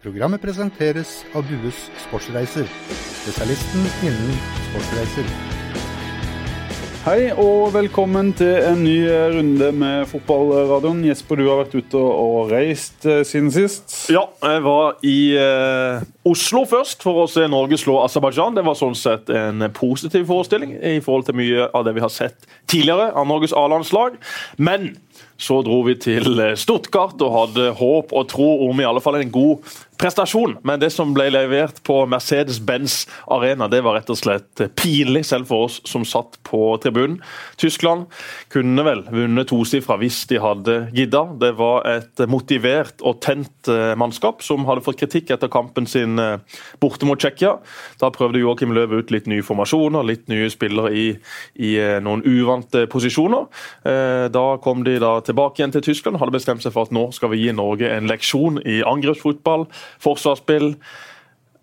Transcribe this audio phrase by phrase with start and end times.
[0.00, 1.76] Programmet presenteres av Bues
[2.06, 2.64] Sportsreiser,
[3.20, 4.38] spesialisten innen
[4.70, 5.26] sportsreiser.
[7.04, 8.94] Hei og velkommen til en ny
[9.34, 11.02] runde med fotballradioen.
[11.04, 13.92] Jesper, du har vært ute og reist eh, siden sist.
[14.12, 18.56] Ja, jeg var i eh, Oslo først for å se Norge slå Aserbajdsjan.
[18.56, 22.12] Det var sånn sett en positiv forestilling i forhold til mye av det vi har
[22.12, 24.16] sett tidligere av Norges A-landslag.
[24.56, 24.94] Men
[25.40, 29.16] så dro vi til eh, Stuttgart og hadde håp og tro om i alle fall
[29.20, 30.56] en god prestasjon.
[30.64, 35.50] Men det som ble levert på Mercedes-Benz Arena, det var rett og slett pinlig, selv
[35.50, 37.18] for oss som satt på tribunen.
[37.60, 38.06] Tyskland
[38.52, 41.24] kunne vel vunnet tosifra hvis de hadde gidda.
[41.40, 46.18] Det var et motivert og tent eh, mannskap som hadde fått kritikk etter kampen sin
[46.20, 46.38] eh,
[46.80, 47.56] borte mot Tsjekkia.
[48.00, 51.06] Da prøvde Joakim Løv ut litt nye formasjoner, litt nye spillere i,
[51.60, 51.72] i
[52.02, 53.46] noen uvante posisjoner.
[54.32, 57.06] Da kom de da tilbake igjen til Tyskland og hadde bestemt seg for at nå
[57.14, 59.66] skal vi gi Norge en leksjon i angrepsfotball,
[59.98, 60.74] forsvarsspill.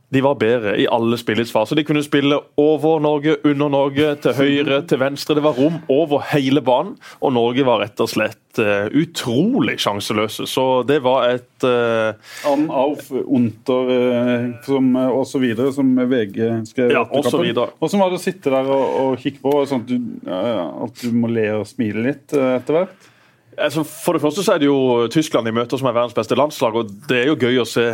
[0.10, 1.76] De var bedre i alle spillets faser.
[1.76, 5.36] De kunne spille over Norge, under Norge, til høyre, til venstre.
[5.36, 10.48] Det var rom over hele banen, og Norge var rett og slett uh, utrolig sjanseløse.
[10.48, 12.16] Så det var et uh,
[12.48, 16.40] An, auf, unter uh, som, og så videre, som VG
[16.72, 17.76] skrev ja, og så videre.
[17.76, 21.20] Hvordan var det å sitte der og, og kikke på, sånn at du, at du
[21.20, 23.12] må le og smile litt etter hvert?
[23.58, 26.36] Altså, for det første så er det jo Tyskland de møter som er verdens beste
[26.38, 26.76] landslag.
[26.78, 27.88] og Det er jo gøy å se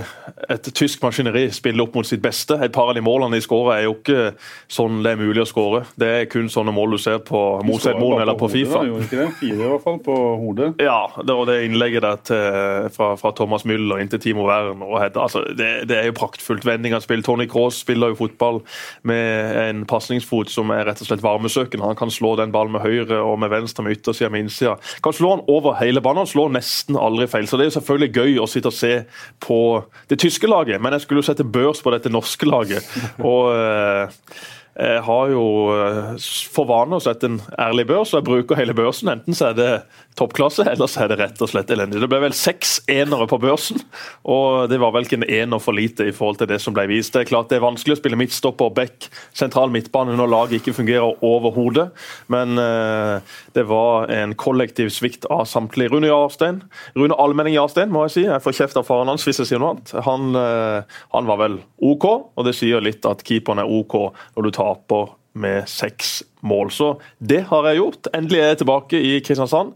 [0.51, 2.57] et tysk maskineri spille opp mot sitt beste.
[2.65, 4.33] Et par av de målene de skårer er jo ikke
[4.67, 5.85] sånn det er mulig å skåre.
[5.95, 8.81] Det er kun sånne mål du ser på Mosedmoen eller på Fifa.
[8.83, 9.27] Da, ikke det?
[9.39, 10.69] Fire i hvert fall på hodet.
[10.83, 14.83] Ja, det, var det innlegget der til, fra, fra, Thomas Müller inn til Timo Wern
[14.83, 15.29] og Hedda.
[15.29, 16.67] Altså, det, det, er jo praktfullt.
[16.67, 17.23] Vending av spill.
[17.23, 18.59] Tony Cross spiller jo fotball
[19.07, 21.87] med en pasningsfot som er rett og slett varmesøkende.
[21.87, 24.75] Han kan slå den ballen med høyre og med venstre, med yttersida, med innsida.
[25.03, 26.23] Kan slå han over hele banen.
[26.23, 27.47] Han slår nesten aldri feil.
[27.49, 28.95] Så det er jo selvfølgelig gøy å sitte og se
[29.43, 29.59] på
[30.11, 32.89] det tyske laget, men jeg skulle jo sette børs på dette norske laget.
[33.31, 34.35] og eh,
[34.73, 35.45] jeg har jo
[35.75, 39.11] eh, for vane å sette en ærlig børs, og jeg bruker hele børsen.
[39.13, 39.71] Enten så er det
[40.19, 42.01] toppklasse, ellers er det rett og slett elendig.
[42.01, 43.81] Det ble vel seks enere på børsen,
[44.29, 46.85] og det var vel ikke en ener for lite i forhold til det som ble
[46.91, 47.13] vist.
[47.15, 49.07] Det er klart det er vanskelig å spille midtstopper og back
[49.37, 51.89] sentral midtbane når laget ikke fungerer overhodet,
[52.33, 53.17] men uh,
[53.57, 55.93] det var en kollektiv svikt av samtlige.
[55.93, 56.61] Rune Jarstein,
[56.97, 59.63] Rune Almenning Jarstein, må jeg si, jeg får kjeft av faren hans hvis jeg sier
[59.63, 59.95] noe annet.
[60.07, 63.99] Han, uh, han var vel OK, og det sier litt at keeperen er OK
[64.35, 66.69] når du taper med seks mål.
[66.75, 66.89] Så
[67.23, 68.09] det har jeg gjort.
[68.15, 69.71] Endelig er jeg tilbake i Kristiansand.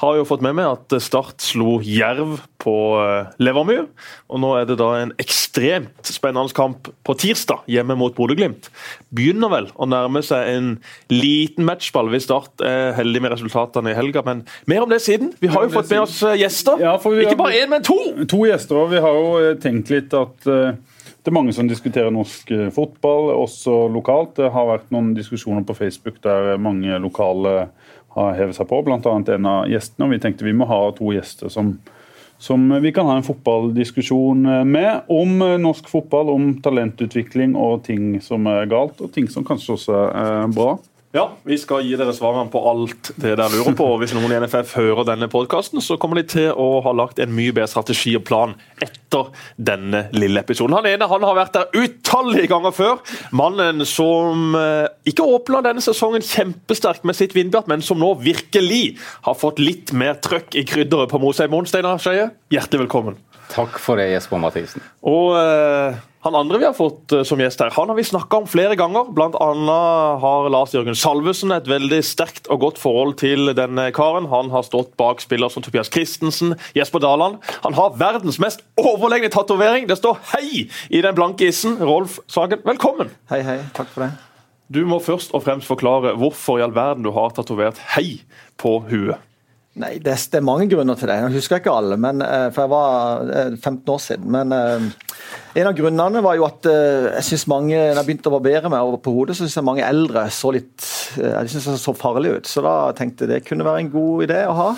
[0.00, 3.88] Har jo fått med meg at Start slo Jerv på eh, Levermyr.
[4.32, 8.70] Og nå er det da en ekstremt spennende kamp på tirsdag hjemme mot Bodø-Glimt.
[9.12, 10.70] Begynner vel å nærme seg en
[11.12, 14.22] liten matchball hvis Start er heldig med resultatene i helga.
[14.26, 15.34] Men mer om det siden.
[15.42, 16.80] Vi har jo fått med oss eh, gjester.
[16.80, 17.98] Ja, Ikke bare én, men to!
[18.30, 18.84] To gjester.
[18.84, 20.48] og Vi har jo eh, tenkt litt at
[21.22, 24.34] det er mange som diskuterer norsk eh, fotball, også lokalt.
[24.40, 27.68] Det har vært noen diskusjoner på Facebook der mange lokale
[28.16, 28.98] har hevet seg på, bl.a.
[28.98, 30.08] en av gjestene.
[30.08, 31.76] og Vi tenkte vi må ha to gjester som,
[32.42, 35.06] som vi kan ha en fotballdiskusjon eh, med.
[35.14, 39.76] Om eh, norsk fotball, om talentutvikling og ting som er galt, og ting som kanskje
[39.78, 40.74] også er bra.
[41.12, 43.84] Ja, vi skal gi dere svarene på alt det dere lurer på.
[43.84, 47.18] og Hvis noen i NFF hører denne podkasten, så kommer de til å ha lagt
[47.20, 49.28] en mye bedre strategi og plan etter
[49.60, 50.72] denne lille episoden.
[50.78, 53.02] Han ene han har vært der utallige ganger før.
[53.36, 58.96] Mannen som eh, ikke åpna denne sesongen kjempesterkt med sitt vindbjart, men som nå virkelig
[59.28, 61.68] har fått litt mer trøkk i krydderet på Moseimoen.
[61.68, 63.20] Steinar Skeie, hjertelig velkommen.
[63.52, 64.80] Takk for det, Jesper Mathisen.
[65.04, 68.42] Og eh, han andre vi har fått uh, som gjest her, han har vi snakka
[68.42, 69.08] om flere ganger.
[69.14, 74.28] Blant annet har Lars Jørgen Salvesen et veldig sterkt og godt forhold til denne karen.
[74.30, 77.40] Han har stått bak spillere som Tobias Christensen, Jesper Daland.
[77.66, 79.88] Han har verdens mest overlegne tatovering.
[79.90, 81.78] Det står 'Hei' i den blanke isen.
[81.82, 83.10] Rolf Sagen, velkommen.
[83.30, 83.58] Hei, hei.
[83.74, 84.12] Takk for det.
[84.72, 88.22] Du må først og fremst forklare hvorfor i all verden du har tatovert 'Hei'
[88.56, 89.18] på huet.
[89.80, 91.14] Nei, det, det, er mange grunner til det.
[91.16, 93.22] Jeg husker ikke alle, men, eh, for jeg var
[93.56, 94.28] 15 eh, år siden.
[94.34, 94.84] Men uh,
[95.56, 98.84] en av grunnene var jo at jeg synes mange, når jeg begynte å barbere meg
[98.84, 102.36] over på hodet, så syns jeg mange eldre så litt jeg synes det så farlig
[102.36, 102.48] ut.
[102.48, 104.68] Så da tenkte jeg det kunne være en god idé å ha.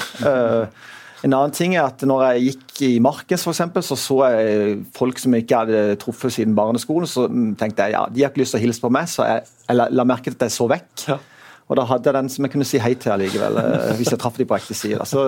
[1.25, 5.23] en annen ting er at når jeg gikk i Markens f.eks., så så jeg folk
[5.23, 7.11] som jeg ikke hadde truffet siden barneskolen.
[7.11, 7.27] Så
[7.59, 9.95] tenkte jeg ja, de har ikke lyst til å hilse på meg, så jeg, jeg
[9.99, 10.91] la merke til at jeg så vekk.
[11.11, 11.23] Ja.
[11.71, 14.21] Og da hadde jeg den som jeg kunne si hei til allikevel, eh, hvis jeg
[14.21, 15.01] traff de på ekte side.
[15.09, 15.25] Så,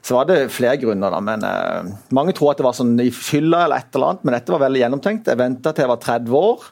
[0.00, 1.20] så, var det flere grunner, da.
[1.24, 4.36] Men uh, mange tror at det var sånn i fylla eller et eller annet, men
[4.38, 5.30] dette var veldig gjennomtenkt.
[5.30, 6.68] Jeg venta til jeg var 30 år,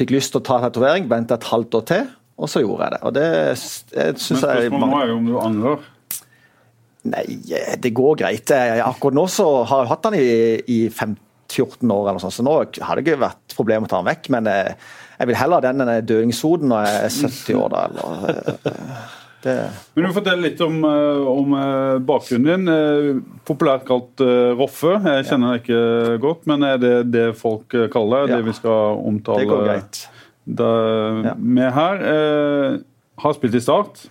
[0.00, 2.08] fikk lyst til å ta tatovering, venta et halvt år til,
[2.40, 3.02] og så gjorde jeg det.
[3.04, 5.90] Og det jeg Men spørsmålet er jo om du angrer?
[7.04, 7.24] Nei,
[7.84, 8.48] det går greit.
[8.48, 10.28] Jeg, akkurat nå så har jeg hatt den i,
[10.64, 11.18] i 15
[11.50, 14.10] 14 år, eller noe sånt, så nå har det ikke vært problem å ta den
[14.12, 14.30] vekk.
[14.34, 14.78] Men jeg,
[15.18, 17.74] jeg vil heller ha den enn en døingshoden når jeg er 70 år.
[17.74, 19.12] da, eller...
[19.44, 19.54] Det...
[19.92, 22.70] Men du fortelle litt om, eh, om eh, bakgrunnen din.
[22.72, 24.22] Eh, populært kalt
[24.56, 24.94] Roffe.
[25.04, 28.24] Jeg kjenner deg ikke godt, men er det det folk kaller?
[28.24, 28.38] Ja.
[28.38, 30.00] Det vi skal omtale Det går greit.
[30.44, 30.72] Det,
[31.36, 32.04] med her.
[32.14, 32.78] Eh,
[33.20, 34.06] har spilt i Start.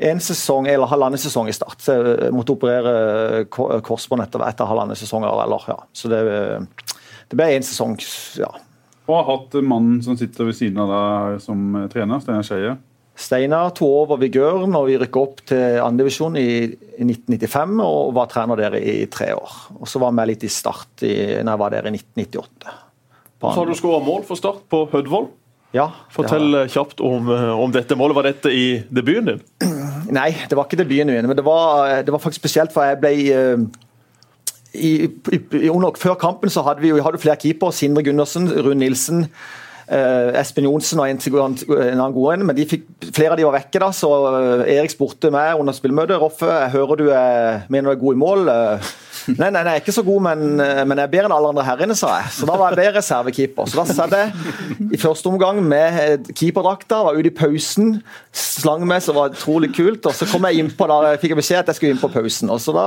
[0.00, 1.78] En sesong, eller halvannen sesong i start.
[1.84, 5.22] Så jeg måtte operere ko- korsbånd etter, etter halvannen sesong.
[5.28, 5.76] Eller, ja.
[5.94, 6.22] Så det,
[7.30, 7.94] det ble én sesong,
[8.40, 8.48] ja.
[9.04, 12.74] Og har hatt mannen som sitter ved siden av deg som eh, trener, Steinar Skeie.
[13.14, 16.46] Steinar tok over Vigør når vi rykket opp til andredivisjon i,
[16.98, 19.52] i 1995, og var trener der i tre år.
[19.78, 21.12] Og Så var vi med litt i Start i,
[21.44, 22.74] når jeg var der i 1998.
[23.38, 25.28] På Så har du skåra mål for Start på Hødvoll.
[25.74, 28.14] Ja, Fortell eh, kjapt om, eh, om dette målet.
[28.18, 29.44] Var dette i debuten din?
[30.12, 33.00] Nei, det var ikke debuten min, men det var, det var faktisk spesielt, for jeg
[33.00, 33.66] ble eh,
[34.74, 34.94] i,
[35.32, 37.72] i, under, Før kampen så hadde vi jo hadde flere keepere.
[37.72, 39.28] Sindre Gundersen, Rune Nilsen.
[39.84, 43.58] Uh, Espen Johnsen og en, en annen god en, men fikk, flere av de var
[43.58, 43.82] vekke.
[43.82, 46.16] da, så uh, Erik spurte meg under spillmøtet.
[46.22, 48.48] Roffe, jeg hører du er, mener du er god i mål.
[48.48, 48.94] eh,
[49.40, 51.64] Nei, nei, nei, ikke så god, men, eh, men jeg er bedre enn alle andre
[51.66, 52.32] herrene, sa jeg.
[52.36, 53.70] Så da var jeg bedre reservekeeper.
[53.70, 57.94] Så da satt jeg i første omgang med eh, keeperdrakta, var ute i pausen,
[58.34, 60.06] slang meg, så det var utrolig kult.
[60.10, 62.52] Og så kom jeg innpå, da fikk jeg beskjed at jeg skulle inn på pausen.
[62.52, 62.86] Og så da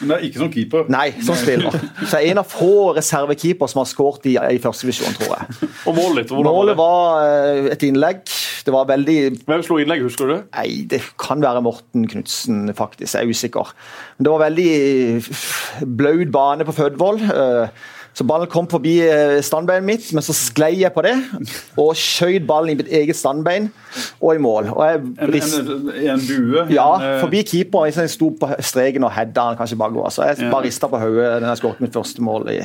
[0.00, 0.88] Men det er ikke som keeper.
[0.92, 1.76] Nei, som spiller.
[2.06, 5.36] Så jeg er en av få reservekeeper som har skåret i, i første divisjon, tror
[5.36, 5.70] jeg.
[5.90, 6.78] Og målet hvordan Målet det?
[6.80, 8.24] var eh, et innlegg.
[8.60, 9.18] Det var veldig
[9.48, 10.34] Hvem slo innlegg, husker du?
[10.56, 13.14] Nei, det kan være Morten Knutsen, faktisk.
[13.16, 13.70] Jeg er usikker.
[14.18, 14.68] Men det var veldig
[15.86, 17.22] blaut bane på Fødvoll.
[17.30, 17.68] eh,
[18.12, 21.12] Så ballen kom forbi eh, standbeinet mitt, men så sklei jeg på det
[21.78, 23.68] og skjøt ballen i mitt eget standbein
[24.20, 24.72] og i mål.
[24.74, 26.64] Og jeg En, en, en bue.
[26.74, 27.86] ja, eh, forbi keeper.
[27.86, 30.10] Jeg sto på streken og heada han kanskje bakover.
[30.10, 32.58] Så jeg bare rista på hodet da jeg skåret mitt første mål i,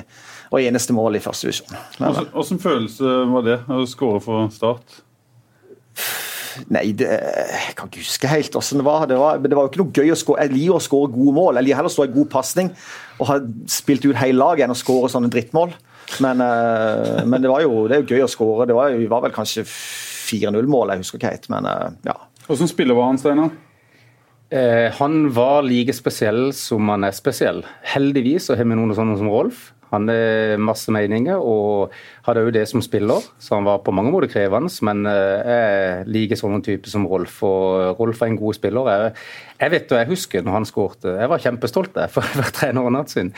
[0.51, 1.77] og eneste mål i første divisjon.
[1.99, 5.01] Hvordan følelse var det å skåre for Start?
[6.71, 9.07] Nei, det, jeg kan ikke huske helt hvordan det var.
[9.09, 10.45] Det var, men det var jo ikke noe gøy å skåre.
[10.45, 11.59] Jeg liker å skåre gode mål.
[11.59, 12.71] Jeg liker heller å stå i god pasning
[13.15, 13.37] og ha
[13.71, 15.75] spilt ut hele laget enn å skåre sånne drittmål.
[16.23, 18.69] Men, eh, men det, var jo, det er jo gøy å skåre.
[18.69, 21.47] Det var, jo, var vel kanskje 4-0-mål, jeg husker ikke helt.
[21.53, 22.17] Men eh, ja.
[22.47, 23.53] Hvordan spiller var han, Steinar?
[24.53, 27.63] Eh, han var like spesiell som han er spesiell.
[27.95, 29.71] Heldigvis så har vi noen sånne som Rolf.
[29.95, 31.93] Han har masse meninger og
[32.27, 34.71] hadde òg det som spiller, så han var på mange måter krevende.
[34.85, 38.91] Men eh, jeg liker sånne typer som Rolf, og Rolf er en god spiller.
[38.91, 39.15] Jeg,
[39.63, 41.15] jeg vet og jeg husker når han skårte.
[41.21, 43.33] Jeg var kjempestolt jeg, for å være trener natt sin.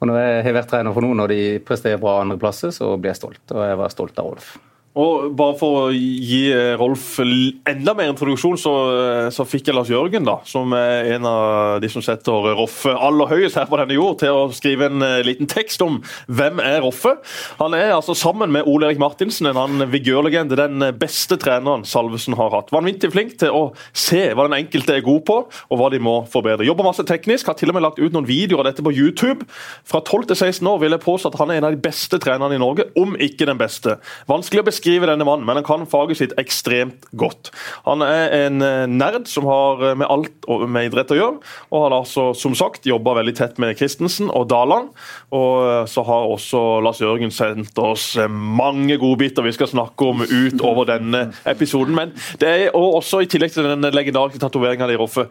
[0.00, 3.14] Og når jeg har vært trener for noen og de presterer bra andreplasser, så blir
[3.14, 3.44] jeg stolt.
[3.54, 4.54] Og jeg var stolt av Rolf.
[4.94, 9.74] Og bare for å gi eh, Rolf enda mer introduksjon, så, eh, så fikk jeg
[9.74, 13.80] Lars Jørgen, da, som er en av de som setter Roffe aller høyest her på
[13.80, 15.98] denne jord, til å skrive en eh, liten tekst om
[16.30, 17.16] hvem er Roffe.
[17.58, 22.38] Han er altså sammen med Ole Erik Martinsen en annen vigørlegende, den beste treneren Salvesen
[22.38, 22.70] har hatt.
[22.74, 25.40] Vanvittig flink til å se hva den enkelte er god på,
[25.74, 26.68] og hva de må forbedre.
[26.70, 29.42] Jobber masse teknisk, har til og med lagt ut noen videoer av dette på YouTube.
[29.82, 32.22] Fra 12 til 16 år vil jeg påstå at han er en av de beste
[32.22, 33.98] trenerne i Norge, om ikke den beste.
[34.30, 37.50] Vanskelig å beskrive denne mannen, men han kan faget sitt ekstremt godt.
[37.86, 41.40] Han er en eh, nerd som har eh, med alt med idrett å gjøre,
[41.70, 44.92] og har altså som sagt jobba veldig tett med Christensen og Daland.
[45.34, 50.24] Og eh, så har også Lars Jørgen sendt oss mange godbiter vi skal snakke om
[50.24, 51.96] utover denne episoden.
[51.96, 55.28] Men det er også i tillegg til den legendariske tatoveringa di, Roffe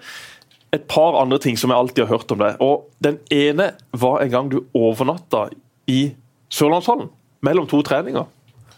[0.73, 2.61] et par andre ting som jeg alltid har hørt om deg.
[2.63, 5.47] Og Den ene var en gang du overnatta
[5.89, 6.15] i
[6.53, 7.11] Sørlandshallen
[7.45, 8.25] mellom to treninger.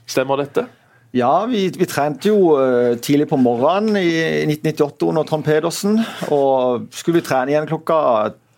[0.09, 0.67] Stemmer dette?
[1.15, 4.09] Ja, vi, vi trente jo eh, tidlig på morgenen i
[4.51, 6.01] 1998 under Trond Pedersen.
[6.35, 7.99] Og skulle vi trene igjen klokka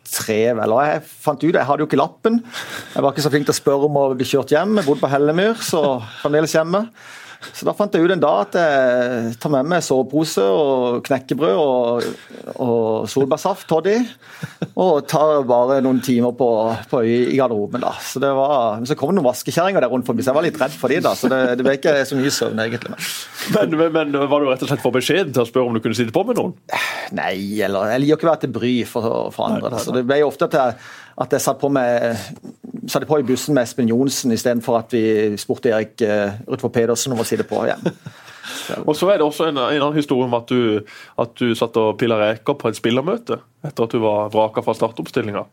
[0.07, 0.73] tre, vel.
[0.73, 2.39] Og jeg fant ut, jeg hadde jo ikke lappen.
[2.95, 4.77] Jeg var ikke så flink til å spørre om å bli kjørt hjem.
[4.79, 5.83] Jeg bodde på Hellemyr, så
[6.23, 6.87] fremdeles hjemme.
[7.53, 11.59] Så da fant jeg ut en dag at jeg tar med meg sovepose og knekkebrød
[11.61, 12.07] og,
[12.63, 13.95] og solbærsaft, toddy,
[14.73, 16.49] og tar bare noen timer på,
[16.91, 17.83] på i, garderoben.
[17.83, 17.93] da.
[18.01, 20.47] Så det var, men så kom det noen vaskekjerringer der rundt forbi, så jeg var
[20.47, 22.93] litt redd for de da, så det, det ble ikke så mye søvn egentlig.
[22.93, 23.07] Men.
[23.57, 25.97] Men, men, Var du rett og slett for beskjeden til å spørre om du kunne
[25.97, 26.55] sitte på med noen?
[27.15, 29.71] Nei, eller jeg liker ikke å være til bry for, for andre.
[29.71, 29.81] Da.
[29.83, 30.77] Så det ble jo ofte at jeg,
[31.17, 32.17] at jeg satt på med
[32.87, 37.15] satt på i bussen med Espen Johnsen istedenfor at vi spurte Erik uh, Rutvold Pedersen
[37.15, 37.83] om å sitte på igjen.
[38.87, 40.83] Og så er det også en, en annen historie om at du,
[41.19, 44.75] at du satt og pilla reker på et spillermøte etter at du var vraka fra
[44.77, 45.43] startoppstillinga.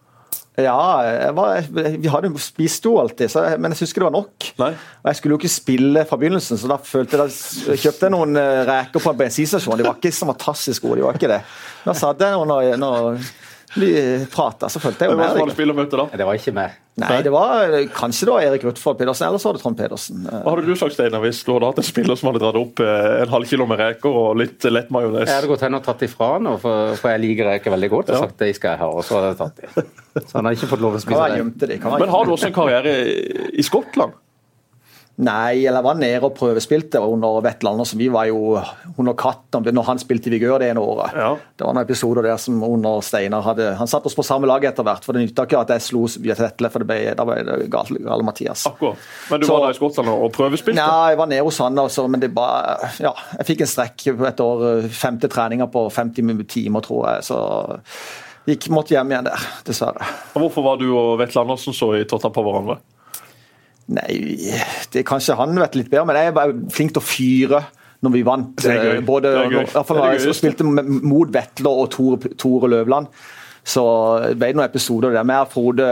[0.63, 1.65] Ja, var,
[1.99, 4.45] vi hadde spiste jo alltid, så men jeg syns ikke det var nok.
[4.63, 4.69] Nei.
[5.03, 8.39] Og Jeg skulle jo ikke spille fra begynnelsen, så da følte jeg kjøpte jeg noen
[8.39, 9.81] eh, reker på en bensinstasjon.
[9.81, 11.41] De var ikke så fantastisk gode, de var ikke det.
[11.83, 13.19] Da satt jeg og under
[13.75, 15.55] de prata, så fulgte jeg jo Hvem var det med.
[15.57, 16.05] spillermøte da?
[16.15, 16.81] Det var ikke meg.
[17.03, 20.21] Nei, det var kanskje det var Erik Rutfold Pedersen, eller så var det Trond Pedersen.
[20.31, 22.83] Hva hadde du sagt, Steinar, hvis du hadde hatt en spiller som hadde dratt opp
[22.85, 25.27] eh, en halv kilo med reker og litt lett majones?
[25.27, 28.15] Jeg hadde gått hen og tatt ifra han, for, for jeg liker reker veldig godt,
[28.15, 29.87] og sagt det skal jeg ha, og så hadde jeg tatt de.
[30.29, 31.25] Så han har ikke fått lov å spise
[31.59, 31.81] det.
[31.83, 32.93] Men har du også en karriere
[33.51, 34.15] i Skottland?
[35.23, 37.85] Nei, eller var nede og prøvespilte under Vetland.
[37.95, 38.57] Vi var jo
[38.99, 41.15] under katten når han spilte i Vigør det ene året.
[41.15, 41.29] Ja.
[41.55, 44.65] Det var noen episoder der som under Steinar hadde Han satte oss på samme lag
[44.67, 47.37] etter hvert, for det nytta ikke at jeg slo Vetle, for det ble, da ble
[47.47, 48.67] det gale, gale Mathias.
[48.67, 48.99] Akkurat.
[49.31, 50.75] Men du Så- var der i Skottland og prøvespilte?
[50.75, 54.07] Nei, jeg var nede hos han, også, men det bare Ja, jeg fikk en strekk
[54.27, 57.23] etter år, femte treninga på 50 timer, tror jeg.
[57.31, 57.39] Så
[58.49, 60.03] gikk, måtte hjem igjen der, dessverre.
[60.35, 62.79] Og Hvorfor var du og Vetle Andersen så i tottene på hverandre?
[63.89, 64.37] Nei,
[64.93, 67.65] det er kanskje han vet litt bedre, men jeg er flink til å fyre
[68.05, 68.65] når vi vant.
[68.65, 73.07] Eh, Både, når- når jeg spilte mot Vetle og Tore, Tore Løvland,
[73.65, 73.85] så
[74.37, 75.87] ble det noen episoder der med Frode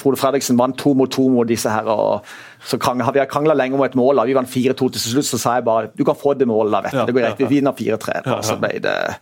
[0.00, 1.84] Frode Fredriksen vant to mot to mot disse her.
[1.86, 2.24] og
[2.64, 4.16] så krang, Vi har krangla lenge om et mål.
[4.16, 4.24] da.
[4.24, 6.70] Vi vant 4-2 til slutt, så sa jeg bare du kan få det målet.
[6.72, 7.06] da, vet du.
[7.06, 8.22] Det går ja, rett, Vi vinner 4-3.
[8.24, 8.40] da, Ja, ja.
[8.42, 9.16] Så ble det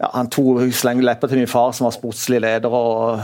[0.00, 3.20] ja, Han tok slengte lepper til min far, som var sportslig leder, og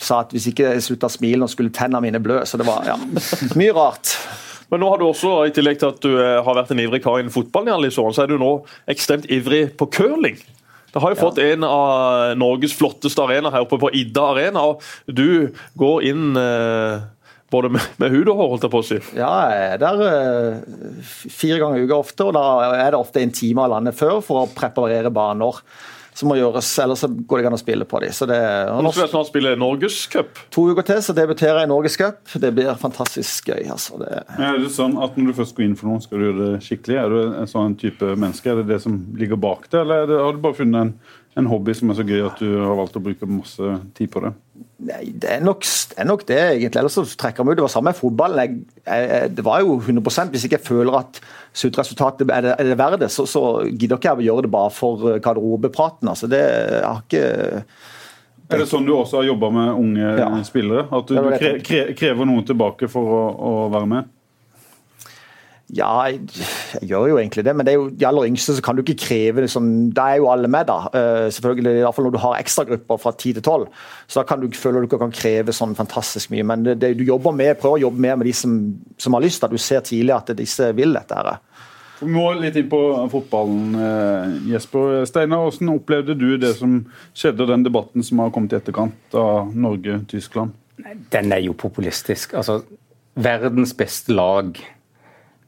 [0.00, 2.42] sa at hvis ikke jeg slutta å smile, nå skulle tennene mine blø.
[2.46, 2.98] Så det var ja,
[3.58, 4.12] mye rart.
[4.68, 7.00] Men nå har du også, i tillegg til at du eh, har vært en ivrig
[7.04, 8.52] kar innen fotballen, i alle disse så er du nå
[8.92, 10.36] ekstremt ivrig på curling.
[10.92, 14.64] Det har jo fått en av Norges flotteste arenaer her oppe på Idda Arena.
[14.70, 17.00] og Du går inn eh,
[17.52, 19.00] både med, med hud og hår, holdt jeg på å si.
[19.16, 22.44] Ja, jeg er der eh, fire ganger i uka ofte, og da
[22.76, 25.60] er det ofte en time av landet før for å preparere baner
[26.18, 28.14] som må gjøres, ellers så går det ikke an å spille på dem.
[28.16, 28.38] Så det
[28.72, 30.40] og Nå skal jeg snart spille Norgescup.
[30.54, 32.32] to uker til så debuterer jeg i Norgescup.
[32.42, 33.68] Det blir fantastisk gøy.
[33.70, 34.00] altså.
[34.02, 36.48] Det, Er det sånn at Når du først går inn for noe, skal du gjøre
[36.48, 36.98] det skikkelig?
[36.98, 38.50] Er du en sånn type menneske?
[38.50, 40.92] Er det det som ligger bak det, eller er det, har du bare funnet en,
[41.38, 44.22] en hobby som er så gøy at du har valgt å bruke masse tid på
[44.24, 44.32] det?
[44.88, 46.80] Nei, det er, nok, det er nok det, egentlig.
[46.80, 47.58] Ellers så trekker vi ut.
[47.58, 48.40] Det var samme med fotballen.
[48.42, 51.20] Jeg, jeg, det var jo 100 Hvis ikke jeg føler at
[51.58, 54.52] sluttresultatet er det, er det verdt det, så, så gidder ikke jeg å gjøre det
[54.54, 56.10] bare for garderobepraten.
[56.10, 57.24] Altså, det jeg har ikke
[58.48, 60.28] Er det sånn du også har jobba med unge Ja.
[60.46, 60.86] spillere?
[60.94, 64.14] At du, du kre, kre, krever noe tilbake for å, å være med?
[65.76, 66.22] Ja, jeg,
[66.78, 68.80] jeg gjør jo egentlig det, men det er jo de aller yngste så kan du
[68.80, 70.78] ikke kreve det sånn Da er jo alle med, da.
[70.94, 73.66] Uh, selvfølgelig, i hvert fall når du har ekstragrupper fra 10 til 12.
[74.08, 76.46] Så da kan du føle du ikke kan kreve sånn fantastisk mye.
[76.48, 78.54] Men det, det, du jobber med, prøver å jobbe mer med de som,
[78.96, 79.44] som har lyst.
[79.44, 81.20] At du ser tidlig at disse vil dette.
[81.20, 81.36] her.
[81.98, 82.80] Vi må litt inn på
[83.12, 85.02] fotballen, eh, Jesper.
[85.10, 86.80] Steinar, hvordan opplevde du det som
[87.12, 90.54] skjedde, den debatten som har kommet i etterkant av Norge-Tyskland?
[91.12, 92.36] Den er jo populistisk.
[92.38, 92.60] Altså,
[93.18, 94.56] verdens beste lag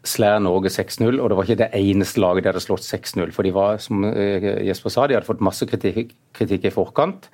[0.07, 3.33] slår Norge 6-0, og det var ikke det eneste laget de hadde slått 6-0.
[3.37, 7.29] For de var, som eh, Jesper sa, de hadde fått masse kritikk, kritikk i forkant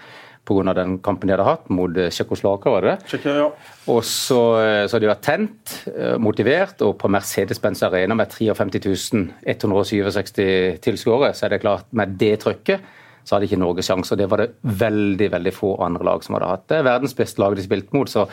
[0.46, 0.75] pga.
[0.75, 3.23] den kampen de hadde hatt mot eh, Tsjekkoslovakia, var det det?
[3.26, 3.49] Ja.
[3.92, 5.78] Og så, eh, så hadde de vært tent,
[6.23, 12.37] motivert, og på Mercedes-Benz Arena med 53 167 tilskuere, så er det klart, med det
[12.42, 12.94] trykket
[13.26, 14.14] så hadde ikke Norge sjanse.
[14.14, 16.68] Og det var det veldig veldig få andre lag som hadde hatt.
[16.70, 18.11] Det er verdens beste lag de spilte mot.
[18.11, 18.28] så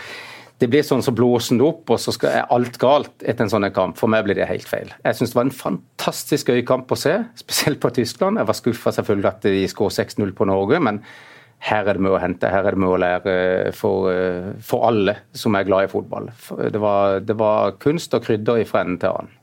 [0.61, 3.67] det blir sånn så blåser det opp, og så er alt galt etter en sånn
[3.75, 3.97] kamp.
[3.99, 4.93] For meg blir det helt feil.
[5.03, 8.39] Jeg syns det var en fantastisk gøy kamp å se, spesielt på Tyskland.
[8.41, 11.03] Jeg var skuffa selvfølgelig at de skåret 6-0 på Norge, men
[11.63, 12.49] her er det mye å hente.
[12.51, 13.35] Her er det mye å lære
[13.77, 16.27] for, eh, for alle som er glad i fotball.
[16.73, 19.39] Det var, det var kunst og krydder fra ende til annen.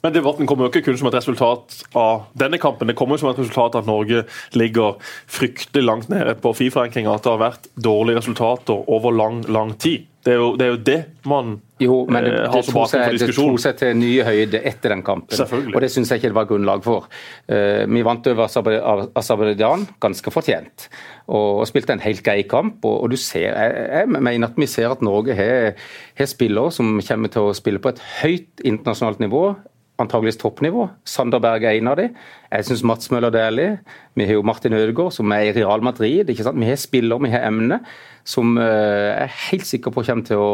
[0.00, 2.88] Men debatten kommer jo ikke kun som et resultat av denne kampen.
[2.88, 4.22] Det kommer jo som et resultat av at Norge
[4.56, 4.96] ligger
[5.28, 7.12] fryktelig langt nede på Fifa-rankinga.
[7.12, 10.06] At det har vært dårlige resultater over lang, lang tid.
[10.20, 10.98] Det er jo det, er jo det
[11.28, 13.54] man Jo, men det, eh, det, har som bakgrunn seg, diskusjonen.
[13.54, 15.44] det tok seg til nye høyder etter den kampen.
[15.72, 17.06] Og det syns jeg ikke det var grunnlag for.
[17.48, 20.90] Uh, vi vant over Aserbaj- Aserbajdsjan ganske fortjent,
[21.24, 22.84] og, og spilte en helt grei kamp.
[22.84, 25.72] Og, og du ser, jeg, jeg mener at vi ser at Norge har,
[26.20, 29.44] har spillere som kommer til å spille på et høyt internasjonalt nivå.
[30.00, 30.86] Antageligvis toppnivå.
[31.04, 32.14] Sander Berg er en av dem.
[32.48, 33.74] Jeg syns Mats Møller Dæhlie.
[34.16, 36.30] Vi har jo Martin Ødegaard, som er i Real Madrid.
[36.30, 36.60] ikke sant?
[36.60, 37.82] Vi har spillere, vi har emne,
[38.24, 40.50] som eh, jeg er helt sikker på kommer til å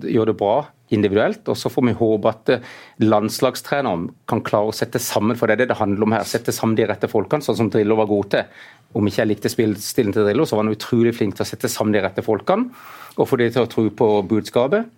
[0.00, 0.56] gjøre det bra
[0.96, 1.44] individuelt.
[1.48, 2.66] Og så får vi håpe at eh,
[3.04, 6.54] landslagstreneren kan klare å sette sammen, for det er det det handler om her, sette
[6.56, 8.60] sammen de rette folkene, sånn som Drillo var god til.
[8.96, 11.68] Om ikke jeg likte spillstilen til Drillo, så var han utrolig flink til å sette
[11.68, 12.70] sammen de rette folkene.
[13.16, 14.88] Og få de til å tro på budskapet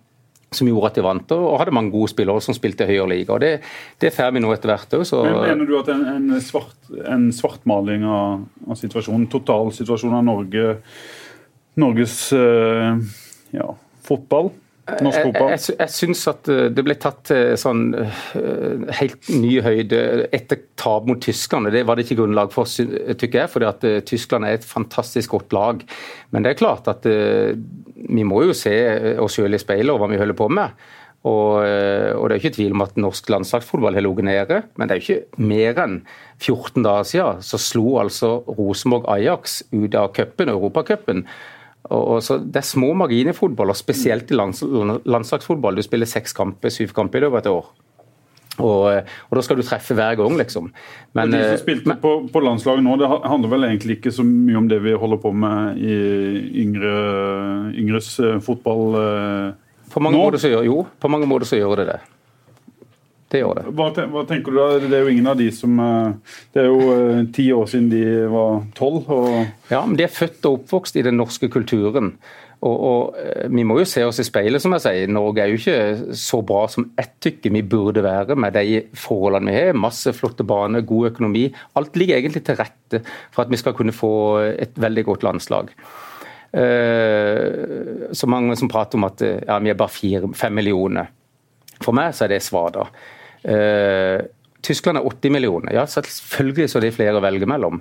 [0.51, 3.35] som gjorde at de vant, og hadde mange gode spillere som spilte i høyere liga.
[3.35, 3.51] og Det,
[4.01, 6.79] det får vi nå etter hvert òg, så Men Mener du at en, en, svart,
[7.05, 10.79] en svartmaling av, av situasjonen, totalsituasjonen av Norge,
[11.79, 12.97] Norges eh,
[13.55, 13.69] ja,
[14.07, 14.51] fotball
[15.03, 15.51] norsk fotball?
[15.53, 17.83] Jeg, jeg, jeg syns at eh, det ble tatt til sånn
[18.99, 20.01] helt ny høyde
[20.35, 21.71] etter tap mot tyskerne.
[21.73, 25.55] Det var det ikke grunnlag for, tykker jeg, fordi at Tyskland er et fantastisk godt
[25.55, 25.83] lag.
[26.33, 27.05] Men det er klart at
[28.09, 28.73] vi må jo se
[29.21, 30.73] oss selv i speilet og hva vi holder på med.
[31.27, 34.95] Og, og, Det er ikke tvil om at norsk landslagsfotball har ligget nede, men det
[34.95, 35.97] er jo ikke mer enn
[36.39, 41.25] 14 dager siden så slo altså Rosenborg Ajax ut av cupen, Europacupen.
[41.89, 45.75] Det er små marginer i fotball, og spesielt i lands, landslagsfotball.
[45.75, 47.69] Du spiller seks kamper, syv kamper i løpet av et år.
[48.59, 50.69] Og, og, da skal du treffe hver gang, liksom.
[51.17, 54.13] Men, de som eh, spilte men, på, på, landslaget nå, det handler vel egentlig ikke
[54.15, 55.97] så mye om det vi holder på med i
[56.65, 56.93] yngre,
[57.79, 59.57] yngres eh, fotball eh,
[59.89, 60.23] på mange nå?
[60.27, 61.99] Måter så gjør, jo, på mange måter så gjør det det.
[63.29, 63.63] Det gjør det.
[63.77, 64.67] Hva, hva, tenker du da?
[64.81, 67.89] Det er jo ingen av de som eh, Det er jo eh, ti år siden
[67.91, 69.09] de var tolv.
[69.13, 69.43] Og...
[69.69, 72.15] Ja, men de er født og oppvokst i den norske kulturen.
[72.59, 75.11] Og, og, eh, Vi må jo se oss i speilet, som jeg sier.
[75.11, 79.51] Norge er jo ikke så bra som ett tykke vi burde være med de forholdene
[79.51, 79.79] vi har.
[79.79, 81.47] Masse flotte baner, god økonomi.
[81.79, 84.13] Alt ligger egentlig til rette for at vi skal kunne få
[84.51, 85.71] et veldig godt landslag.
[86.49, 91.11] Så mange som prater om at ja, vi er bare fire, fem millioner.
[91.83, 92.87] For meg så er det svar, da.
[93.39, 94.27] Uh,
[94.65, 95.73] Tyskland er 80 millioner.
[95.73, 97.79] Ja, selvfølgelig så er det flere å velge mellom.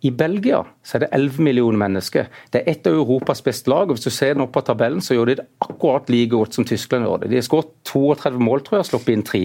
[0.00, 2.30] I Belgia så er det 11 millioner mennesker.
[2.52, 3.90] Det er et av Europas beste lag.
[3.90, 6.64] og Hvis du ser opp på tabellen, så gjør de det akkurat like godt som
[6.64, 7.30] Tyskland gjør det.
[7.30, 9.44] De har skåret 32 mål, tror jeg, og sluppet inn tre.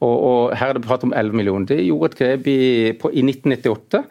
[0.00, 1.68] Og, og, Her er det prat om 11 millioner.
[1.68, 2.58] De gjorde et grep i,
[2.96, 4.04] på, i 1998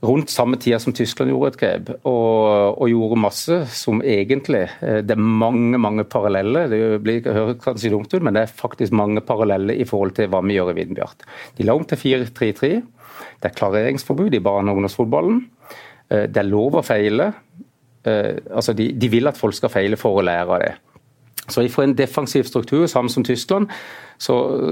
[0.00, 5.02] rundt samme tida som Tyskland gjorde et grep, og, og, gjorde masse som egentlig eh,
[5.04, 6.70] Det er mange mange paralleller.
[6.72, 10.30] Det blir, høres kanskje dumt ut, men det er faktisk mange paralleller i forhold til
[10.32, 11.28] hva vi gjør i Vindbjart.
[11.58, 12.72] De la om til 4-3-3.
[13.40, 15.42] Det er klareringsforbud i barne- og ungdomsfotballen.
[16.10, 17.32] Eh, det er lov å feile.
[18.04, 20.74] Eh, altså de, de, vil at folk skal feile for å lære av det.
[21.50, 23.70] Så for en defensiv struktur, samme som Tyskland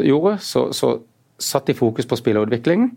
[0.05, 0.99] gjorde, så, så
[1.39, 2.91] satt de fokus på spillerutvikling.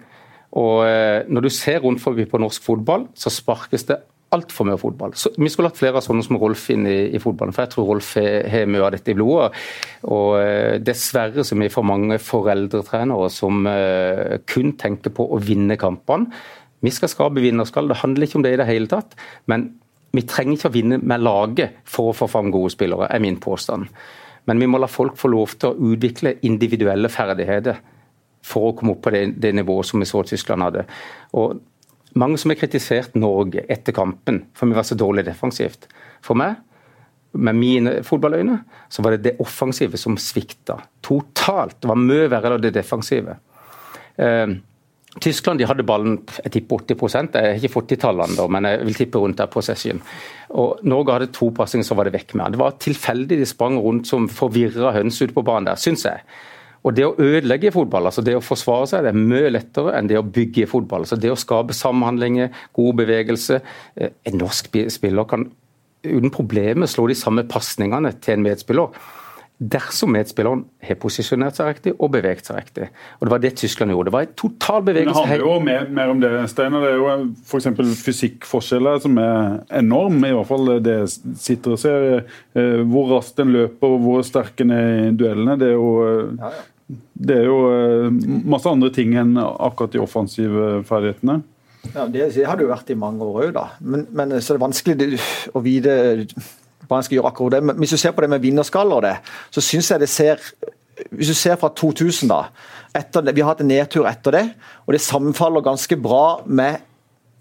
[0.51, 3.97] Og eh, Når du ser rundt forbi på norsk fotball, så sparkes det
[4.35, 5.13] altfor mye fotball.
[5.17, 7.73] Så vi skulle hatt flere av sånne som Rolf inn i, i fotballen, for jeg
[7.73, 9.51] tror Rolf har mye av dette i blodet.
[10.07, 15.41] Og eh, Dessverre så er vi for mange foreldretrenere som eh, kun tenker på å
[15.43, 16.31] vinne kampene.
[16.81, 19.13] Vi skal skape vinnerskall, det handler ikke om det i det hele tatt.
[19.51, 19.67] Men
[20.15, 23.39] vi trenger ikke å vinne med laget for å få fram gode spillere, er min
[23.43, 23.91] påstand.
[24.49, 27.77] Men vi må la folk få lov til å utvikle individuelle ferdigheter
[28.45, 30.87] for å komme opp på det, det nivået som vi så Tyskland hadde.
[31.37, 31.61] Og
[32.19, 35.87] mange som har kritisert Norge etter kampen for vi var så dårlig defensivt.
[36.25, 36.57] For meg,
[37.31, 38.57] med mine fotballøyne,
[38.91, 41.79] så var det det offensive som svikta totalt.
[41.79, 43.37] Det var mye verre enn det defensive.
[44.19, 44.59] Eh,
[45.19, 48.85] Tyskland de hadde ballen jeg tipper 80 Jeg har ikke fått de tallene, men jeg
[48.87, 49.99] vil tippe rundt der possession.
[50.55, 52.53] Og Norge hadde to passinger, så var det vekk med han.
[52.55, 56.23] Det var tilfeldig de sprang rundt som forvirra høns ute på banen der, syns jeg.
[56.81, 59.93] Og Det å ødelegge i fotball, altså det å forsvare seg, det er mye lettere
[59.97, 61.05] enn det å bygge i fotball.
[61.05, 63.61] Altså det å skape samhandlinger, god bevegelse.
[63.95, 65.51] Eh, en norsk spiller kan
[66.01, 69.01] uten problemer slå de samme pasningene til en medspiller.
[69.61, 72.87] Dersom medspilleren har posisjonert seg riktig og beveget seg riktig.
[73.19, 74.09] Og Det var det Tyskland gjorde.
[74.09, 75.13] Det var en total bevegelse.
[75.13, 76.81] Det handler jo mer, mer om det, Steiner.
[76.81, 77.11] Det er jo
[77.45, 78.01] f.eks.
[78.01, 80.97] fysikkforskjeller som er enorm, I hvert fall det
[81.37, 82.25] sitter og ser.
[82.57, 85.59] Eh, hvor raskt en løper og hvor sterk en er i duellene.
[85.61, 86.67] Det er jo ja, ja.
[87.13, 88.07] Det er jo eh,
[88.49, 91.41] masse andre ting enn akkurat de offensive ferdighetene.
[91.95, 93.67] Ja, Det har det jo vært i mange år òg, da.
[93.79, 95.21] Men, men, så er det vanskelig
[95.57, 95.95] å vite
[96.85, 97.63] hva en skal gjøre akkurat det.
[97.69, 99.15] Men hvis du ser på det med vinnerskaller, det,
[99.53, 100.39] så syns jeg det ser
[101.09, 102.43] Hvis du ser fra 2000, da.
[102.93, 104.43] Det, vi har hatt en nedtur etter det,
[104.85, 106.83] og det sammenfaller ganske bra med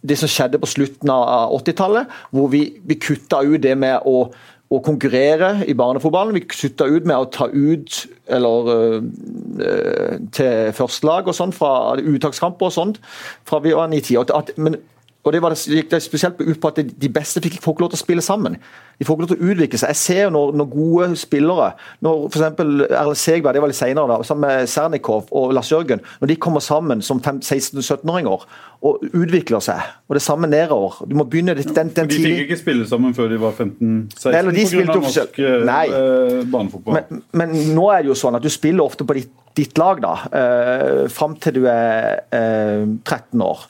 [0.01, 4.31] det som skjedde på slutten av 80-tallet, hvor vi, vi kutta ut det med å
[4.71, 6.37] å konkurrere i barnefotballen.
[6.37, 12.69] Vi slutta ut med å ta ut eller uh, til førstelag og sånn fra uttakskamper
[12.69, 13.01] og sånt
[13.49, 14.55] fra vi var 9-10.
[14.63, 14.79] Men
[15.21, 17.91] og det, var det, gikk spesielt ut på at De beste fikk, får ikke lov
[17.93, 18.55] til å spille sammen.
[18.97, 19.93] De får ikke lov til å utvikle seg.
[19.93, 21.67] Jeg ser jo når, når gode spillere,
[22.05, 22.63] når f.eks.
[22.89, 26.39] Erle Segberg det var litt senere, da, sammen med Sernikov og Lars Jørgen, når de
[26.41, 28.47] kommer sammen som 16-17-åringer
[28.81, 32.57] og utvikler seg, og det samme nedover Du må begynne den, den, De fikk ikke
[32.63, 34.87] spille sammen før de var 15-16 pga.
[34.89, 36.97] norsk eh, banefotball.
[36.97, 40.01] Men, men, nå er det jo sånn at du spiller ofte på ditt, ditt lag
[40.01, 43.69] da, eh, fram til du er eh, 13 år.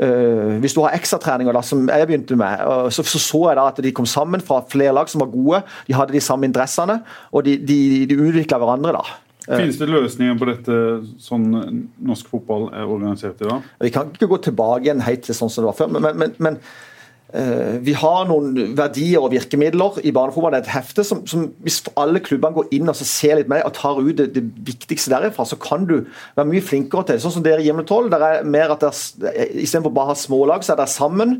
[0.00, 3.66] Uh, hvis du har ekstratreninger, som jeg begynte med, uh, så, så, så jeg da
[3.68, 5.62] at de kom sammen fra flere lag som var gode.
[5.88, 7.00] De hadde de samme interessene,
[7.32, 8.94] og de, de, de utvikla hverandre.
[8.96, 9.18] da.
[9.48, 10.78] Uh, Finnes det løsninger på dette
[11.20, 11.50] sånn
[11.96, 13.72] norsk fotball er organisert i dag?
[13.84, 15.92] Vi kan ikke gå tilbake igjen helt til sånn som det var før.
[15.98, 16.89] men, men, men Eh,
[17.30, 20.54] vi har noen verdier og virkemidler i barnefotball.
[20.54, 23.62] Det er et hefte som, som, hvis alle klubbene går inn og ser litt mer
[23.68, 26.00] og tar ut det, det, viktigste derifra, så kan du
[26.36, 27.22] være mye flinkere til det.
[27.22, 28.10] Sånn som dere i Hjemle 12.
[28.10, 31.36] Der er mer at Istedenfor bare å ha smålag, så er dere sammen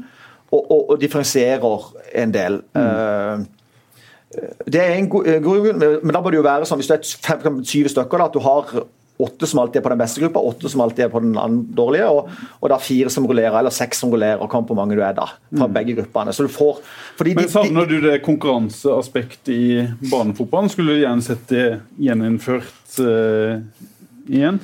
[0.51, 1.91] og, og, og differensierer
[2.23, 2.61] en del.
[2.77, 2.87] Mm.
[2.87, 3.61] Uh,
[4.71, 7.43] det er en god grunn, men da bør det jo være sånn hvis det er
[7.43, 8.69] 20 stykker, da, at du har
[9.23, 12.09] åtte som alltid er på den beste gruppa, åtte som alltid er på den dårlige,
[12.11, 12.31] og,
[12.61, 15.29] og da fire som rullerer, eller seks som rullerer, og på mange du er da,
[15.51, 15.77] fra mm.
[15.77, 16.35] begge gruppene.
[16.37, 16.83] Så du får,
[17.25, 20.73] Men Savner du det konkurranseaspektet i banefotballen?
[20.73, 21.65] Skulle du gjerne sett det
[22.01, 23.63] gjeninnført uh,
[24.29, 24.61] igjen?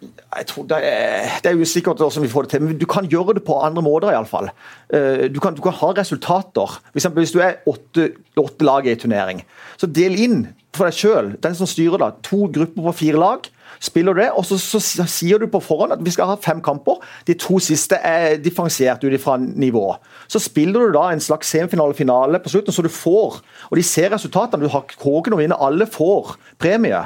[0.00, 3.08] Jeg tror det er, det er usikkert hvordan vi får det til, men du kan
[3.10, 4.12] gjøre det på andre måter.
[4.12, 4.46] I alle fall.
[4.88, 6.76] du, kan, du kan ha resultater.
[6.94, 9.42] Hvis, hvis du er åtte, åtte lag i en turnering,
[9.76, 10.44] så del inn
[10.76, 13.48] for deg sjøl, den som styrer da, to grupper på fire lag
[13.80, 16.60] spiller du det, og så, så, sier du på forhånd at vi skal ha fem
[16.64, 17.00] kamper.
[17.26, 19.86] De to siste er differensiert ut ifra nivå.
[20.28, 23.40] Så spiller du da en slags semifinale-finale på slutten, så du får
[23.70, 24.64] Og de ser resultatene.
[24.64, 25.56] Du har kåken å vinne.
[25.56, 27.00] Alle får premie.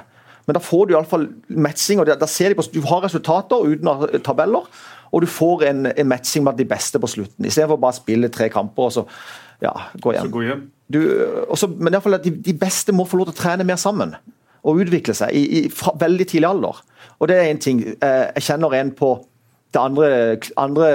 [0.47, 2.01] Men da får du iallfall matching.
[2.01, 4.67] og da ser de på, Du har resultater uten tabeller,
[5.13, 7.45] og du får en, en matching med de beste på slutten.
[7.45, 9.07] Istedenfor bare å spille tre kamper og så
[9.63, 10.27] ja, gå hjem.
[10.27, 10.71] Så gå hjem.
[10.93, 11.01] Du,
[11.49, 14.17] også, men i fall de, de beste må få lov til å trene mer sammen
[14.65, 16.81] og utvikle seg i, i fra veldig tidlig alder.
[17.21, 17.83] Og det er en ting.
[17.85, 19.15] Eh, jeg kjenner en på
[19.75, 20.09] det andre,
[20.57, 20.89] andre.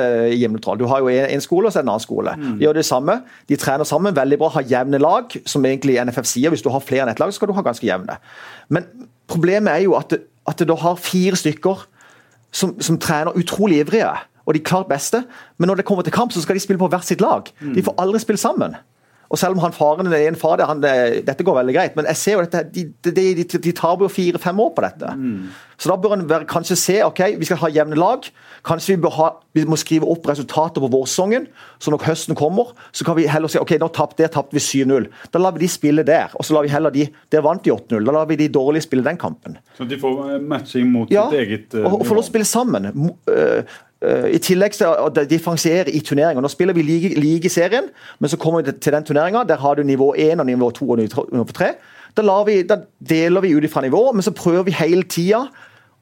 [0.80, 2.34] Du har jo en, skole og så en annen skole.
[2.38, 2.58] Mm.
[2.60, 3.20] De gjør det samme.
[3.50, 6.54] De trener sammen veldig bra, har jevne lag, som egentlig NFF sier.
[6.54, 8.16] Hvis du har flere enn ett lag, så skal du ha ganske jevne.
[8.70, 8.88] Men
[9.28, 11.86] problemet er jo at, det, at du har fire stykker
[12.56, 14.14] som, som trener utrolig ivrige,
[14.48, 15.22] og de klart beste,
[15.60, 17.52] men når det kommer til kamp, så skal de spille på hvert sitt lag.
[17.60, 17.76] Mm.
[17.76, 18.80] De får aldri spille sammen.
[19.30, 22.18] Og selv om han faren er en far, han, dette går veldig greit, men jeg
[22.18, 25.12] ser jo dette, de, de, de, de tar jo fire-fem år på dette.
[25.16, 25.52] Mm.
[25.80, 28.26] Så da bør en kanskje se ok, vi skal ha jevne lag.
[28.68, 31.46] Kanskje vi, ha, vi må skrive opp resultater på vårsesongen,
[31.80, 35.08] så når høsten kommer, så kan vi heller si ok, nå tapte tapte vi 7-0.
[35.32, 36.34] Da lar vi de spille der.
[36.36, 38.02] Og så lar vi heller de Der vant de 8-0.
[38.04, 39.60] Da lar vi de dårlige spille den kampen.
[39.78, 42.28] Så de får eh, matching mot ja, sitt eget uh, og, og får lov å
[42.28, 42.90] spille sammen.
[43.30, 43.64] Uh, Eh,
[44.00, 46.40] I tillegg til å differensiere i turneringer.
[46.40, 49.42] Nå spiller vi like, like serien, men så kommer vi til den turneringa.
[49.44, 51.74] Der har du nivå 1 og nivå 2 og nivå 3.
[52.16, 55.48] Da, vi, da deler vi ut fra nivå, men så prøver vi hele tida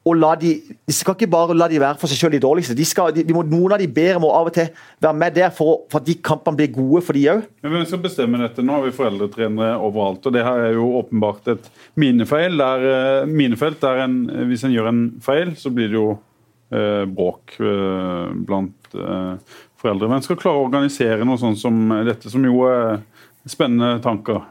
[0.08, 2.76] å la de Vi skal ikke bare la de være for seg selv de dårligste.
[2.76, 4.70] De skal, de, må, noen av de bedre må av og til
[5.04, 7.42] være med der for, for at de kampene blir gode for de òg.
[7.64, 8.64] Men hvem skal bestemme dette?
[8.64, 10.24] Nå har vi foreldretrenere overalt.
[10.24, 11.68] og Det her er jo åpenbart et
[12.00, 12.56] minefeil.
[12.62, 16.27] Der, eh, minefelt der en, hvis en gjør en feil, så blir det jo Eh,
[16.70, 20.10] bråk eh, blant eh, foreldre.
[20.10, 23.00] Men skal klare å organisere noe sånt som dette, som jo er
[23.48, 24.44] spennende tanker.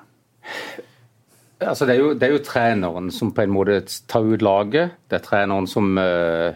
[1.58, 4.98] Altså, det, er jo, det, er jo, treneren som på en måte tar ut laget.
[5.10, 6.54] Det er treneren som uh,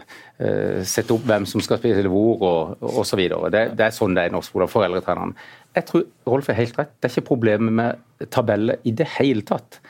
[0.86, 3.24] setter opp hvem som skal spille hvor og osv.
[3.50, 4.70] Det, det er sånn det er i norsk skole.
[4.70, 5.34] Foreldretreneren.
[5.74, 6.94] Jeg tror Rolf er helt rett.
[7.02, 9.80] Det er ikke problemet med tabeller i det hele tatt.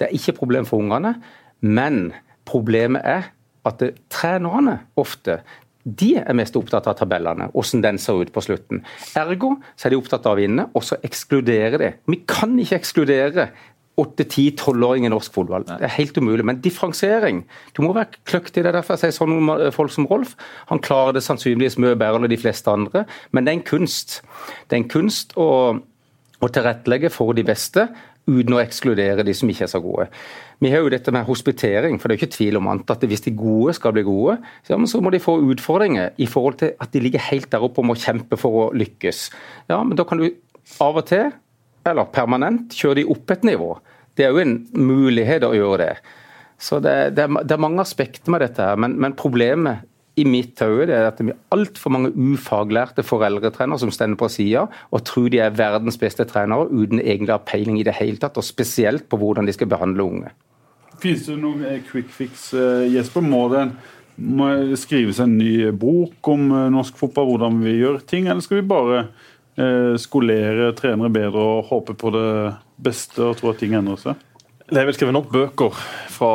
[0.00, 1.18] Det er ikke problem for ungene.
[1.60, 2.14] Men
[2.48, 3.28] problemet er
[3.68, 5.40] at trenerne ofte
[5.82, 8.84] de er mest opptatt av tabellene, hvordan den ser ut på slutten.
[9.18, 11.90] Ergo så er de opptatt av å vinne, og så ekskludere det.
[12.06, 13.48] Vi kan ikke ekskludere
[14.00, 15.66] 8-10-12-åring i norsk fotball.
[15.68, 16.44] Det er helt umulig.
[16.48, 17.42] Men differensiering
[17.76, 18.72] Du må være kløkt i det.
[18.72, 20.32] Derfor jeg sier sånn folk som Rolf.
[20.70, 24.22] Han klarer det sannsynligvis mye bedre enn de fleste andre, men det er en kunst.
[24.68, 25.48] Det er en kunst å,
[26.40, 27.90] å tilrettelegge for de beste
[28.30, 30.06] uten å ekskludere de som ikke er så gode.
[30.62, 33.06] Vi har jo dette med hospitering, for det er jo ikke tvil om annet at
[33.10, 34.36] hvis de gode skal bli gode,
[34.68, 37.90] så, må de få utfordringer i forhold til at de ligger helt der oppe og
[37.90, 39.24] må kjempe for å lykkes.
[39.72, 40.28] Ja, men da kan du
[40.82, 41.32] av og til,
[41.88, 43.74] eller permanent, kjøre de opp et nivå.
[44.14, 45.94] Det er jo en mulighet å gjøre det.
[46.62, 49.88] Så det, det, er, det er, mange aspekter med dette, her, men, men problemet
[50.20, 54.66] i mitt hode er at det er altfor mange ufaglærte foreldretrenere som stender på sida
[54.92, 58.20] og tror de er verdens beste trenere uten egentlig å ha peiling i det hele
[58.20, 60.32] tatt, og spesielt på hvordan de skal behandle unge.
[61.00, 63.24] Finnes det noen eh, quick fix, eh, Jesper?
[63.24, 63.66] Må det,
[64.78, 68.72] skrives en ny bok om eh, norsk fotball, hvordan vi gjør ting, eller skal vi
[68.74, 69.04] bare
[70.00, 72.28] skolere trenere bedre og håpe på det
[72.80, 74.22] beste og tro at ting endrer seg?
[74.72, 75.74] Det er vel skrevet nok bøker
[76.12, 76.28] fra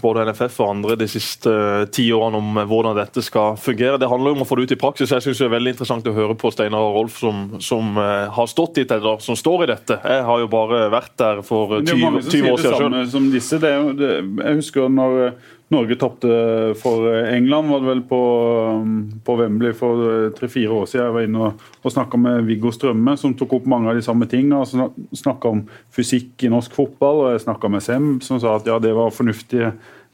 [0.00, 3.98] både NFF og andre de siste uh, ti årene om hvordan dette skal fungere.
[4.00, 5.12] Det handler om å få det ut i praksis.
[5.12, 8.32] Jeg synes Det er veldig interessant å høre på Steinar og Rolf, som, som uh,
[8.32, 9.98] har stått i eller som står i dette.
[10.00, 12.96] Jeg har jo bare vært der for 20, år siden sjøl.
[13.12, 13.60] Som disse.
[13.60, 15.20] Det, det, jeg husker når
[15.74, 16.28] Norge tapte
[16.78, 18.20] for England, var det vel på,
[19.26, 21.08] på Wembley for eh, tre-fire år siden.
[21.08, 24.04] Jeg var inne og, og snakka med Viggo Strømme, som tok opp mange av de
[24.06, 24.62] samme tingene.
[25.16, 28.78] Snakka om fysikk i norsk fotball, og jeg snakka med Sem, som sa at ja,
[28.82, 29.72] det var fornuftige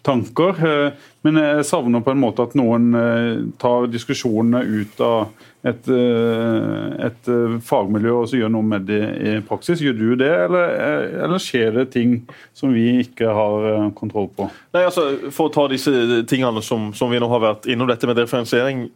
[0.08, 0.56] tanker.
[0.64, 5.88] Eh, men jeg savner på en måte at noen eh, tar diskusjonene ut av et,
[5.94, 9.82] eh, et eh, fagmiljø og så gjør noe med det i praksis.
[9.84, 12.16] Gjør du det, eller, eh, eller skjer det ting
[12.56, 14.48] som vi ikke har kontroll på?
[14.74, 18.10] Nei, altså, For å ta disse tingene som, som vi nå har vært innom, dette
[18.10, 18.88] med differensiering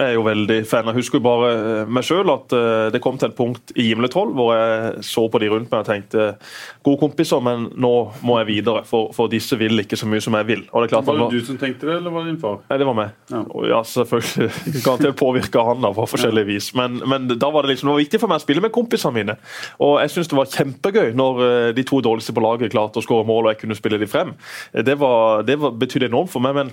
[0.00, 0.88] er jo veldig fan.
[0.90, 1.50] Jeg husker jo bare
[1.90, 2.54] meg sjøl at
[2.94, 5.88] det kom til et punkt i Gimletroll hvor jeg så på de rundt meg og
[5.88, 6.28] tenkte
[6.84, 7.92] gode kompiser, men nå
[8.26, 10.64] må jeg videre, for, for disse vil ikke så mye som jeg vil.
[10.72, 11.30] var det var...
[11.30, 12.58] du som tenkte det, eller var det din far?
[12.70, 13.14] Nei, det var meg.
[13.32, 14.50] Ja, ja selvfølgelig.
[14.84, 16.70] Garantert påvirka han da, på forskjellig vis.
[16.78, 19.16] Men, men, da var det liksom, det var viktig for meg å spille med kompisene
[19.16, 19.38] mine.
[19.84, 23.04] Og jeg syns det var kjempegøy når eh, de to dårligste på laget klarte å
[23.04, 24.34] skåre mål og jeg kunne spille de frem.
[24.72, 26.56] Det, var, det var, betydde enormt for meg.
[26.58, 26.72] men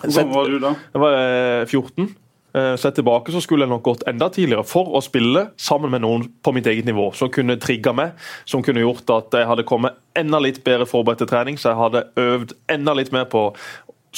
[0.00, 0.74] Hvor gammel var du da?
[0.94, 1.20] Jeg var
[1.66, 2.10] 14.
[2.58, 5.90] Eh, eh, sett tilbake så skulle jeg nok gått enda tidligere for å spille sammen
[5.90, 7.10] med noen på mitt eget nivå.
[7.14, 11.22] Som kunne trigga meg, som kunne gjort at jeg hadde kommet enda litt bedre forberedt
[11.22, 11.58] til trening.
[11.58, 13.50] Så jeg hadde øvd enda litt mer på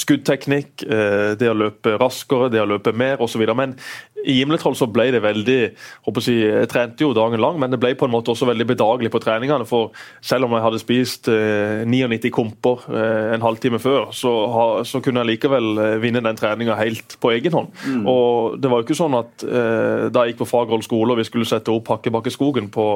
[0.01, 0.85] skuddteknikk,
[1.37, 3.43] det å løpe raskere, det å løpe mer osv.
[3.53, 3.75] Men
[4.25, 5.59] i Gimletroll så ble det veldig
[6.05, 8.67] håper jeg, jeg trente jo dagen lang, men det ble på en måte også veldig
[8.73, 9.67] bedagelig på treningene.
[9.69, 9.91] For
[10.25, 15.01] selv om jeg hadde spist eh, 99 komper eh, en halvtime før, så, ha, så,
[15.03, 17.71] kunne jeg likevel eh, vinne den treninga helt på egen hånd.
[17.85, 18.05] Mm.
[18.09, 21.21] Og det var jo ikke sånn at eh, da jeg gikk på Fagerholt skole og
[21.21, 22.87] vi skulle sette opp Hakkebakkeskogen på,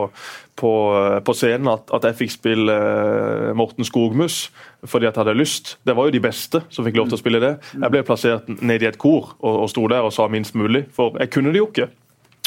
[0.60, 4.46] på, eh, på, scenen, at, at jeg fikk spille eh, Morten Skogmus
[4.88, 5.76] fordi at jeg hadde lyst.
[5.86, 7.54] Det var jo de beste som fikk lov til å spille det.
[7.74, 10.86] Jeg ble plassert ned i et kor og, og sto der og sa minst mulig.
[10.96, 11.90] for jeg kunne det jo ikke.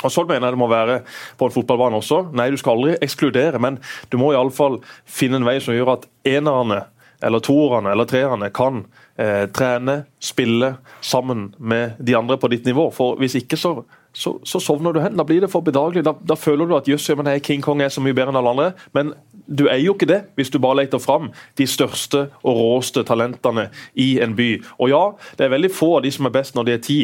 [0.04, 1.00] Og Sånn mener jeg det må være
[1.38, 2.28] på en fotballbane også.
[2.38, 3.80] Nei, du skal aldri ekskludere, men
[4.12, 6.84] du må iallfall finne en vei som gjør at enerne,
[7.24, 8.84] eller toerne eller treerne kan
[9.18, 12.92] eh, trene, spille sammen med de andre på ditt nivå.
[12.94, 13.72] For Hvis ikke, så,
[14.14, 15.18] så, så sovner du hen.
[15.18, 16.04] Da blir det for bedagelig.
[16.06, 18.54] Da, da føler du at jøss, ja, King Kong er så mye bedre enn alle
[18.54, 18.70] andre.
[18.94, 19.12] Men
[19.48, 23.68] du er jo ikke det hvis du bare leter fram de største og råeste talentene
[23.96, 24.50] i en by.
[24.78, 25.02] Og ja,
[25.38, 26.98] det er veldig få av de som er best når de er ti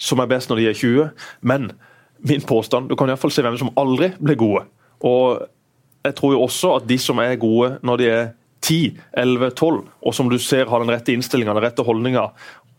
[0.00, 1.10] som er best når de er 20,
[1.46, 1.68] men
[2.24, 4.64] min påstand Du kan iallfall se hvem som aldri blir gode.
[5.04, 5.44] Og
[6.04, 8.24] jeg tror jo også at de som er gode når de er
[8.64, 12.30] 10, 11, 12, og som du ser har den rette innstillinga, den rette holdninga,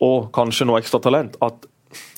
[0.02, 1.68] og kanskje noe ekstra talent, at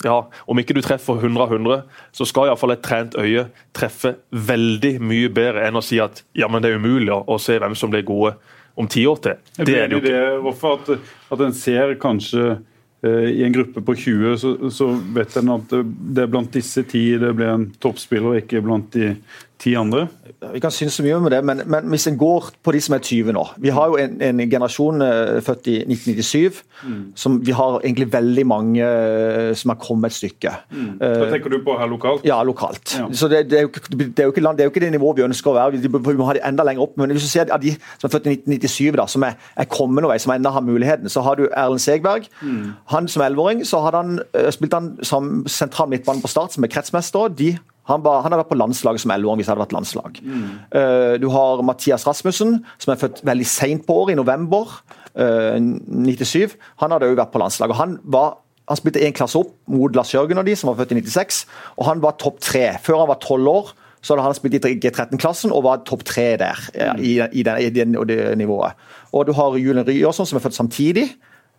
[0.05, 1.81] ja, om ikke du treffer 100 av 100,
[2.15, 6.49] så skal iallfall et trent øye treffe veldig mye bedre enn å si at ja,
[6.51, 8.35] men det er umulig å se hvem som blir gode
[8.77, 9.45] om ti år til.
[9.57, 10.25] Det er det jo ikke.
[10.45, 12.57] Hvorfor at, at en ser kanskje
[13.01, 16.81] Eh, i en gruppe på 20, så, så vet en at det er blant disse
[16.89, 19.11] ti det blir en toppspiller, ikke blant de
[19.59, 20.07] ti andre?
[20.53, 22.93] Vi kan synes så mye om det, men, men, hvis en går på de som
[22.93, 26.99] er 20 nå Vi har jo en, en generasjon uh, født i 1997 mm.
[27.17, 30.51] som vi har egentlig veldig mange uh, som har kommet et stykke.
[30.71, 30.91] Mm.
[30.99, 32.25] Da tenker du på her lokalt?
[32.27, 32.93] Ja, lokalt.
[32.99, 33.07] Ja.
[33.11, 35.25] Så det, det, er jo, det, er ikke, det, er jo ikke det nivået vi
[35.25, 35.81] ønsker å være.
[35.81, 36.93] Vi, må ha det enda lenger opp.
[36.99, 39.69] Men hvis du ser av de som er født i 1997, da, som er, er
[39.71, 42.29] kommende vei, som enda har muligheten, så har du Erlend Segberg.
[42.41, 42.75] Mm.
[42.93, 44.19] Han som 11-åring så hadde han,
[44.53, 47.33] spilte han som sentral midtbane på Start, som er kretsmester.
[47.33, 47.55] De
[47.87, 50.19] han, var, han har vært på landslaget som 11-åring hvis det hadde vært landslag.
[50.19, 50.47] Mm.
[50.75, 54.73] Uh, du har Mathias Rasmussen, som er født veldig seint på året, i november
[55.15, 56.57] uh, eh, 97.
[56.83, 57.79] Han hadde òg vært på landslaget.
[57.79, 60.97] Han, var, han spilte én klasse opp mot Lars Jørgen og de, som var født
[60.97, 61.45] i 96,
[61.77, 62.65] og han var topp tre.
[62.83, 63.71] Før han var tolv år,
[64.03, 66.59] så hadde han spilt i G13-klassen og var topp tre der.
[66.75, 66.99] Mm.
[66.99, 68.75] i, i, den, i, den, det nivået.
[69.15, 71.07] Og du har Julen Ryerson, som er født samtidig,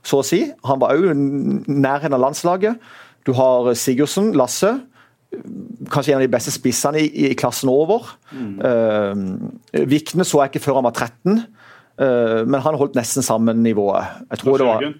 [0.05, 0.45] så å si.
[0.69, 2.79] Han var òg nærheten av landslaget.
[3.27, 4.77] Du har Sigurdsen, Lasse
[5.93, 8.07] kanskje en av de beste spissene i, i klassen over.
[8.33, 8.55] Mm.
[8.63, 13.27] Uh, Vikne så jeg ikke før han var 13, uh, eh, men han holdt nesten
[13.27, 14.25] samme nivået.
[14.31, 14.91] Jeg tror det var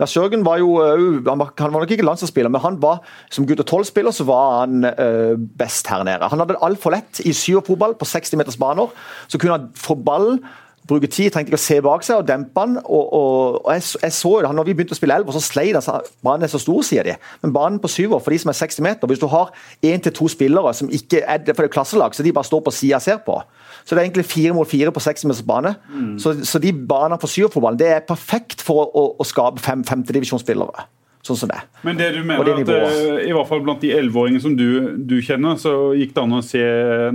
[0.00, 3.44] Lars Jørgen var jo han var, han var nok ikke landslagsspiller, men han var som
[3.44, 6.30] gutt- og tolv-spiller så var han uh, best her nede.
[6.32, 8.88] Han hadde det altfor lett i syverfotball på 60 meters baner.
[9.28, 10.38] Så kunne han få ball
[10.86, 12.76] bruke tid, trengte ikke å se bak seg og dempe han.
[12.84, 15.42] og, og, og jeg, jeg, så jo det, når vi begynte å spille elver, så
[15.44, 16.10] sleit han.
[16.24, 17.16] Banen er så stor, sier de.
[17.42, 19.52] Men banen på syver, for de som er 60 meter, hvis du har
[19.86, 22.64] én til to spillere som ikke er for det er klasselag, så de bare står
[22.66, 23.38] på sida og ser på.
[23.84, 25.76] Så det er egentlig fire mot fire på 60 meters bane.
[25.92, 26.12] Mm.
[26.22, 29.84] Så, så, de banene på syverfotballen det er perfekt for å, å, å skape fem
[29.86, 30.86] femtedivisjonsspillere
[31.26, 31.58] sånn som det.
[31.86, 34.66] Men det du mener det at uh, i hvert fall blant de 11-åringene som du,
[35.08, 36.62] du, kjenner, så gikk det an å se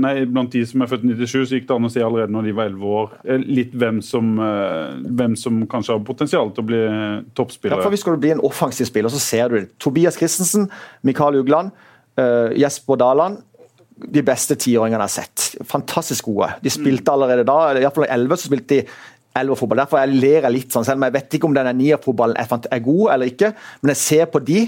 [0.01, 2.35] Nei, blant de som er født i 97, så gikk det an å se allerede
[2.35, 6.51] når de var 11 år, eh, litt hvem som, uh, hvem som kanskje har potensial
[6.55, 6.81] til å bli
[7.37, 7.79] toppspillere.
[7.79, 9.69] Ja, for Hvis du bli en offensiv spiller, så ser du det.
[9.81, 10.69] Tobias Christensen,
[11.07, 11.71] Mikael Ugland,
[12.19, 13.41] uh, Jesper Daland
[14.01, 15.65] de beste tiåringene jeg har sett.
[15.69, 16.49] Fantastisk gode.
[16.63, 18.85] De spilte allerede da, iallfall i 11 så spilte de
[19.39, 19.83] elverfotball.
[19.83, 22.79] Derfor jeg ler jeg litt sånn, selv om jeg vet ikke om denne nierfotballen er,
[22.85, 23.53] god eller ikke.
[23.81, 24.65] Men jeg ser på de.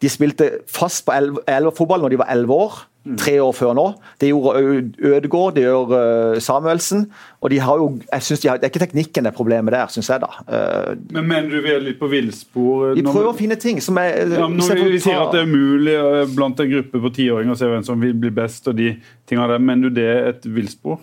[0.00, 2.86] De spilte fast på elverfotball når de var elleve år.
[3.16, 3.84] tre år før nå.
[4.20, 4.60] Det gjorde
[5.08, 5.92] Ødegaard, det gjør
[6.34, 7.06] uh, Samuelsen.
[7.40, 9.72] Og de har jo, jeg synes de har, Det er ikke teknikken det er problemet
[9.72, 10.20] der, syns jeg.
[10.20, 10.28] da.
[10.44, 12.94] Uh, men Mener du vi er litt på villspor?
[12.98, 15.48] De prøver å finne ting som er ja, Når vi, vi sier at det er
[15.48, 15.96] umulig
[16.36, 18.92] blant en gruppe på tiåringer å se hvem som vil bli best, og de
[19.24, 21.00] tingene der, mener du det er et villspor?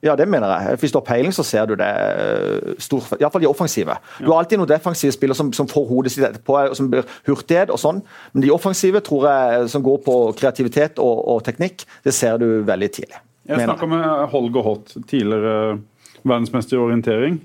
[0.00, 0.78] Ja, det mener jeg.
[0.80, 3.98] Hvis du har peiling, så ser du det i hvert fall de offensive.
[4.18, 7.72] Du har alltid noen defensive spillere som, som får hodet sitt etterpå, som blir hurtighet
[7.72, 8.00] og sånn.
[8.32, 12.46] Men de offensive tror jeg, som går på kreativitet og, og teknikk, det ser du
[12.64, 13.20] veldig tidlig.
[13.50, 15.80] Jeg snakka med Holger Hott, tidligere
[16.22, 17.38] verdensmester i orientering.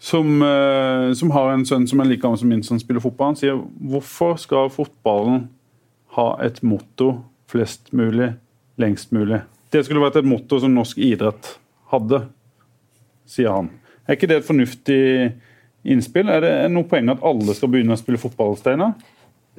[0.00, 3.34] Som, eh, som, har en sønn som er like gammel som min, som spiller fotball.
[3.34, 5.44] Han sier hvorfor skal fotballen
[6.16, 7.12] ha et motto
[7.52, 8.32] flest mulig,
[8.80, 9.42] lengst mulig?
[9.70, 11.59] Det skulle vært et motto som norsk idrett
[11.92, 12.24] hadde,
[13.28, 13.70] sier han.
[14.06, 15.00] Er ikke det et fornuftig
[15.86, 16.30] innspill?
[16.32, 18.96] Er det noe poeng at alle skal begynne å spille fotball, Steinar?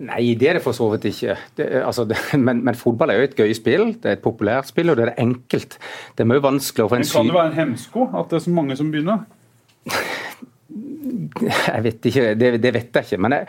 [0.02, 1.36] Nei, det er det for så vidt ikke.
[1.58, 3.92] Det, altså, det, men, men, fotball er jo et gøy spill.
[4.02, 5.78] Det er et populært spill, og det er enkelt.
[6.16, 8.46] Det er mye vanskeligere for en syk Kan det være en hemsko at det er
[8.48, 9.28] så mange som begynner?
[11.42, 13.18] Jeg vet ikke, det, det, vet jeg ikke.
[13.24, 13.48] Men jeg,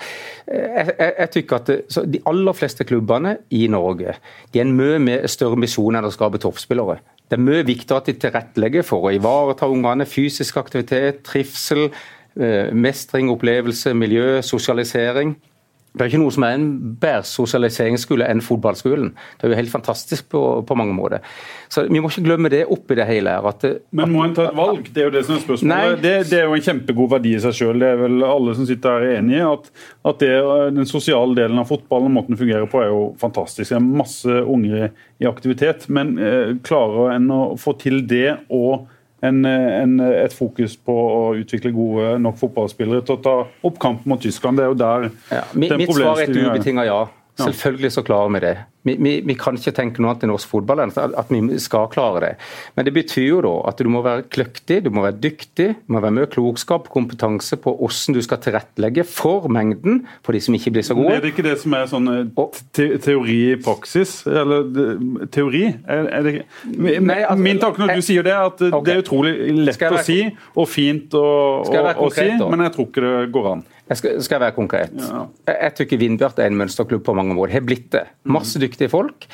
[0.48, 4.14] jeg, jeg tykker at de aller fleste klubbene i Norge
[4.52, 6.98] de er en mye større misjon enn å skape toppspillere.
[7.32, 10.04] Det er mye viktigere at de tilrettelegger for å ivareta ungene.
[10.04, 11.86] Fysisk aktivitet, trivsel,
[12.36, 15.32] eh, mestring, opplevelse, miljø, sosialisering.
[15.92, 16.68] Det er ikke noe som er en
[17.00, 19.10] bedre sosialiseringsskole enn fotballskolen.
[19.36, 21.20] Det er jo helt fantastisk på, på mange måter.
[21.68, 23.34] Så Vi må ikke glemme det oppi det hele.
[23.50, 24.88] At, Men må en ta et valg?
[24.88, 26.00] Det er jo det som er spørsmålet.
[26.00, 27.84] Det, det, er jo en kjempegod verdi i seg selv.
[27.84, 29.68] Det er vel alle som sitter her er enig i at,
[30.08, 30.32] at det,
[30.78, 33.68] den sosiale delen av fotballen og måten den fungerer på, er jo fantastisk.
[33.68, 34.88] Det er masse unger
[35.20, 35.86] i aktivitet.
[35.92, 38.88] Men eh, klarer en å få til det og
[39.22, 43.34] en, en, et fokus på å utvikle gode nok fotballspillere til å ta
[43.68, 44.58] opp kampen mot Tyskland.
[44.58, 47.00] Det er jo der ja, Mitt svar er et ubetinga ja.
[47.38, 48.56] Selvfølgelig så klarer vi det.
[48.82, 51.86] Vi, vi, vi, kan ikke tenke noe annet i norsk fotball enn at vi skal
[51.92, 52.30] klare det.
[52.74, 55.94] Men det betyr jo da at du må være kløktig, du må være dyktig, du
[55.94, 60.42] må være med klokskap og kompetanse på hvordan du skal tilrettelegge for mengden for de
[60.42, 61.14] som ikke blir så gode.
[61.14, 64.16] Er det ikke det som er sånn eh, te teori i praksis?
[64.26, 64.66] Eller
[65.34, 65.64] teori?
[65.86, 66.34] Er, er det,
[66.72, 68.82] Nei, altså, min tanke når du sier det, er at okay.
[68.88, 70.18] det er utrolig lett å si
[70.56, 71.28] og fint å,
[71.62, 73.64] å, å si, men jeg tror ikke det går an.
[73.90, 74.92] Jeg skal, skal være konkret.
[74.96, 75.24] Ja.
[75.48, 77.56] Jeg, jeg tykker Vindbjart er en mønsterklubb på mange måter.
[77.58, 78.06] Har blitt det.
[78.24, 79.26] Masse dyktige folk.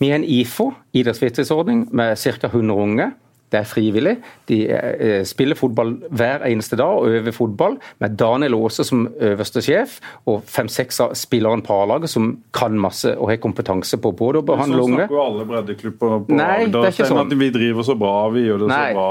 [0.00, 2.48] Vi har en IFO, idrettsfritidsordning, med ca.
[2.48, 3.10] 100 unge.
[3.50, 4.12] Det er frivillig.
[4.46, 9.62] De eh, spiller fotball hver eneste dag og øver fotball med Daniel Aase som øverste
[9.66, 9.96] sjef
[10.30, 14.46] og fem-seks av spillerne på A-laget som kan masse og har kompetanse på både å
[14.46, 16.76] behandle unge Sånn snakker jo alle breddeklubber på Nei, Agder.
[16.76, 17.22] Det er ikke sånn.
[17.26, 18.82] At vi driver så bra, vi gjør det Nei.
[18.86, 19.10] så bra.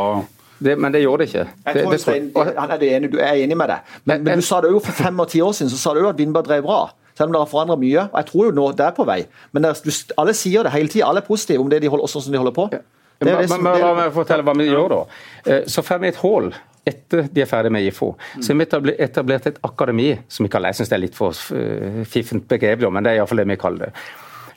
[0.60, 1.46] Det, men det gjør det ikke.
[1.66, 3.78] Jeg det, det, han er enig, du er enig med det.
[4.04, 6.02] Men, men, du sa det jo for fem og ti år siden så sa du
[6.04, 6.80] jo at Vindberg drev bra.
[7.16, 8.06] Selv om det har forandra mye.
[8.06, 9.20] og Jeg tror jo nå det er på vei.
[9.52, 11.08] Men det, du, alle sier det hele tida.
[11.08, 12.70] Alle er positive om det de holder, som de holder på.
[12.76, 12.84] Ja.
[13.20, 15.00] Det men, som, men, men, fortelle hva vi gjør da.
[15.44, 16.54] Eh, så får vi et hull
[16.88, 18.14] etter de er ferdig med IFO.
[18.42, 21.36] Så har vi etablert et akademi, som vi kaller jeg synes det er litt for
[21.54, 24.06] uh, fiffent begrep, men det er iallfall det vi kaller det.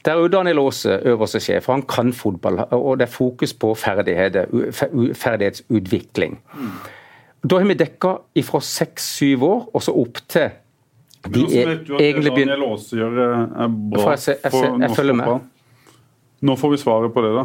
[0.04, 2.58] Der er jo Daniel Aase øverste sjef, han kan fotball.
[2.70, 6.40] Og det er fokus på ferdighetsutvikling.
[6.54, 6.70] Mm.
[7.50, 8.08] Da har vi dekka
[8.46, 10.50] fra seks-syv år og så opp til
[11.22, 14.16] de er, du at det Daniel Aase gjør er bra
[14.50, 15.40] for norsk fotball?
[16.42, 17.44] Nå får vi svaret på det, da.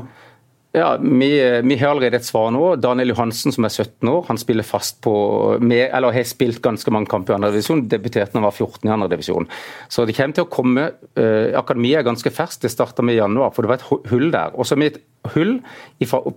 [0.77, 2.75] Ja, vi, vi, har allerede et svar nå.
[2.77, 5.13] Daniel Johansen som er 17 år, han spiller fast på
[5.57, 7.87] med, eller har spilt ganske mange kamper i andredivisjon.
[7.89, 9.47] Debuterte da han var 14 i andredivisjon.
[9.89, 10.83] Så det kommer til å komme
[11.17, 14.29] eh, Akademiet er ganske ferskt, det starta med i januar, for det var et hull
[14.35, 14.53] der.
[14.53, 15.01] Og så har vi et
[15.33, 15.55] hull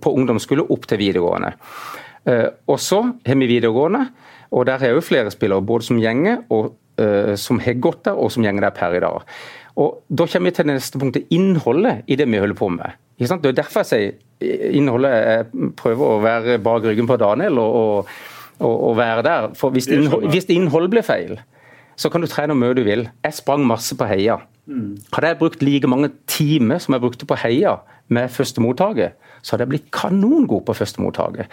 [0.01, 1.53] på ungdomsskole opp til videregående.
[2.25, 4.07] Eh, og så har vi videregående,
[4.57, 8.17] og der er jo flere spillere, både som gjenger og eh, som har gått der,
[8.17, 9.37] og som gjenger der per i dag.
[9.81, 12.97] Og Da kommer vi til det neste punktet, innholdet i det vi holder på med.
[13.21, 18.07] Det er derfor jeg sier innholdet Jeg prøver å være bak ryggen på Daniel og,
[18.57, 19.49] og, og være der.
[19.57, 21.35] For hvis, innhold, hvis innholdet blir feil,
[21.99, 23.05] så kan du trene hvor mye du vil.
[23.21, 24.39] Jeg sprang masse på heia.
[24.65, 24.95] Mm.
[25.13, 27.77] Hadde jeg brukt like mange timer som jeg brukte på heia
[28.11, 31.51] med førstemottaket, så hadde jeg blitt kanongod på førstemottaket.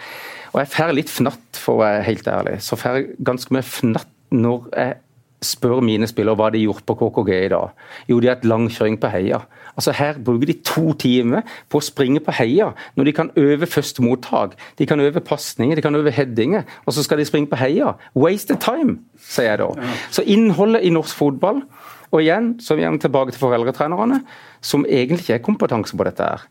[0.53, 2.57] Og jeg får litt fnatt, for å være helt ærlig.
[2.65, 4.97] Så får jeg ganske mye fnatt når jeg
[5.45, 7.75] spør mine spillere hva de har gjort på KKG i dag.
[8.09, 9.41] Jo, de har hatt langkjøring på heia.
[9.75, 13.69] Altså Her bruker de to timer på å springe på heia, når de kan øve
[13.69, 14.57] første mottak.
[14.79, 17.95] De kan øve pasninger, de kan øve headinger, og så skal de springe på heia.
[18.13, 19.69] the time, sier jeg da.
[20.11, 21.63] Så innholdet i norsk fotball
[22.11, 24.23] og igjen så er vi tilbake til foreldretrenerne,
[24.61, 26.23] som egentlig ikke har kompetanse på dette.
[26.23, 26.41] her.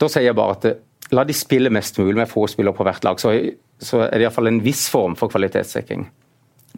[0.00, 3.04] Da sier jeg bare at la de spille mest mulig med få spillere på hvert
[3.04, 3.34] lag, så,
[3.78, 6.08] så er det iallfall en viss form for kvalitetssikring.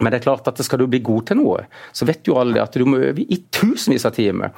[0.01, 1.61] Men det er klart at skal du bli god til noe,
[1.95, 4.51] så vet jo alle at du må øve i tusenvis av timer.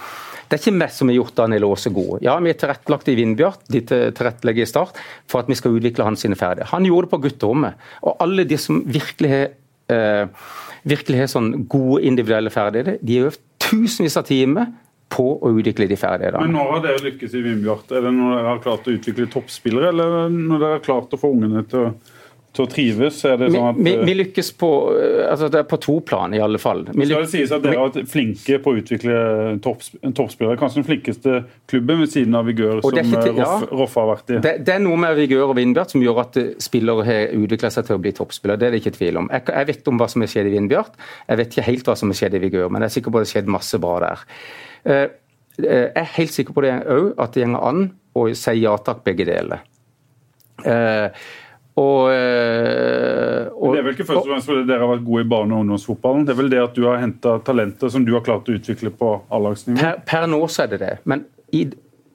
[0.48, 2.24] Det er ikke meg som har gjort Daniel Aase god.
[2.26, 6.08] Ja, vi er tilrettelagt i Vindbjart, de tilrettelegger i Start, for at vi skal utvikle
[6.08, 6.72] hans sine ferdigheter.
[6.72, 7.86] Han gjorde det på gutterommet.
[8.08, 9.48] Og alle de som virkelig har,
[9.94, 10.26] eh,
[10.88, 14.72] virkelig har sånn gode individuelle ferdigheter, de har øvd tusenvis av timer
[15.10, 16.44] på å utvikle de ferdighetene.
[16.48, 17.92] Men Når har dere lykkes i Vindbjart?
[17.92, 21.20] Er det når dere har klart å utvikle toppspillere, eller når dere har klart å
[21.20, 21.94] få ungene til å
[22.58, 23.20] til å trives?
[23.28, 24.70] Er det sånn at, vi, vi, vi lykkes på,
[25.28, 26.84] altså det er på to plan, i alle fall.
[26.90, 29.18] Vi skal det sies at Dere har vært flinke på å utvikle
[29.64, 30.58] toppspillere.
[30.60, 31.36] Kanskje den flinkeste
[31.70, 34.40] klubben ved siden av Vigør, som til, eh, ja, Roff, har vært i.
[34.44, 37.88] Det, det, er noe med Vigør og Vindbjart som gjør at spillere har utvikla seg
[37.90, 38.62] til å bli toppspillere.
[38.62, 39.32] Det er det ikke tvil om.
[39.34, 41.00] Jeg, jeg vet om hva som har skjedd i Vindbjart,
[41.30, 43.22] jeg vet ikke helt hva som har skjedd i Vigør, men jeg er sikker på
[43.22, 44.28] at det har skjedd masse bra der.
[45.58, 49.04] Jeg er helt sikker på det òg, at det går an å si ja takk,
[49.06, 49.64] begge deler.
[51.78, 55.04] Uh, og, eh, og, det er vel ikke først og fremst fordi dere har vært
[55.06, 56.24] gode i barne- og ungdomsfotballen?
[56.26, 58.90] Det er vel det at du har henta talenter som du har klart å utvikle
[58.98, 59.78] på A-lagsnivå?
[59.78, 60.96] Per, per, nå så er det det.
[61.06, 61.68] Men i,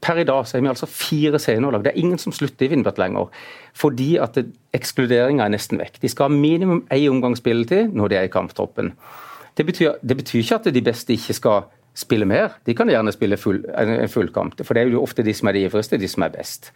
[0.02, 1.84] per i dag så er vi altså fire seniorlag.
[1.86, 3.44] Det er ingen som slutter i Vindbjart lenger.
[3.78, 4.40] Fordi at
[4.74, 6.00] ekskluderinga er nesten vekk.
[6.02, 8.90] De skal ha minimum én omgang spilletid når de er i kamptroppen.
[9.54, 12.55] Det betyr, det betyr ikke at de beste ikke skal spille mer.
[12.64, 15.51] De kan gjerne spille full, en full kamp, for det er jo ofte de som
[15.51, 16.70] er de ivrigste, de som er best.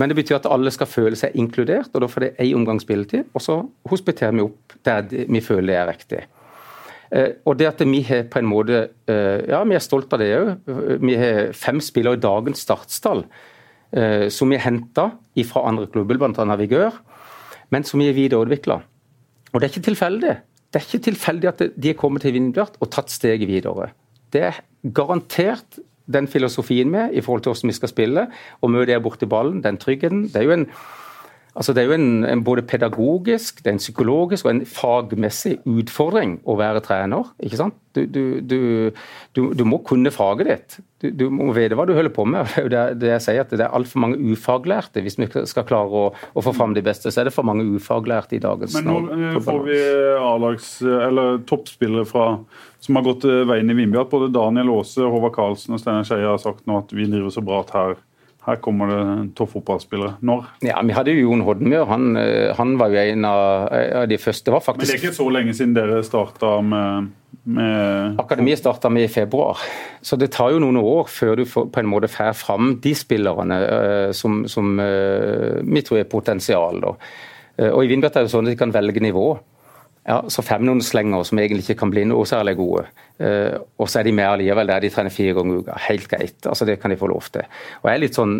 [0.00, 2.80] Men det betyr at alle skal føle seg inkludert, og da får det én omgang
[2.82, 3.28] spilletid.
[3.34, 3.60] Og så
[3.90, 6.22] hospiterer vi opp der vi føler det er riktig.
[7.14, 10.22] Eh, og det at vi har på en måte eh, Ja, vi er stolt av
[10.22, 10.48] det òg.
[11.02, 13.22] Vi har fem spillere i dagens startstall
[13.92, 15.12] eh, som vi har henta
[15.46, 16.44] fra andre klubber, bl.a.
[16.48, 16.96] Navigør,
[17.70, 18.80] men som vi har videreutvikla.
[19.52, 20.34] Og det er ikke tilfeldig.
[20.66, 23.92] Det er ikke tilfeldig at de er kommet til Vindbjart og tatt steget videre.
[24.32, 24.60] Det er
[24.94, 28.26] garantert den filosofien med i forhold til hvordan vi skal spille.
[28.60, 30.28] Og møte der borti ballen, den tryggheten.
[30.28, 30.68] Det er jo en
[31.56, 35.54] Altså det er jo en, en, både pedagogisk, det er en psykologisk og en fagmessig
[35.64, 37.30] utfordring å være trener.
[37.40, 37.78] ikke sant?
[37.96, 38.02] Du,
[38.44, 38.58] du,
[39.32, 40.76] du, du må kunne faget ditt.
[41.16, 42.50] Du, må vite hva du holder på med.
[42.72, 45.00] Det det jeg sier, at det er altfor mange ufaglærte.
[45.04, 47.64] Hvis vi skal klare å, å, få fram de beste, så er det for mange
[47.64, 49.78] ufaglærte i dagens Men nå eh, får vi
[50.20, 52.26] A-lags, eller toppspillere fra,
[52.84, 54.12] som har gått veien i Vindbjart.
[54.12, 57.44] Både Daniel Aase, Håvard Karlsen og Steinar Skeie har sagt nå at vi driver så
[57.44, 57.96] bra at her
[58.46, 60.16] her kommer det toppfotballspillere.
[60.22, 60.44] Når?
[60.62, 61.84] Ja, Vi hadde jo Jon Hodmyr.
[61.90, 64.52] Han, eh, han, var jo en av de første.
[64.54, 64.86] Var faktisk...
[64.86, 67.08] Men det er ikke så lenge siden dere starta med,
[67.42, 69.58] med Akademiet starta med i februar.
[70.00, 72.94] Så det tar jo noen år før du får, på en måte får fram de
[72.94, 76.78] spillerne uh, som, som vi tror er potensial.
[76.84, 76.94] Da.
[77.72, 79.30] Og I Vindbjart er det sånn at de kan velge nivå.
[80.06, 82.86] Ja, så slenger som egentlig ikke kan bli noe særlig gode.
[83.18, 85.78] Eh, og så er de med allikevel der de trener fire ganger i uka.
[85.88, 86.46] Helt greit.
[86.46, 87.42] altså Det kan de få lov til.
[87.82, 88.36] Og jeg er litt sånn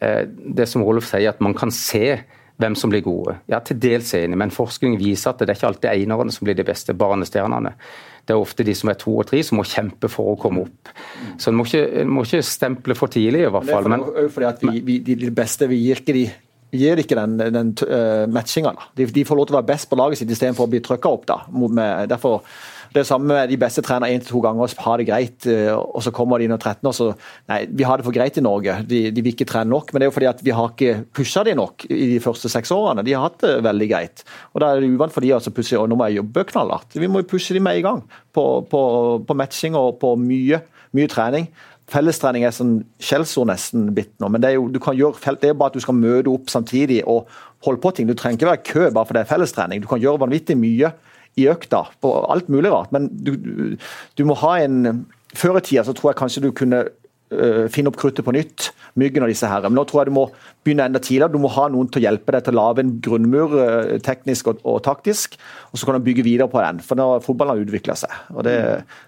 [0.00, 2.22] eh, Det som Rolf sier, at man kan se
[2.58, 3.36] hvem som blir gode.
[3.46, 6.56] Ja, til dels enig, men forskning viser at det er ikke alltid einerne som blir
[6.58, 7.74] de beste barnestjernene.
[8.26, 10.66] Det er ofte de som er to og tre som må kjempe for å komme
[10.66, 10.90] opp.
[11.38, 11.68] Så en må
[12.08, 13.86] må ikke stemple for tidlig, i hvert fall.
[13.86, 16.26] Det er for, fordi at vi, vi, de beste vi gir ikke de
[16.74, 18.74] gir ikke den, den uh, matchinga.
[18.96, 21.12] De, de, får lov til å være best på laget sitt istedenfor å bli trykka
[21.12, 21.24] opp.
[21.28, 21.38] da.
[21.48, 22.42] Med, derfor,
[22.92, 25.48] det er samme med de beste trener én til to ganger og har det greit,
[25.48, 27.08] uh, og så kommer de når 13 år så
[27.48, 28.74] Nei, vi har det for greit i Norge.
[28.88, 29.92] De, de vil ikke trene nok.
[29.92, 32.50] Men det er jo fordi at vi har ikke pusha de nok i de første
[32.52, 33.04] seks årene.
[33.06, 34.26] De har hatt det veldig greit.
[34.52, 36.98] Og Da er det uvant for de altså pushe og nå må jeg jobbe knallhardt.
[36.98, 38.04] Vi må jo pushe de med i gang
[38.36, 38.82] på, på,
[39.24, 40.60] på matching og på mye,
[40.96, 41.48] mye trening.
[41.88, 45.50] Fellestrening er sånn skjellsord nesten blitt nå, men det er jo du kan gjøre, det
[45.50, 47.30] er bare at du skal møte opp samtidig og
[47.64, 48.08] holde på ting.
[48.08, 49.80] Du trenger ikke være kø bare for det er fellestrening.
[49.80, 50.92] Du kan gjøre vanvittig mye
[51.38, 55.82] i økta på alt mulig rart, men du, du, må ha en Før i tida
[55.84, 59.46] så tror jeg kanskje du kunne uh, finne opp kruttet på nytt, Myggen og disse
[59.46, 59.66] her.
[59.66, 60.24] Men nå tror jeg du må
[60.64, 61.30] begynne enda tidligere.
[61.34, 64.48] Du må ha noen til å hjelpe deg til å lage en grunnmur uh, teknisk
[64.50, 65.36] og, og, taktisk,
[65.68, 66.80] og så kan du bygge videre på den.
[66.84, 68.16] For nå har fotballen utvikla seg.
[68.32, 68.56] og det,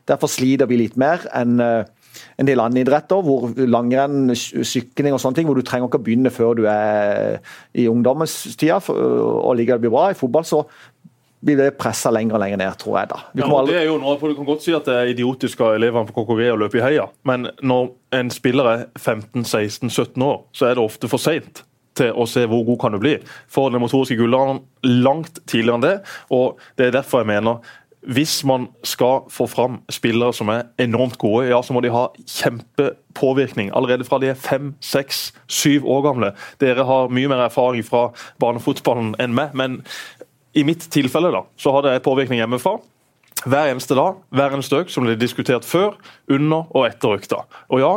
[0.08, 1.88] Derfor sliter vi litt mer enn uh,
[2.40, 6.06] en del andre idretter, hvor langrenn, sykling og sånne ting, hvor du trenger ikke å
[6.06, 7.36] begynne før du er
[7.76, 10.08] i ungdommestida, og ligger det blir bra.
[10.10, 10.64] I fotball så
[11.44, 13.10] blir det pressa lenger og lenger ned, tror jeg.
[13.12, 13.22] da.
[13.40, 13.74] Ja, aldri...
[13.74, 16.08] det er jo noe, for Du kan godt si at det er idiotisk av elevene
[16.08, 20.76] på KKV å løpe i heia, men når en spiller er 15-16-17 år, så er
[20.76, 21.64] det ofte for seint
[21.98, 23.16] til å se hvor god kan du bli.
[23.50, 24.62] For den motoriske gullalderen
[25.04, 25.96] langt tidligere enn det.
[26.32, 31.18] og Det er derfor jeg mener hvis man skal få fram spillere som er enormt
[31.20, 36.06] gode, ja, så må de ha kjempepåvirkning allerede fra de er fem, seks, syv år
[36.08, 36.32] gamle.
[36.60, 38.08] Dere har mye mer erfaring fra
[38.40, 39.82] barnefotballen enn meg, men
[40.56, 42.78] i mitt tilfelle da, så har det påvirkning hjemmefra.
[43.44, 45.94] Hver eneste dag, hver eneste økt, som ble diskutert før,
[46.28, 47.44] under og etter økta.
[47.68, 47.92] Og ja,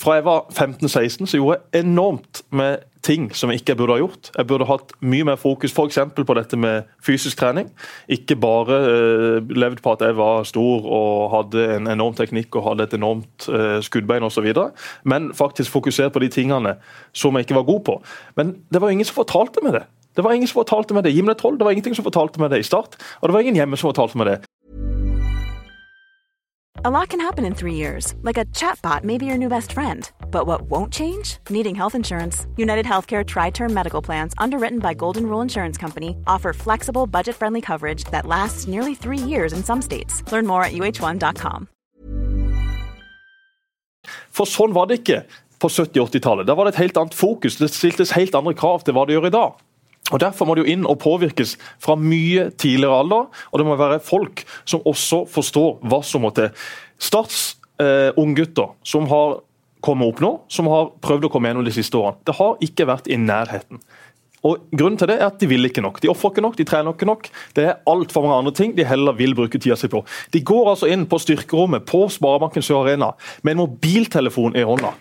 [0.00, 4.00] fra jeg var 15-16, så gjorde jeg enormt med ting som jeg ikke burde ha
[4.02, 4.30] gjort.
[4.36, 5.98] Jeg burde hatt mye mer fokus f.eks.
[6.16, 7.70] på dette med fysisk trening.
[8.12, 12.68] Ikke bare uh, levd på at jeg var stor og hadde en enorm teknikk og
[12.70, 14.48] hadde et enormt uh, skuddbein osv.,
[15.04, 16.76] men faktisk fokusert på de tingene
[17.12, 17.96] som jeg ikke var god på.
[18.40, 19.84] Men det var ingen som fortalte meg det.
[20.16, 21.14] Det var ingen som fortalte meg det.
[21.14, 23.60] Gimle Troll, det var ingenting som fortalte meg det i start, og det var ingen
[23.60, 24.40] hjemme som fortalte meg det.
[26.82, 29.72] A lot can happen in three years, like a chatbot may be your new best
[29.72, 30.10] friend.
[30.30, 31.36] But what won't change?
[31.50, 32.46] Needing health insurance.
[32.56, 37.36] United Healthcare Tri Term Medical Plans, underwritten by Golden Rule Insurance Company, offer flexible, budget
[37.36, 40.22] friendly coverage that lasts nearly three years in some states.
[40.32, 41.68] Learn more at uh1.com.
[44.30, 45.26] For sånn var det ikke
[45.60, 46.48] på 70- 80-tallet.
[46.48, 47.60] Da var det et helt annet fokus.
[47.60, 49.60] Det stiltes helt andre krav til hva det gjør i dag.
[50.10, 53.28] Og Derfor må det jo inn og påvirkes fra mye tidligere alder.
[53.50, 56.50] Og det må være folk som også forstår hva som må til.
[57.00, 59.40] Starts eh, unggutter som har
[59.80, 62.86] kommet opp nå, som har prøvd å komme gjennom de siste årene, det har ikke
[62.90, 63.80] vært i nærheten.
[64.46, 65.98] Og Grunnen til det er at de vil ikke nok.
[66.00, 67.28] De ofrer ikke nok, de trener ikke nok.
[67.56, 70.00] Det er altfor mange andre ting de heller vil bruke tida si på.
[70.32, 73.12] De går altså inn på styrkerommet på Sparebanken Sør Arena
[73.44, 74.94] med en mobiltelefon i hånda.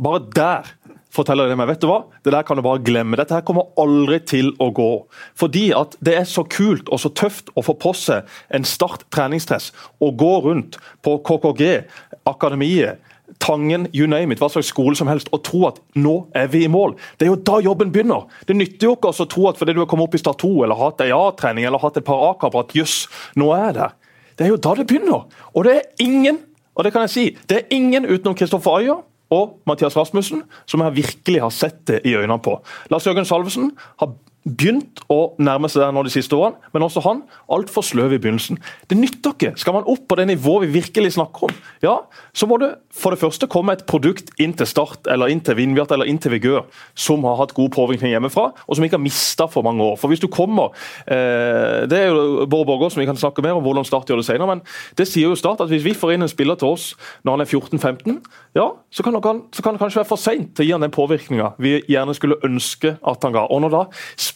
[0.00, 0.72] Bare der
[1.14, 3.18] forteller de meg vet du hva, det der kan du bare glemme.
[3.18, 4.90] Dette her kommer aldri til å gå.
[5.38, 9.06] Fordi at det er så kult og så tøft å få på seg en Start
[9.14, 9.70] treningsstress
[10.02, 11.86] og gå rundt på KKG,
[12.30, 13.00] Akademiet,
[13.40, 16.64] Tangen, you name it, hva slags skole som helst, og tro at nå er vi
[16.66, 16.96] i mål.
[17.16, 18.26] Det er jo da jobben begynner.
[18.46, 20.50] Det nytter jo ikke å tro at fordi du har kommet opp i Start 2
[20.66, 23.04] eller hatt ei A-trening eller hatt et par A-kamper, at jøss,
[23.38, 23.96] nå er jeg der.
[24.34, 25.28] Det er jo da det begynner.
[25.54, 26.42] Og det er ingen
[26.80, 29.00] og det kan jeg si, det er ingen utenom Kristoffer Ayer
[29.30, 32.56] og Mathias Rasmussen som jeg virkelig har sett det i øynene på.
[32.90, 33.70] Lars Jørgen Salvesen
[34.02, 34.14] har
[34.48, 37.22] begynt å nærme seg der nå de siste årene, men også han
[37.52, 38.56] altfor sløv i begynnelsen.
[38.88, 39.52] Det nytter ikke.
[39.60, 41.96] Skal man opp på det nivået vi virkelig snakker om, ja,
[42.32, 45.58] så må det for det første komme et produkt inn til Start eller inn til
[45.58, 46.64] Vindbjart eller inn til Vigør
[46.96, 49.98] som har hatt god påvirkning hjemmefra, og som ikke har mista for mange år.
[50.00, 50.72] For hvis du kommer
[51.04, 54.22] eh, Det er jo Bård Borger som vi kan snakke mer om hvordan Start gjør
[54.22, 54.64] det senere, men
[54.96, 57.44] det sier jo Start at hvis vi får inn en spiller til oss når han
[57.44, 58.18] er 14-15,
[58.56, 60.84] ja, så kan, det, så kan det kanskje være for seint til å gi han
[60.84, 63.46] den påvirkninga vi gjerne skulle ønske at han ga.
[63.50, 63.82] Og når da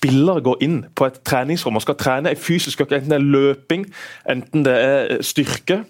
[0.04, 3.28] spillere går inn på et treningsrom og skal trene en fysisk økt, enten det er
[3.34, 3.86] løping,
[4.30, 5.84] enten det er styrke,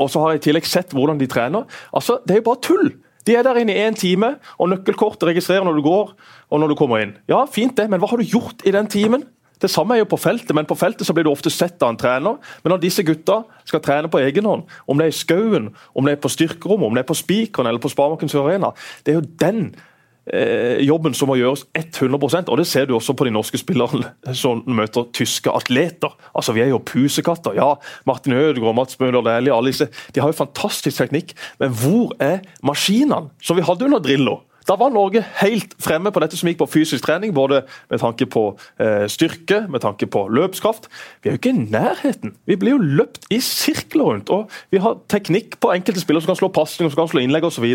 [0.00, 1.66] og så har jeg i tillegg sett hvordan de trener.
[1.92, 2.94] Altså, Det er jo bare tull!
[3.26, 6.10] De er der inne i én time, og nøkkelkortet registrerer når du går
[6.50, 7.14] og når du kommer inn.
[7.28, 9.24] Ja, fint det, men hva har du gjort i den timen?
[9.60, 11.94] Det samme er jo på feltet, men på feltet så blir du ofte sett av
[11.94, 12.36] en trener.
[12.62, 16.04] Men når disse gutta skal trene på egen hånd, om det er i skauen, om
[16.04, 18.74] det er på styrkerommet, om det er på Spikeren eller på Sparebanken Arena,
[19.06, 19.90] det er jo den eh,
[20.24, 24.62] jobben som må gjøres 100% og Det ser du også på de norske spillerne som
[24.64, 26.14] møter tyske atleter.
[26.34, 27.54] Altså, Vi er jo pusekatter.
[27.58, 27.74] Ja,
[28.06, 29.88] Martin Ødegaard, Mats Møller Dæhlie, alle disse.
[30.14, 31.34] De har jo fantastisk teknikk.
[31.60, 34.40] Men hvor er maskinene som vi hadde under Drillo?
[34.64, 37.62] Da var Norge helt fremme på dette som gikk på fysisk trening, både
[37.92, 38.46] med tanke på
[38.80, 40.88] eh, styrke, med tanke på løpskraft.
[41.20, 42.32] Vi er jo ikke i nærheten.
[42.48, 44.32] Vi blir jo løpt i sirkler rundt.
[44.32, 47.44] og Vi har teknikk på enkelte spillere som kan slå pasning som kan slå innlegg
[47.44, 47.66] osv.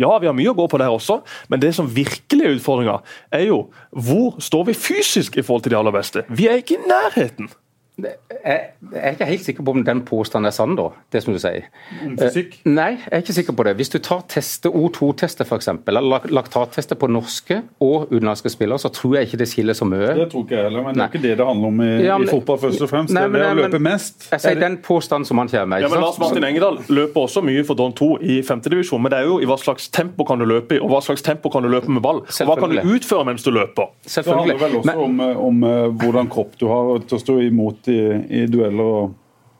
[0.00, 1.20] Ja, vi har mye å gå på der også,
[1.52, 2.98] men det som virkelig er utfordringa,
[3.32, 6.24] er jo hvor står vi fysisk i forhold til de aller beste?
[6.32, 7.52] Vi er ikke i nærheten.
[7.98, 10.86] Jeg er ikke helt sikker på om den påstanden er sann, da.
[11.12, 11.66] det som du sier.
[12.06, 12.52] Om fysikk?
[12.60, 13.72] Eh, nei, jeg er ikke sikker på det.
[13.80, 19.16] Hvis du tar tester, O2-tester f.eks., eller laktattester på norske og utenlandske spillere, så tror
[19.18, 20.12] jeg ikke det skiller så mye.
[20.14, 21.00] Det tror ikke jeg heller, men nei.
[21.00, 23.14] det er ikke det det handler om i, ja, men, i fotball først og fremst.
[23.16, 24.28] Nei, men, det er å løpe mest.
[24.30, 25.82] Jeg sier den påstanden som han kommer med.
[25.82, 29.24] Ja, men Lars Martin Engedal løper også mye for Don 2 i femtedivisjon, men det
[29.24, 31.66] er jo i hva slags tempo kan du løpe i, og hva slags tempo kan
[31.66, 32.22] du løpe med ball.
[32.22, 33.90] Og hva kan du utføre mens du løper.
[34.06, 37.22] Det handler vel også men, om, om, om, eh, hvordan kropp du har til å
[37.22, 38.02] stå imot i,
[38.42, 38.92] i dueller?
[39.02, 39.16] og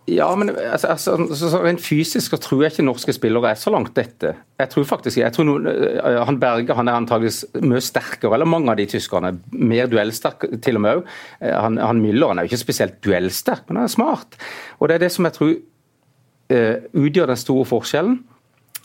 [0.08, 3.70] ja, men altså, altså, altså, Rent fysisk så tror jeg ikke norske spillere er så
[3.70, 4.32] langt dette.
[4.58, 8.48] Jeg tror faktisk, jeg tror noen, uh, han Berge han er antageligvis mye sterkere, eller
[8.48, 9.34] mange av de tyskerne.
[9.52, 11.10] Mer duellsterk til og med òg.
[11.42, 14.38] Uh, han, han Müller han er jo ikke spesielt duellsterk, men han er smart.
[14.78, 18.22] Og Det er det som jeg tror uh, utgjør den store forskjellen.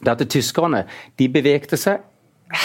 [0.01, 0.83] Det er at tyskerne
[1.19, 2.03] de bevegte seg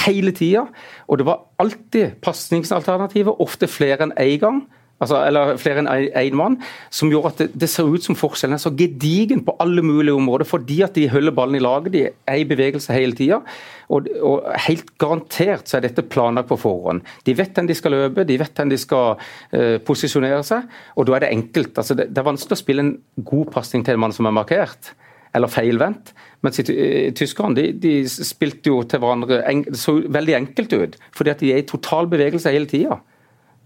[0.03, 0.67] hele tida,
[1.07, 4.59] og det var alltid pasningsalternativer, ofte flere enn én gang
[5.03, 6.59] altså, eller flere enn én en mann,
[6.91, 10.17] som gjorde at det, det, ser ut som forskjellen er så gedigen på alle mulige
[10.19, 13.41] områder, fordi at de holder ballen i laget, de er i bevegelse hele tida.
[13.89, 17.03] Og, og, helt garantert så er dette planlagt på forhånd.
[17.25, 21.09] De vet hvor de skal løpe, de vet hvor de skal uh, posisjonere seg, og
[21.09, 21.75] da er det enkelt.
[21.77, 22.97] Altså, det, det, er vanskelig å spille en
[23.31, 24.93] god pasning til en mann som er markert,
[25.37, 26.13] eller feilvendt.
[26.45, 31.33] Mens uh, tyskerne de, de, spilte jo til hverandre, det så veldig enkelt ut, fordi
[31.33, 33.01] at de er i total bevegelse hele tida.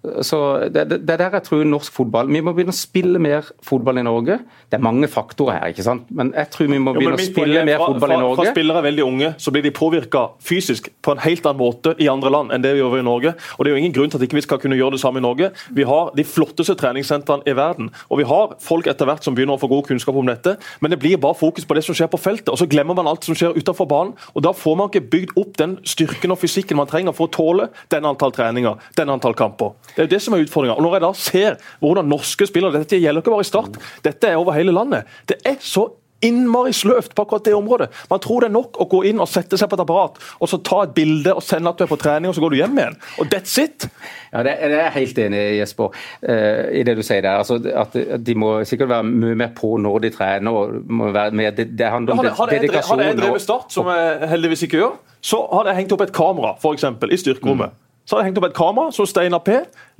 [0.03, 0.39] Så
[0.75, 3.47] det, det, det er der jeg tror norsk fotball Vi må begynne å spille mer
[3.63, 4.41] fotball i Norge.
[4.67, 6.09] Det er mange faktorer her, ikke sant?
[6.11, 8.39] men jeg tror vi må begynne å spille mer fotball fra, i Norge.
[8.41, 11.95] Fra spillere er veldig unge, så blir de påvirka fysisk på en helt annen måte
[12.03, 13.35] i andre land enn det vi gjør i Norge.
[13.55, 15.23] Og Det er jo ingen grunn til at ikke vi skal kunne gjøre det samme
[15.23, 15.53] i Norge.
[15.71, 19.55] Vi har de flotteste treningssentrene i verden, og vi har folk etter hvert som begynner
[19.55, 20.57] å få god kunnskap om dette.
[20.83, 23.13] Men det blir bare fokus på det som skjer på feltet, og så glemmer man
[23.13, 24.17] alt som skjer utenfor banen.
[24.35, 27.35] og Da får man ikke bygd opp den styrken og fysikken man trenger for å
[27.39, 29.77] tåle den antall treninger, den antall kamper.
[29.95, 30.79] Det er jo det som er utfordringa.
[30.81, 34.41] Når jeg da ser hvordan norske spillere Dette gjelder ikke bare i Start, dette er
[34.41, 35.11] over hele landet.
[35.29, 35.89] Det er så
[36.23, 37.89] innmari sløvt på akkurat det området.
[38.11, 40.51] Man tror det er nok å gå inn og sette seg på et apparat og
[40.51, 42.59] så ta et bilde og sende at du er på trening, og så går du
[42.61, 42.99] hjem igjen.
[43.19, 43.89] Og that's it!
[44.31, 47.43] Ja, Det, det er jeg helt enig i, Jesper, uh, i det du sier der.
[47.43, 50.51] Altså, at De må sikkert være mye mer på når de trener.
[50.53, 52.99] og må være mer, Det, det handler om hadde, dedikasjon.
[52.99, 56.15] Hadde jeg drevet Start, som jeg heldigvis ikke gjør, så hadde jeg hengt opp et
[56.15, 57.75] kamera for eksempel, i styrkerommet.
[57.75, 57.92] Mm.
[58.13, 59.55] Så hadde jeg hengt opp et kamera som Steinar P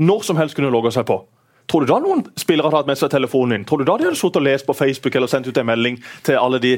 [0.05, 1.15] når som helst kunne logge seg på.
[1.65, 3.63] Tror du da noen spillere hadde hatt med seg telefonen din?
[3.65, 5.97] Tror du da de hadde sittet og lest på Facebook eller sendt ut en melding
[6.27, 6.75] til alle de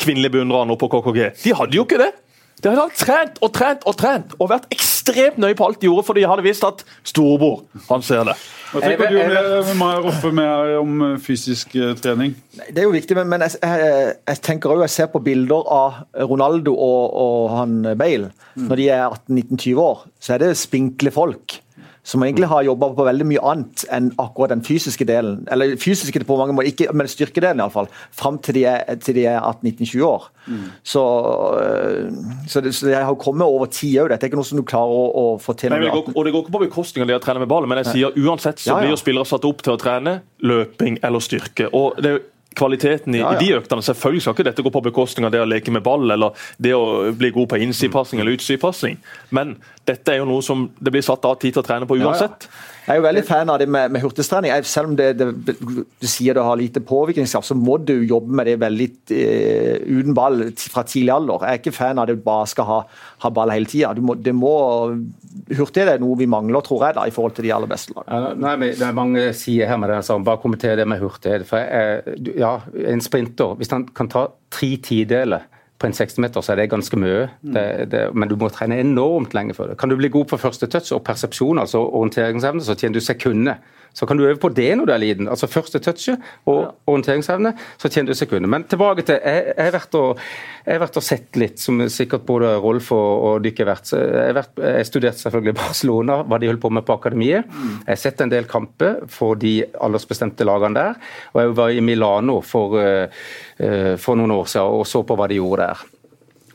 [0.00, 1.18] kvinnelige beundrerne på KKG?
[1.42, 2.08] De hadde jo ikke det!
[2.62, 6.04] De hadde trent og trent og trent og vært ekstremt nøye på alt de gjorde,
[6.08, 8.34] for de hadde visst at storebror, han ser det.
[8.72, 12.34] Hva tenker du om Roffe med om fysisk eh, trening?
[12.58, 16.02] Det er jo viktig, men, jeg, jeg, jeg, tenker også, jeg ser på bilder av
[16.28, 18.32] Ronaldo og, og han Bale.
[18.58, 18.66] Mm.
[18.68, 21.60] Når de er 18-19-20 år, så er det spinkle folk
[22.08, 25.42] som egentlig har jobba på veldig mye annet enn akkurat den fysiske delen.
[25.52, 27.90] Eller fysiske på mange måter, ikke, men styrkedelen iallfall.
[28.16, 30.24] Fram til de er, til de er 18-19-20 år.
[30.46, 30.62] Mm.
[30.82, 31.02] Så,
[31.60, 32.08] øh,
[32.48, 34.08] så, det, så det har kommet over tid òg.
[34.14, 35.74] Dette er ikke noe som du klarer å, å få til.
[35.74, 37.68] Men, det går, og det går ikke på bekostning av det å trene med ballen,
[37.68, 38.86] men jeg sier uansett så ja, ja.
[38.86, 41.68] blir jo spillere satt opp til å trene løping eller styrke.
[41.76, 42.24] og det er
[42.56, 43.38] kvaliteten i, ja, ja.
[43.38, 43.84] i, de øktene.
[43.84, 46.74] Selvfølgelig skal ikke dette gå på bekostning av det å leke med ball eller det
[46.76, 48.98] å bli god på innsidepasning eller utsidepasning,
[49.34, 49.56] men
[49.88, 52.48] dette er jo noe som det blir satt av tid til å trene på uansett.
[52.48, 54.52] Ja, jeg er jo veldig fan av det med, med hurtigtrening.
[54.64, 58.48] Selv om det, det, du sier det har lite påvirkningskraft, så må du jobbe med
[58.48, 61.44] det veldig eh, uten ball fra tidlig alder.
[61.44, 62.78] Jeg er ikke fan av det du bare skal ha,
[63.26, 63.92] ha ball hele tida.
[65.58, 68.40] Hurtighet er noe vi mangler, tror jeg, da, i forhold til de aller beste lagene.
[68.40, 70.00] Ja, det er mange sider her med det.
[70.08, 70.24] sånn.
[70.24, 71.44] Bare kommenter det med hurtighet.
[71.50, 72.56] For jeg, ja,
[72.88, 75.44] En sprinter, hvis han kan ta tre tideler
[75.78, 77.52] på en 60-meter så er det ganske mye, mm.
[77.54, 79.78] det, det, men du må trene enormt lenge for det.
[79.78, 83.60] Kan du bli god på første touch og persepsjon, altså orienteringsevne, så tjener du sekunder.
[83.96, 85.28] Så kan du øve på det når du er liten.
[85.30, 86.70] Altså første touchet og ja.
[86.86, 88.50] orienteringsevne, så tjener du sekunder.
[88.50, 90.20] Men tilbake til Jeg har vært og,
[90.76, 93.92] og, sett litt, som sikkert både Rolf og, og dere har vært.
[93.92, 94.62] Jeg vært.
[94.78, 97.48] jeg studerte selvfølgelig Barcelona, hva de holdt på med på akademiet.
[97.48, 97.76] Mm.
[97.86, 100.98] Jeg har sett en del kamper for de aldersbestemte lagene der.
[101.34, 105.28] Og jeg var i Milano for, uh, for noen år siden og så på hva
[105.30, 105.86] de gjorde der.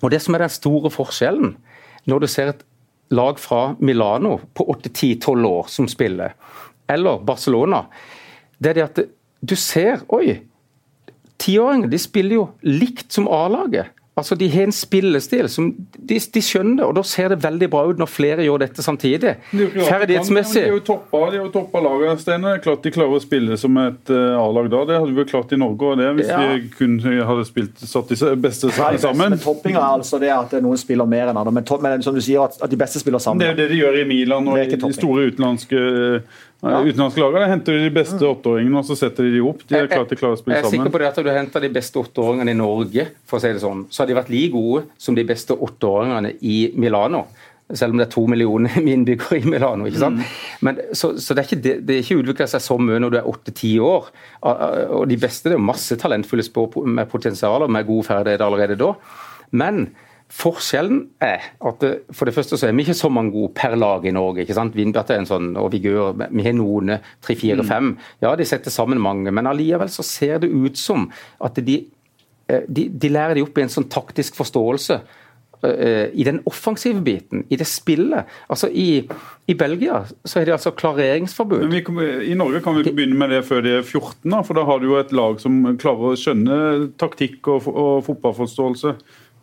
[0.04, 1.56] Og Det som er den store forskjellen,
[2.12, 2.64] når du ser et
[3.14, 6.34] lag fra Milano på 8-10-12 år som spiller,
[6.90, 7.86] eller Barcelona,
[8.60, 9.04] det er det at
[9.44, 10.38] du ser Oi,
[11.42, 13.92] tiåringer de spiller jo likt som A-laget.
[14.16, 17.82] Altså, De har en spillestil som de, de, skjønner, og da ser det veldig bra
[17.90, 19.32] ut når flere gjør dette samtidig.
[19.50, 20.68] Ferdighetsmessig.
[20.68, 20.84] De har jo
[21.50, 22.60] toppa, de laget, Steinar.
[22.62, 24.84] Klart de klarer å spille som et uh, A-lag da.
[24.92, 26.44] Det hadde vi klart i Norge og det, hvis ja.
[26.46, 29.34] vi kun hadde spilt, satt de beste sammen.
[29.34, 31.58] Men toppinga er altså det at noen spiller mer enn andre.
[31.58, 33.42] Men, men som du sier, at, at, de beste spiller sammen.
[33.42, 35.88] Det er jo det de gjør i Milan og i de store utenlandske
[36.64, 36.80] ja.
[36.80, 39.64] Utenlandske lagene henter de beste åtteåringene og så setter de de opp.
[39.68, 40.70] De er klart de klarer å spille sammen.
[40.70, 43.44] Jeg er sikker på det at du henter de beste åtteåringene i Norge, for å
[43.44, 47.26] si det sånn, så hadde de vært like gode som de beste åtteåringene i Milano.
[47.74, 49.90] Selv om det er to millioner innbyggere i Milano.
[49.90, 50.24] ikke sant?
[50.24, 50.40] Mm.
[50.68, 53.30] Men, så, så, det er ikke, det, ikke utvikla seg så mye når du er
[53.34, 54.08] åtte-ti år.
[54.44, 58.80] Og de beste det er masse talentfulle spår med potensial og med gode ferdigheter allerede
[58.80, 58.94] da.
[59.52, 59.88] Men
[60.34, 61.84] Forskjellen er at
[62.16, 64.42] for det første så er vi ikke så mange gode per lag i Norge.
[64.42, 64.76] ikke sant?
[64.76, 67.70] Vindbjart er en sånn, og Vigør, Vi har noen, tre, fire, mm.
[67.70, 67.92] fem.
[68.24, 71.12] Ja, de setter sammen mange, men allikevel så ser det ut som
[71.44, 71.84] at de,
[72.50, 75.00] eh, de, de lærer de opp i en sånn taktisk forståelse
[75.64, 78.26] uh, i den offensive biten, i det spillet.
[78.50, 79.04] Altså I,
[79.48, 81.68] i Belgia så er det altså klareringsforbud.
[81.72, 81.84] Vi,
[82.32, 84.66] I Norge kan vi ikke begynne med det før de er 14, da, for da
[84.68, 86.58] har du jo et lag som klarer å skjønne
[87.02, 88.98] taktikk og, og fotballforståelse.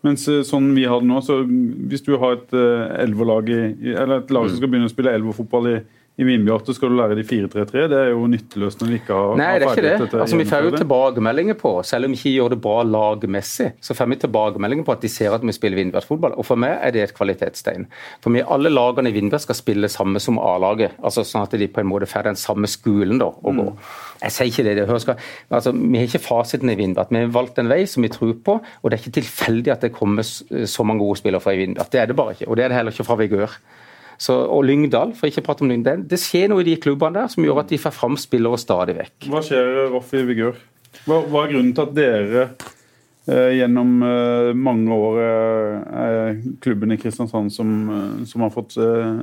[0.06, 3.62] Mens eh, sånn vi har det nå, så hvis du har et uh, elverlag i,
[3.92, 4.60] eller et lag som mm.
[4.60, 5.78] skal begynne å spille elverfotball i,
[6.20, 7.84] i Vindbjarte skal du lære de 4-3-3.
[7.88, 10.20] Det er jo nytteløst når vi ikke har Nei, det er ikke det.
[10.20, 13.96] Altså, vi får jo tilbakemeldinger på, selv om vi ikke gjør det bra lagmessig, så
[13.96, 16.36] får vi tilbakemeldinger på at de ser at vi spiller Vindbjart-fotball.
[16.40, 17.88] Og for meg er det et kvalitetstegn.
[18.24, 20.96] For vi alle lagene i Vindbjart skal spille samme som A-laget.
[21.00, 23.68] altså Sånn at de på en måte får den samme skolen da, å gå.
[23.72, 23.92] Mm.
[24.20, 24.76] Jeg sier ikke det.
[24.76, 27.12] det hører, altså, Vi har ikke fasiten i Vindbjart.
[27.12, 29.86] Vi har valgt en vei som vi tror på, og det er ikke tilfeldig at
[29.86, 31.92] det kommer så mange gode spillere fra Vindbjart.
[31.92, 32.48] Det er det bare ikke.
[32.48, 33.56] Og det er det heller ikke fra Vigør.
[34.20, 36.02] Så, og Lyngdal, for ikke å prate om Lyngdal.
[36.04, 38.98] Det skjer noe i de klubbene der som gjør at de får fram spillere stadig
[38.98, 39.30] vekk.
[39.32, 40.60] Hva skjer, Roffi Vigør?
[41.06, 42.42] Hva, hva er grunnen til at dere
[43.30, 48.76] eh, gjennom eh, mange år eh, er klubben i Kristiansand som, eh, som har fått
[48.76, 49.22] eh,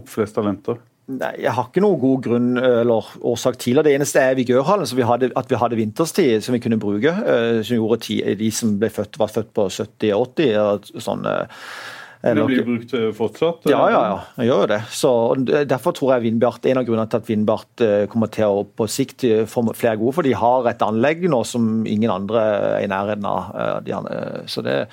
[0.00, 0.80] opp flest talenter?
[1.06, 3.84] Nei, Jeg har ikke noen god grunn eller årsak til det.
[3.86, 7.12] Det eneste er Vigørhallen, så vi hadde, at vi hadde vinterstid som vi kunne bruke.
[7.12, 10.56] eh, Som gjorde ti, de som ble født, var født på 70-80.
[10.58, 11.46] og sånn, eh,
[12.26, 13.68] Det blir brukt eh, fortsatt?
[13.70, 14.80] Ja, ja, ja, jeg gjør jo det.
[14.90, 15.10] Så
[15.68, 18.88] Derfor tror jeg Vindbjart, en av grunnene til at Vindbjart eh, kommer til å på
[18.90, 22.82] sikt eh, få flere gode, for de har et anlegg nå som ingen andre er
[22.82, 23.54] i nærheten av.
[23.54, 24.42] eh, De, andre.
[24.50, 24.88] så det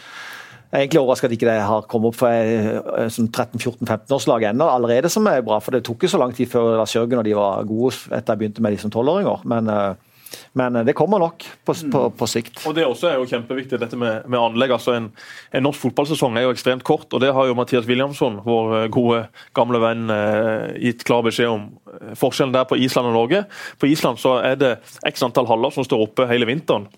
[0.74, 4.66] jeg er egentlig overraska at ikke det har kommet opp for eh, sånn 13-14-15-årslag ennå
[4.74, 5.60] allerede, som er bra.
[5.62, 8.34] For det tok ikke så lang tid før Lars Jørgen og de var gode etter
[8.34, 9.44] jeg begynte med de som tolvåringer.
[9.52, 12.64] Men, eh, men det kommer nok på, på, på sikt.
[12.66, 14.74] Og Det også er jo kjempeviktig, dette med, med anlegg.
[14.74, 15.12] altså en,
[15.54, 18.90] en norsk fotballsesong er jo ekstremt kort, og det har jo Mathias Williamson, vår eh,
[18.98, 19.22] gode,
[19.54, 21.70] gamle venn, eh, gitt klar beskjed om.
[22.00, 23.46] Eh, Forskjellen der på Island og Norge.
[23.78, 24.74] På Island så er det
[25.06, 26.90] x antall haller som står oppe hele vinteren.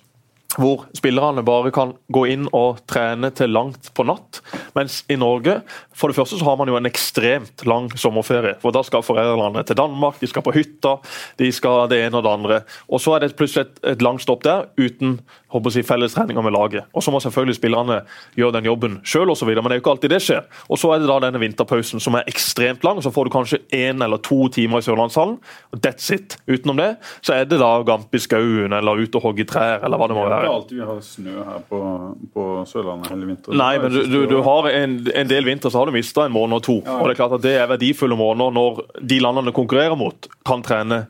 [0.56, 4.41] Hvor spillerne bare kan gå inn og trene til langt på natt.
[4.76, 5.60] Mens i Norge
[5.95, 8.56] for det første så har man jo en ekstremt lang sommerferie.
[8.62, 10.97] for Da skal foreldrene til Danmark, de skal på hytta,
[11.38, 12.62] de skal det ene og det andre.
[12.89, 15.20] Og Så er det plutselig et, et langt stopp der uten
[15.51, 16.84] håper jeg, fellestreninger med laget.
[16.93, 18.01] Og Så må selvfølgelig spillerne
[18.36, 20.43] gjøre den jobben sjøl, men det er jo ikke alltid det skjer.
[20.70, 23.01] Og Så er det da denne vinterpausen som er ekstremt lang.
[23.03, 25.39] Så får du kanskje én eller to timer i Sørlandshallen.
[25.72, 26.38] og That's it.
[26.47, 29.97] Utenom det så er det da gamp i skauen eller ute og hogge trær eller
[29.97, 30.45] hva det må være.
[30.46, 31.80] Ikke alltid vi har snø her på,
[32.36, 33.60] på Sørlandet hele vinteren.
[33.60, 36.36] Nei, men du, du, du har en, en del vinter så har du mista en
[36.36, 36.78] måned og to.
[36.82, 40.64] Og Det er klart at det er verdifulle måneder når de landene konkurrerer mot, kan
[40.66, 41.06] trene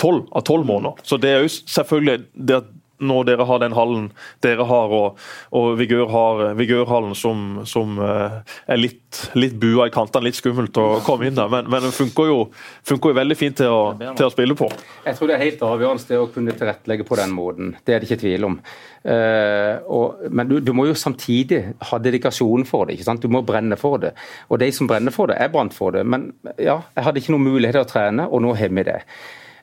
[0.00, 1.00] tolv av tolv måneder.
[1.06, 2.70] Så det er jo selvfølgelig det at
[3.00, 4.08] når dere har den hallen
[4.44, 5.20] dere har, og,
[5.56, 8.40] og Vigør har Vigørhallen som, som eh,
[8.70, 11.94] er litt, litt bua i kantene, litt skummelt å komme inn der, men, men den
[11.96, 12.38] funker jo,
[12.86, 14.70] funker jo veldig fint til å, til å spille på.
[15.06, 17.74] Jeg tror det er helt avgjørende å kunne tilrettelegge på den måten.
[17.84, 18.60] Det er det ikke tvil om.
[19.00, 22.98] Uh, og, men du, du, må jo samtidig ha dedikasjon for det.
[22.98, 23.24] ikke sant?
[23.24, 24.12] Du må brenne for det.
[24.52, 26.04] Og de som brenner for det, jeg brant for det.
[26.04, 26.30] Men
[26.60, 29.00] ja, jeg hadde ikke noen mulighet til å trene, og nå har vi det.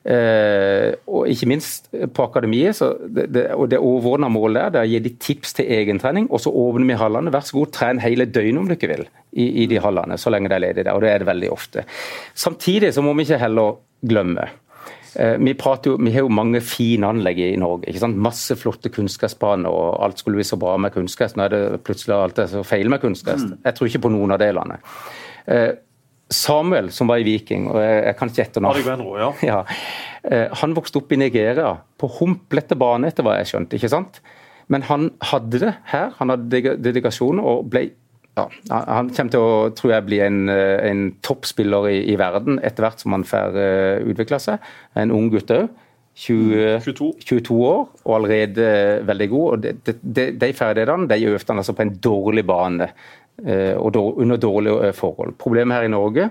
[0.08, 2.78] Eh, og ikke minst på akademiet.
[2.78, 5.72] Så det, det, og det overordna målet der, det er å gi de tips til
[5.78, 7.34] egentrening, og så åpner vi hallene.
[7.34, 10.32] Vær så god, tren hele døgnet om du ikke vil i, i de hallene, så
[10.32, 10.94] lenge det er ledig der.
[10.96, 11.84] Og det er det veldig ofte.
[12.34, 13.78] Samtidig så må vi ikke heller
[14.08, 14.48] glemme
[15.14, 15.54] Eh, vi,
[15.84, 17.88] jo, vi, har jo mange fine anlegg i Norge.
[17.88, 18.20] ikke sant?
[18.22, 21.36] Masse flotte kunstgressbaner, og alt skulle bli så bra med kunstgress.
[21.36, 23.46] Nå er det plutselig alt er så feil med kunstgress.
[23.46, 23.58] Mm.
[23.64, 24.78] Jeg tror ikke på noen av delene.
[25.48, 25.70] Eh,
[26.28, 29.30] Samuel, som var i Viking, og jeg, jeg kan ikke etternavn ja.
[29.50, 29.60] ja.
[30.28, 33.78] eh, Han vokste opp i Nigeria, på humplete bane, etter hva jeg skjønte.
[33.78, 34.20] ikke sant?
[34.68, 37.88] Men han hadde det her, han hadde dedikasjon og ble
[38.38, 42.84] ja, han kommer til å tror jeg, bli en, en toppspiller i, i, verden etter
[42.84, 44.68] hvert som han får uh, utvikle seg.
[44.94, 45.66] En ung gutt òg.
[46.18, 47.12] 22.
[47.22, 47.56] 22.
[47.62, 48.68] år og allerede
[49.06, 49.48] veldig god.
[49.52, 52.88] og De, de, de ferdighetene de øvde han altså på en dårlig bane
[53.38, 55.36] og under dårlige forhold.
[55.38, 56.30] Problemet her i Norge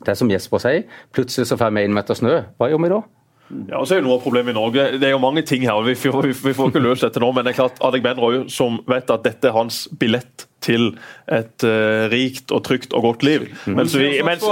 [0.00, 2.36] det er som Jesper sier, plutselig så får vi én meter snø.
[2.56, 3.00] Hva gjør vi da?
[3.50, 4.84] Ja, og så er jo noe av problemet i Norge.
[5.02, 5.76] Det er jo mange ting her.
[5.76, 8.44] og Vi får, vi får ikke løst dette nå, men det er klart Adek Benroy,
[8.48, 10.90] som vet at dette er hans billett til
[11.30, 13.46] et uh, rikt og trygt og godt liv.
[13.66, 13.78] Mm.
[13.78, 14.44] Mens vi, mens...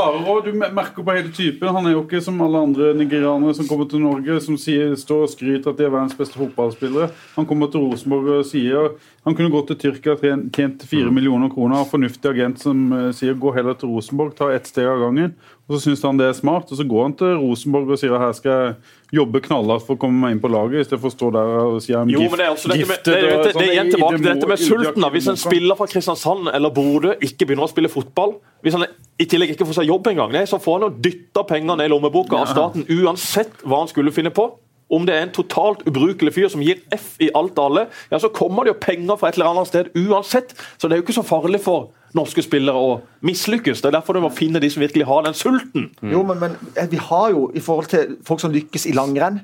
[0.44, 1.68] du merker på hele typen.
[1.74, 5.26] Han er jo ikke som alle andre nigerianere som kommer til Norge, som sier, står
[5.26, 7.10] og skryter at de er verdens beste fotballspillere.
[7.36, 8.92] Han kommer til Rosenborg og sier
[9.28, 10.22] han kunne gått til Tyrkia og
[10.56, 11.84] tjent fire millioner kroner.
[11.90, 15.34] Fornuftig agent som uh, sier gå heller til Rosenborg, ta ett steg av gangen.
[15.68, 18.14] Og Så syns han det er smart, og så går han til Rosenborg og sier
[18.16, 21.12] at her skal jeg jobbe knallhardt for å komme meg inn på laget, istedenfor å
[21.12, 23.34] stå der og si jeg er jo, men det er også dette med, det, det,
[23.42, 25.08] det, det er igjen tilbake til dette med sulten.
[25.12, 28.86] Hvis en spiller fra Kristiansand eller Bodø ikke begynner å spille fotball, hvis han
[29.20, 31.92] i tillegg ikke får seg jobb engang, så får han jo dytta penger ned i
[31.92, 34.48] lommeboka av staten uansett hva han skulle finne på.
[34.90, 38.20] Om det er en totalt ubrukelig fyr som gir F i alt og alle, ja,
[38.22, 40.54] så kommer det jo penger fra et eller annet sted uansett.
[40.78, 43.82] Så det er jo ikke så farlig for norske spillere å mislykkes.
[43.82, 45.90] Det er derfor du må finne de som virkelig har den sulten.
[46.00, 46.12] Mm.
[46.14, 46.56] Jo, men, men,
[46.90, 49.42] vi har jo, i forhold til folk som lykkes i langrenn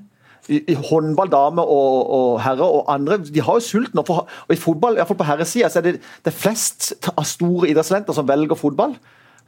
[0.48, 4.00] i, i håndball, damer og, og, herrer og andre, de har jo sulten.
[4.00, 7.70] Og, for, og i fotball, iallfall på herresida, så er det, det flest av store
[7.72, 8.96] idrettstalenter som velger fotball.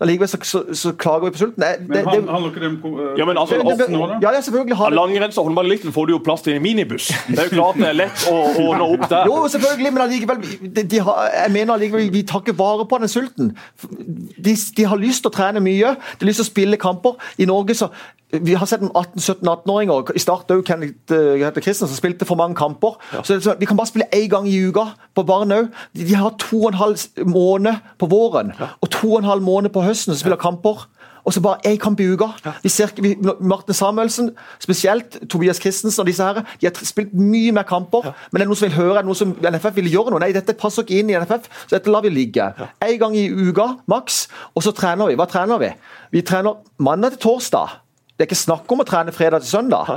[0.00, 1.62] Allikevel så, så, så, klager vi på sulten.
[1.62, 4.76] Det, men han, handler ikke det om ja, men altså, det, det, ja, ja, selvfølgelig
[4.76, 7.06] har det Langrenns- og håndballeliten får du jo plass til i en minibuss.
[7.28, 8.34] Det er jo klart det er lett å
[8.66, 9.30] ordne opp der.
[9.30, 12.98] Jo, selvfølgelig, men allikevel de, de har, Jeg mener allikevel vi tar ikke vare på
[13.00, 13.54] den sulten.
[13.80, 17.16] De, de, har lyst til å trene mye, de har lyst til å spille kamper.
[17.40, 17.88] I Norge så
[18.32, 22.96] vi har sett 18-17-18-åringer i start òg, Kenneth uh, Christensen, som spilte for mange kamper.
[23.12, 23.22] Ja.
[23.22, 25.70] Så, så, Vi kan bare spille én gang i uka på barn òg.
[25.94, 28.74] De, de, har to og en halv måned på våren ja.
[28.80, 30.88] og to og en halv måned på høsten som spiller kamper
[31.26, 32.28] og så bare én kamp i uka.
[32.62, 34.30] Vi ser, vi, Martin Samuelsen,
[34.62, 38.04] spesielt Tobias Christensen og disse her, de har spilt mye mer kamper.
[38.04, 38.12] Ja.
[38.30, 40.22] Men det er noen som vil høre, noe som NFF vil gjøre noe.
[40.22, 42.46] Nei, dette passer ikke inn i NFF, så dette lar vi ligge.
[42.78, 43.00] Én ja.
[43.02, 45.18] gang i uka maks, og så trener vi.
[45.18, 45.72] Hva trener vi?
[46.14, 47.74] Vi trener mandag til torsdag.
[48.16, 49.90] Det er ikke snakk om å trene fredag til søndag.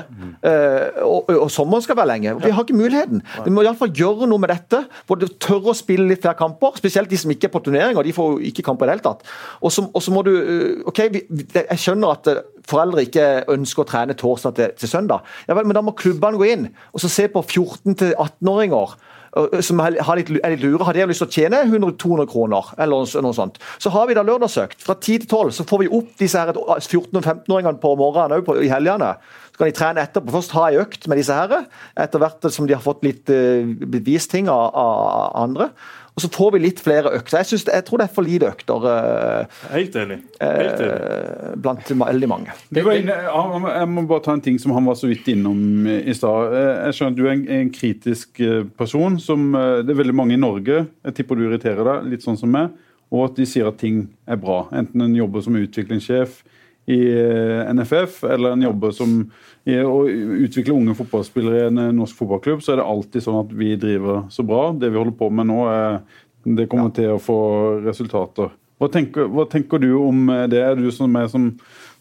[0.44, 2.34] Uh, og, og, sommeren skal være lenge.
[2.44, 3.22] Vi har ikke muligheten.
[3.46, 4.82] Vi må iallfall gjøre noe med dette.
[5.08, 8.04] Både tørre å spille litt flere kamper, spesielt de som ikke er på turneringer.
[8.04, 9.24] De får jo ikke kamper i det hele tatt.
[9.64, 11.24] Og så må du uh, OK, vi,
[11.56, 15.24] jeg skjønner at uh, foreldre ikke ønsker å trene torsdag til, til søndag.
[15.48, 19.00] Ja vel, men da må klubbene gå inn og så se på 14 18-åringer
[19.66, 23.22] som er litt, er litt lure, har de lyst til å tjene 100-200 kroner, eller
[23.26, 24.82] noe sånt, så har vi da lørdagsøkt.
[24.86, 28.64] Fra 10 til 12 så får vi opp disse 14- og 15-åringene på morgenen òg
[28.64, 29.14] i helgene.
[29.54, 30.34] Så kan de trene etterpå.
[30.34, 31.68] Først ha ei økt med disse her,
[32.00, 35.70] etter hvert som de har fått litt bevist ting av, av andre.
[36.20, 37.38] Og så får vi litt flere økter.
[37.40, 38.84] Jeg, synes, jeg tror det er for lite økter.
[38.84, 40.18] Uh, Helt enig.
[40.44, 40.98] Helt enig.
[41.00, 42.56] Uh, blant veldig mange.
[42.76, 46.58] Inne, jeg må bare ta en ting som han var så vidt innom i stad.
[46.60, 48.44] Eh, jeg skjønner at du er en, en, kritisk
[48.76, 49.16] person.
[49.24, 52.52] som Det er veldig mange i Norge, jeg tipper du irriterer deg, litt sånn som
[52.52, 52.76] meg,
[53.16, 54.66] og at de sier at ting er bra.
[54.76, 56.42] Enten en jobber som utviklingssjef
[56.90, 57.00] i
[57.70, 59.20] NFF, eller en jobber som
[59.68, 63.52] å utvikle unge fotballspillere i en eh, norsk fotballklubb, så er det alltid sånn at
[63.56, 64.70] vi driver så bra.
[64.74, 66.00] Det vi holder på med nå, er,
[66.48, 66.96] det kommer ja.
[67.00, 67.40] til å få
[67.86, 68.54] resultater.
[68.80, 70.64] Hva tenker, hva tenker, du om eh, det?
[70.64, 71.52] Er du som, er som,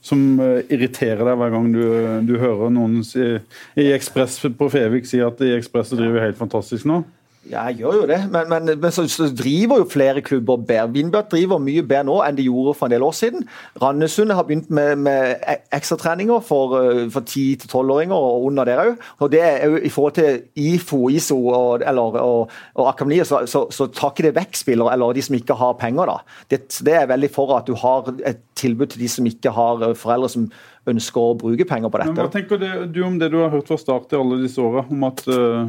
[0.05, 1.85] som eh, irriterer deg hver gang du,
[2.29, 3.35] du hører noen si,
[3.79, 7.03] i Ekspress på Fevik si at i Ekspress driver helt fantastisk nå?
[7.49, 10.91] Ja, jeg gjør jo det, men, men, men så, så, driver jo flere klubber bedre.
[10.93, 13.47] Vindbjart driver mye bedre nå enn de gjorde for en del år siden.
[13.81, 19.09] Randesund har begynt med, med e, ekstratreninger for, eh, for 10-12-åringer og under der òg.
[19.25, 23.47] Og det er jo i forhold til IFO, ISO og, eller, og, og akademiet, så,
[23.47, 26.13] så, så, tar ikke det vekk spillere eller de som ikke har penger.
[26.13, 26.39] da.
[26.51, 29.89] Det, det er veldig for at du har et tilbud til de som ikke har
[29.89, 30.51] eh, foreldre som
[30.89, 32.13] ønsker å bruke penger på dette.
[32.13, 34.85] Men Hva tenker du om det du har hørt fra start i alle disse åra,
[34.89, 35.69] om at uh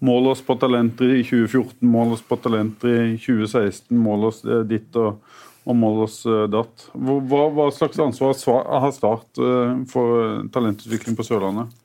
[0.00, 4.62] Mål oss på talenter i 2014, mål oss på talenter i 2016, mål oss eh,
[4.64, 5.20] ditt og,
[5.68, 6.86] og mål oss eh, datt.
[6.94, 8.32] Hva, hva, slags ansvar
[8.80, 11.79] har Start eh, for talentutvikling på Sørlandet?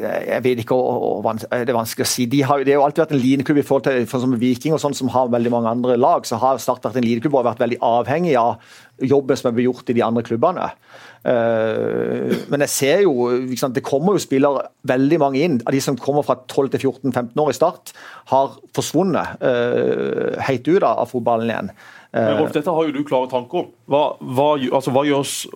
[0.00, 0.76] Jeg vet ikke,
[1.50, 2.26] Det er vanskelig å si.
[2.26, 4.80] De har, det har jo alltid vært en lineklubb i forhold til for Viking og
[4.82, 6.26] sånn som har veldig mange andre lag.
[6.26, 8.62] så har Start vært en lineklubb og vært veldig avhengig av
[9.02, 10.70] jobben som er blitt gjort i de andre klubbene.
[11.22, 15.60] Uh, men jeg ser jo sant, Det kommer jo spillere veldig mange inn.
[15.66, 17.94] Av de som kommer fra 12 til 14-15 år i Start,
[18.32, 21.72] har forsvunnet uh, helt ut av, fotballen igjen.
[22.12, 23.72] Uh, men Rolf, dette har jo du klare tanker om.
[23.90, 25.46] Hva, hva, altså, hva gjøres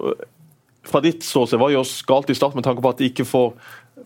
[0.87, 3.57] fra ditt ståsted, hva gjøres galt i Start med tanke på at de ikke får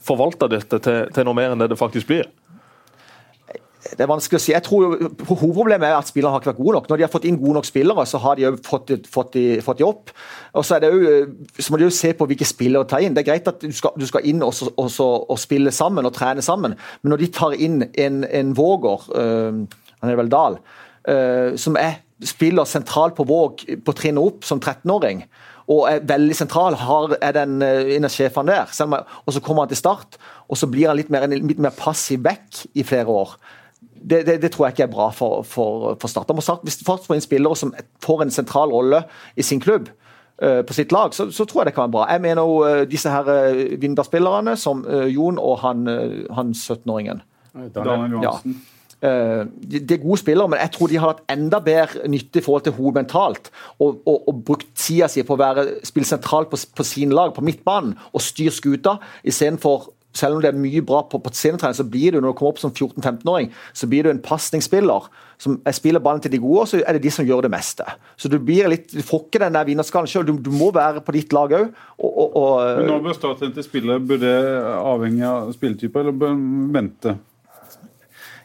[0.05, 2.29] forvalta dette til, til noe mer enn det det faktisk blir?
[3.81, 4.53] Det er vanskelig å si.
[4.53, 6.89] Jeg tror jo, Hovedproblemet er at spillerne har ikke vært gode nok.
[6.91, 9.45] Når de har fått inn gode nok spillere, så har de jo fått, fått, de,
[9.65, 10.13] fått de opp.
[10.53, 11.15] Og så, jo,
[11.57, 13.17] så må de jo se på hvilke spillere å ta inn.
[13.17, 16.13] Det er greit at du skal, du skal inn og, og, og, spille sammen og
[16.17, 19.65] trene sammen, men når de tar inn en, en Våger, øh,
[20.03, 20.61] han er vel Dahl,
[21.09, 25.25] øh, som er, spiller sentralt på Våg på trinnet opp som 13-åring,
[25.71, 29.07] og er veldig sentral, har, er den en av sjefene der.
[29.23, 30.19] og så kommer han til start,
[30.51, 33.37] og så blir han litt mer, litt mer passiv back i flere år
[34.03, 36.31] det, det, det, tror jeg ikke er bra for, for, for Start.
[36.65, 39.03] Hvis Start får inn spillere som får en sentral rolle
[39.37, 39.91] i sin klubb,
[40.43, 42.07] uh, på sitt lag, så, så, tror jeg det kan være bra.
[42.13, 45.87] Jeg mener jo uh, disse her uh, Vindberg-spillerne, som Jon og han,
[46.37, 47.25] han 17-åringen.
[47.75, 48.57] Daniel Johansen.
[48.57, 48.80] Ja.
[49.01, 52.45] Uh, de, er gode spillere, men jeg tror de har hatt enda bedre nytte i
[52.45, 53.49] forhold til henne mentalt.
[53.79, 57.33] Og, og, og, brukt tida si på å være, spille sentralt på, på sin lag,
[57.37, 61.77] på midtbanen, og styre skuta, istedenfor selv om det er mye bra på, på scenetrening,
[61.77, 65.11] så blir du når du kommer opp som 14-15-åring, så blir du en pasningsspiller.
[65.41, 67.85] som spiller ballen til de gode, og så er det de som gjør det meste.
[68.21, 70.27] Så du blir litt, du får ikke den der vinnerskallen sjøl.
[70.29, 71.71] Du, du, må være på ditt lag òg.
[71.97, 74.03] Men når bør starten til spillere?
[74.05, 74.37] Bør det
[74.83, 76.37] avhenge av spilletype, eller bør
[76.77, 77.17] vente?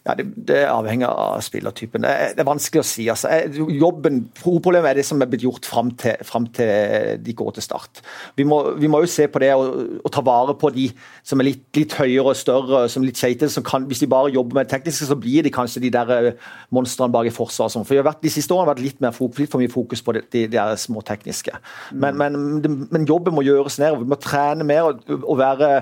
[0.06, 2.04] Ja, det, det, avhenger av spillertypen.
[2.06, 3.08] Det er, det er vanskelig å si.
[3.10, 3.32] Altså,
[3.74, 7.66] jobben, Hovedproblemet er det som er blitt gjort fram til, fram til de går til
[7.66, 8.04] start.
[8.38, 10.86] Vi må, vi må jo se på det og, ta vare på de
[11.26, 13.50] som er litt, litt høyere og større, som litt keitete.
[13.90, 17.10] Hvis de bare jobber med det tekniske, så blir de kanskje de der eh, monstrene
[17.16, 17.74] bak i forsvaret.
[17.74, 17.88] Sånn.
[17.90, 20.14] For vært, De siste årene har vært litt, mer, fokus, litt for mye fokus på
[20.20, 21.58] de, de, de små tekniske.
[21.98, 22.62] Men, men,
[22.94, 23.98] men, jobben må gjøres ned.
[24.04, 25.74] Vi må trene mer og, og være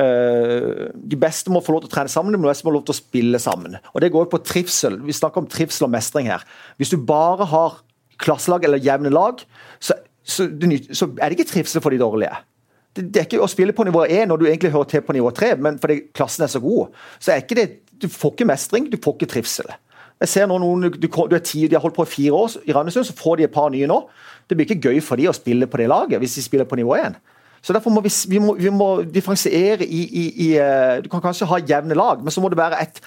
[0.00, 2.88] øh, De beste må få lov til å trene sammen, de beste må få lov
[2.88, 3.92] til å spille sammen sammen.
[3.94, 5.00] Og Det går på trivsel.
[5.04, 6.42] Vi snakker om trivsel og mestring her.
[6.76, 7.82] Hvis du bare har
[8.18, 9.38] klasselag eller jevne lag,
[9.80, 9.94] så,
[10.24, 10.48] så,
[10.92, 12.36] så er det ikke trivsel for de dårlige.
[12.96, 15.30] det, er ikke å spille på nivå 1 når du egentlig hører til på nivå
[15.30, 16.94] 3, men fordi klassen er så god.
[17.18, 19.66] Så er ikke det, Du får ikke mestring, du får ikke trivsel.
[20.20, 22.56] Jeg ser nå noen, du, du er ti, De har holdt på i fire år
[22.64, 24.08] i Randesund, så får de et par nye nå.
[24.48, 26.76] Det blir ikke gøy for de å spille på det laget hvis de spiller på
[26.76, 27.16] nivå 1.
[27.66, 31.20] Så Derfor må vi, vi, må, vi må differensiere i, i, i, eh, Du kan
[31.24, 33.00] kanskje ha jevne lag, men så må det være et,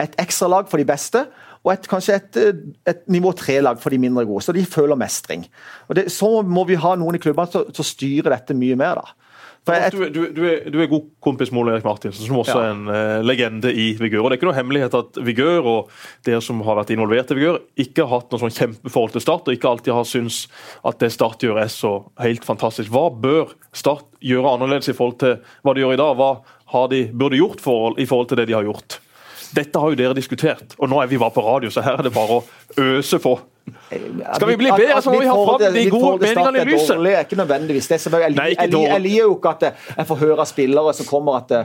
[0.00, 1.24] et ekstra lag for de beste.
[1.62, 4.98] Og et, kanskje et, eh, et nivå tre-lag for de mindre gode, så de føler
[4.98, 5.46] mestring.
[5.88, 8.98] Og det, Så må vi ha noen i klubbene som styrer dette mye mer.
[8.98, 9.14] da.
[9.62, 12.56] Jeg, du, du, du, er, du, er, god kompis med Ole Erik Martinsen, som også
[12.58, 12.62] ja.
[12.64, 14.24] er en uh, legende i Vigør.
[14.24, 15.92] og Det er ikke noe hemmelighet at Vigør og
[16.26, 19.46] dere som har vært involvert i Vigør, ikke har hatt noe sånn kjempeforhold til Start,
[19.46, 20.40] og ikke alltid har syntes
[20.82, 21.92] at det Start gjør er så
[22.24, 22.90] helt fantastisk.
[22.90, 26.18] Hva bør Start gjøre annerledes i forhold til hva de gjør i dag?
[26.18, 26.32] Hva
[26.74, 28.98] har de burde gjort for, i forhold til det de har gjort?
[29.52, 32.06] Dette har jo dere diskutert, og nå er vi bare på radio, så her er
[32.06, 32.44] det bare å
[32.80, 33.34] øse på.
[33.92, 36.96] Skal vi bli bedre, så må vi ha fram de gode meningene i lyset.
[37.04, 38.00] Det er ikke nødvendigvis det.
[38.00, 41.56] er jeg, jeg, jeg liker jo ikke at jeg får høre spillere som kommer at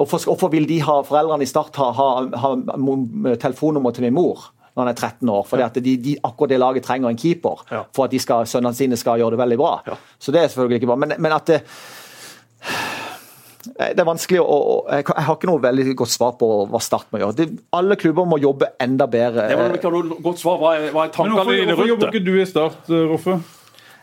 [0.00, 2.06] Hvorfor, hvorfor vil de ha, foreldrene i Start ha, ha,
[2.40, 2.50] ha
[3.42, 4.46] telefonnummer til min mor?
[4.70, 5.46] når han er 13 år.
[5.48, 8.76] fordi at de, de, akkurat det laget trenger en keeper for at de skal, sønnene
[8.76, 9.72] sine skal gjøre det veldig bra.
[9.86, 9.96] Ja.
[10.18, 10.96] Så det er selvfølgelig ikke bra.
[11.02, 11.50] Men, men at
[13.64, 14.58] det, det er vanskelig å,
[14.88, 17.36] Jeg har ikke noe veldig godt svar på hva Start må gjøre.
[17.36, 17.46] De,
[17.76, 19.48] alle klubber må jobbe enda bedre.
[19.50, 20.60] Det var ikke noe godt svar.
[20.62, 21.74] Hva er, hva er tankene dine rundt det?
[21.74, 23.36] Hvorfor jobber ikke du i Start, eh, Roffe?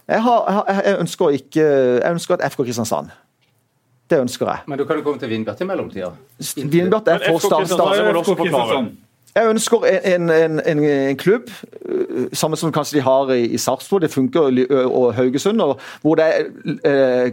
[0.07, 3.09] Jeg, har, jeg, ønsker ikke Jeg ønsker et FK Kristiansand.
[4.07, 4.63] Det ønsker jeg.
[4.71, 6.13] Men du kan jo komme til Vindbjart i mellomtida.
[6.55, 7.67] Vindbjart er for Start.
[7.73, 8.93] Start.
[9.37, 11.49] Jeg ønsker en, en, en, en klubb,
[12.33, 14.51] samme som kanskje de har i, i Sarpsborg, det funker,
[14.85, 16.45] og Haugesund, og hvor det er
[16.85, 17.31] eh,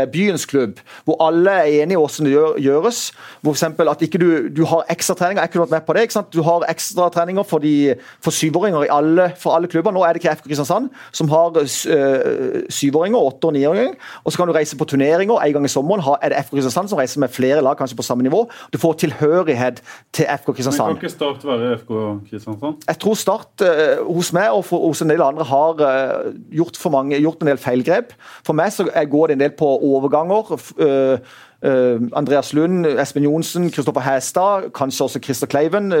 [0.00, 3.00] eh, byens klubb, hvor alle er enige i hvordan det gjør, gjøres.
[3.40, 5.42] Hvor eksempel at ikke du, du har ekstratreninger.
[5.42, 6.02] Jeg kunne vært med på det.
[6.02, 6.32] ikke sant?
[6.34, 9.94] Du har ekstratreninger for, de, for syvåringer i alle, for alle klubber.
[9.94, 13.94] Nå er det ikke FK Kristiansand som har eh, syvåringer, åtte- og niåringer.
[14.24, 15.40] Og så kan du reise på turneringer.
[15.40, 18.06] En gang i sommeren er det FK Kristiansand som reiser med flere lag, kanskje på
[18.06, 18.44] samme nivå.
[18.72, 19.82] Du får tilhørighet
[20.12, 20.94] til FK Kristiansand.
[20.94, 21.92] Men kan ikke Start være FK
[22.30, 22.86] Kristiansand?
[22.88, 26.78] Jeg tror Start uh, hos meg og for, hos en del andre har uh, gjort,
[26.92, 28.14] mange, gjort, en del feilgrep.
[28.46, 30.56] For meg så går det en del på overganger.
[30.80, 31.38] Uh,
[32.16, 35.92] Andreas Lund, Espen Johnsen, Kristoffer Hæstad, kanskje også Christer Kleiven,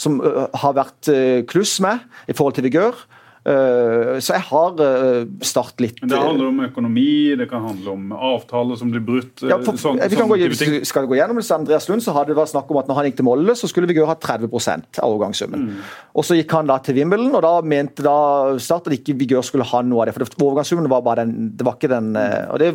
[0.00, 0.16] som
[0.54, 1.10] har vært
[1.44, 3.02] kluss med i forhold til vigør.
[3.44, 7.92] Eh, så jeg har eh, Start litt Men Det handler om økonomi, det kan handle
[7.92, 9.42] om avtaler som blir brutt?
[9.44, 10.38] Ja, for, sånn, vi kan gå,
[10.88, 13.08] skal gå gjennom det, Andreas Lund så hadde det vært snakk om at når han
[13.10, 15.66] gikk til Molde, så skulle vi ha 30 av overgangssummen.
[15.68, 15.82] Mm.
[16.16, 18.16] Og Så gikk han da til Wimbledon, og da mente da
[18.64, 20.16] Start at ikke Vigør skulle ha noe av det.
[20.16, 22.70] For overgangssummen var bare den, det var ikke den og det,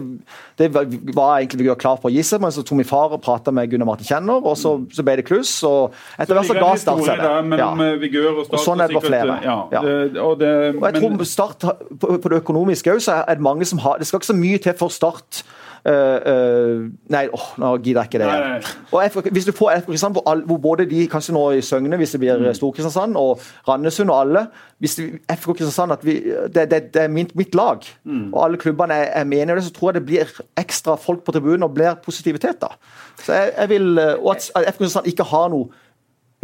[0.60, 3.24] det var egentlig Vigør klar på å gi seg, men så tok min far og
[3.26, 5.56] prata med Gunnar Martin Kjenner, og så, så ble det kluss.
[5.66, 7.60] og etter hvert så ga Start seg det.
[7.60, 7.74] Ja.
[7.74, 9.42] Og, og sånn er det for flere.
[9.42, 9.82] Ja, ja.
[9.82, 11.66] Det, og det og jeg tror Start,
[12.00, 14.38] på, på det økonomiske òg, så er det mange som har Det skal ikke så
[14.38, 15.44] mye til for Start.
[15.88, 18.66] Uh, uh, nei, oh, nå gidder jeg ikke det igjen.
[18.92, 22.20] Og hvis du får Kristiansand, hvor, hvor, både de kanskje nå i Søgne, hvis det
[22.20, 22.50] blir mm.
[22.58, 24.44] Stor-Kristiansand, og Randesund og alle
[24.80, 26.18] hvis det, FK Kristiansand, at vi,
[26.56, 28.34] det, det, det er mitt, mitt lag, mm.
[28.34, 31.24] og alle klubbene er, er med i det, så tror jeg det blir ekstra folk
[31.24, 32.60] på tribunen og blir positivitet.
[32.62, 32.76] da.
[33.24, 35.72] Så jeg, jeg vil, eh, Og at FK Kristiansand ikke har noe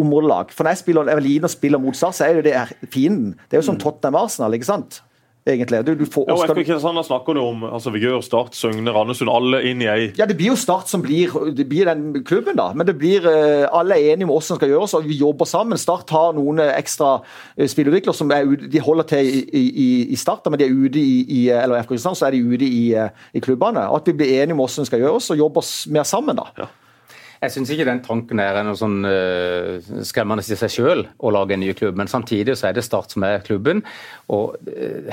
[0.02, 0.54] områdelag.
[0.56, 3.36] For når jeg spiller Evelin og spiller mot Start, så er det det fienden.
[3.46, 3.84] Det er jo som mm.
[3.84, 5.02] Tottenham Arsenal, ikke sant?
[5.46, 5.82] egentlig.
[5.86, 9.30] Du, du får, ja, og FK Kristiansand snakker du om altså Vigør, Start, Søgne, Randesund,
[9.32, 12.58] alle inn i ei Ja, det blir jo Start som blir, det blir den klubben,
[12.58, 12.72] da.
[12.74, 15.50] Men det blir uh, alle er enige om hvordan det skal gjøres, og vi jobber
[15.50, 15.82] sammen.
[15.82, 20.50] Start har noen ekstra uh, spillutviklere som er de holder til i, i, i Start,
[20.50, 22.88] men de er ute i, i eller FK Kristiansand, så er de ute i,
[23.38, 23.86] i klubbene.
[23.92, 26.50] Og at vi blir enige om hvordan det skal gjøres, og jobber mer sammen, da.
[26.58, 26.72] Ja.
[27.42, 31.56] Jeg syns ikke den tanken er noe sånn uh, skremmende i seg sjøl å lage
[31.56, 33.84] en ny klubb, men samtidig så er det Start som er klubben.
[34.34, 35.12] Og uh,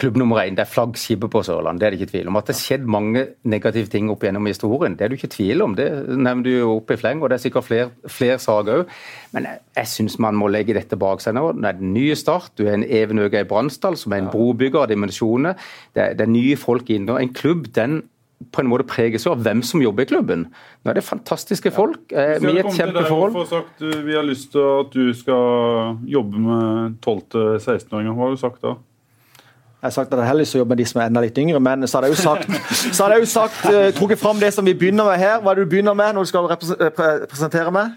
[0.00, 2.38] klubb nummer én, det er flaggskipet på Sørland, det er det ikke tvil om.
[2.40, 5.64] At det har skjedd mange negative ting opp gjennom historien, det er du ikke tvil
[5.64, 5.76] om.
[5.78, 8.96] Det nevner du jo opp i fleng, og det er sikkert flere, fler saker òg.
[9.32, 11.48] Men jeg, jeg syns man må legge dette bak seg nå.
[11.56, 14.32] Det er den nye Start, du er en Even Øge i Bransdal, som er en
[14.32, 15.56] brobygger av dimensjoner.
[15.96, 17.16] Det, det er nye folk inne.
[17.18, 18.02] En klubb den
[18.50, 20.46] på en måte preges av hvem som jobber i klubben.
[20.82, 22.38] Nå er det fantastiske folk ja.
[22.42, 23.36] med et kjempeforhold.
[23.50, 28.16] Sagt, vi har lyst til at du skal jobbe med 12-16-åringer.
[28.16, 28.78] Hva har du sagt da?
[29.82, 31.20] Jeg har sagt at jeg har lyst til å jobbe med de som er enda
[31.24, 32.52] litt yngre, men så hadde jeg jo sagt,
[32.94, 35.40] så hadde jeg jo sagt uh, trukket fram det som vi begynner med her.
[35.42, 37.96] Hva er det du begynner med når du skal representere meg?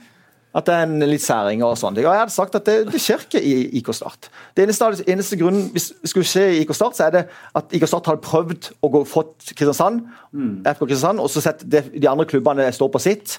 [0.56, 1.98] At det er en litt særing og sånn.
[2.00, 4.30] Jeg hadde sagt at det, det skjer ikke i IK Start.
[4.56, 7.26] Det eneste, eneste grunnen hvis det skulle skje i IK Start, så er det
[7.60, 10.56] at IK Start hadde prøvd å gå, fått Kristiansand, mm.
[10.72, 13.36] FK Kristiansand, og så sett det, de andre klubbene står på sitt.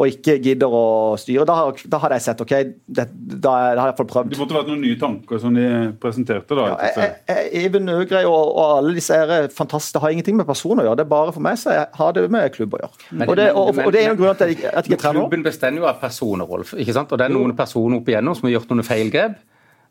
[0.00, 0.84] Og ikke gidder å
[1.20, 1.54] styre, da,
[1.92, 2.52] da hadde jeg sett OK,
[2.88, 4.30] det, da, har jeg fått prøvd.
[4.32, 5.66] Det måtte vært noen nye tanker som de
[6.00, 6.56] presenterte?
[6.56, 6.68] da?
[6.70, 9.98] Ja, jeg, jeg, Even Øgrei og, og, alle disse er fantastiske.
[9.98, 10.96] Det har ingenting med person å gjøre.
[11.02, 13.04] Det er bare for meg, så jeg har det med klubb å gjøre.
[13.10, 15.02] Men, og, det, og, og, det, er en grunn til at jeg, at jeg ikke
[15.04, 15.20] trener.
[15.20, 16.74] Klubben bestemmer jo av personer, Rolf.
[16.80, 17.12] ikke sant?
[17.12, 19.38] Og det er noen personer opp igjennom som har gjort noen feilgrep.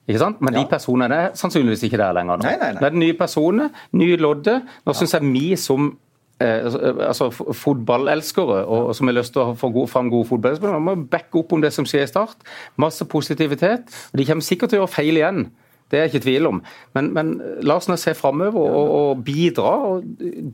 [0.10, 0.42] Ikke sant?
[0.42, 0.64] Men ja.
[0.64, 2.42] de personene er sannsynligvis ikke der lenger.
[2.42, 2.50] nå.
[2.50, 2.82] Nei, nei, nei.
[2.82, 4.64] Det er nye personer, nye lodder.
[4.90, 5.02] Nå ja.
[5.04, 6.09] syns jeg vi som Eh,
[6.40, 11.42] altså fotballelskere og, som har lyst til å få god, fram gode fotballspillere, må backe
[11.42, 12.46] opp om det som skjer i Start.
[12.80, 13.92] Masse positivitet.
[14.12, 15.50] og De kommer sikkert til å gjøre feil igjen.
[15.90, 16.60] Det er ikke tvil om.
[16.94, 17.32] Men, men
[17.66, 19.72] la oss nå se framover og, og, bidra.
[19.90, 20.04] Og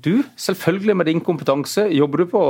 [0.05, 2.43] du, selvfølgelig med din kompetanse, jobber du, på,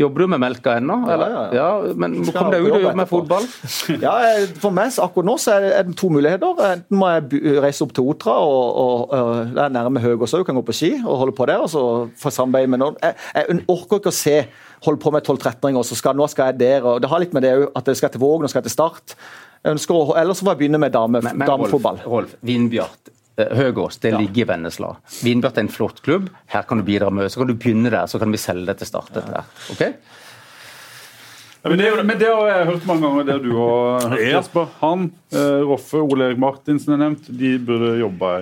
[0.00, 0.98] jobber du med melka ennå?
[1.10, 1.68] Ja, ja, ja.
[1.94, 3.48] Men kom deg ut og jobbe med fotball.
[4.04, 4.14] Ja,
[4.60, 6.58] For meg akkurat nå så er det to muligheter.
[6.66, 10.44] Enten må jeg reise opp til Otra, og, og, og det er nærme Høgås òg,
[10.48, 11.62] kan gå på ski og holde på der.
[11.62, 11.84] og så
[12.20, 12.98] få samarbeid med noen.
[13.02, 14.38] Jeg, jeg orker ikke å se
[14.84, 16.84] holde på med 12-13-åringer, og så skal, nå skal jeg der.
[16.84, 19.16] og Det har litt med det at jeg skal til Vågen og skal til Start
[19.68, 22.02] ønsker å, Ellers må jeg begynne med dame, men, men, damefotball.
[22.04, 24.92] Rolf, Rolf Vindbjart, eh, Høgås, det ligger i Vennesla.
[25.24, 26.28] Vindbjart er en flott klubb.
[26.52, 28.78] Her kan du bidra med, så kan du begynne der, så kan vi selge det
[28.82, 29.16] til start.
[29.20, 29.44] Ja.
[29.74, 29.86] Ok?
[31.64, 34.72] Ja, men, det, men, det, har jeg hørt mange ganger, det du har hørt, Jesper.
[34.82, 37.30] Han, eh, Roffe, Ole Erik Martinsen er nevnt.
[37.32, 38.32] De burde jobbe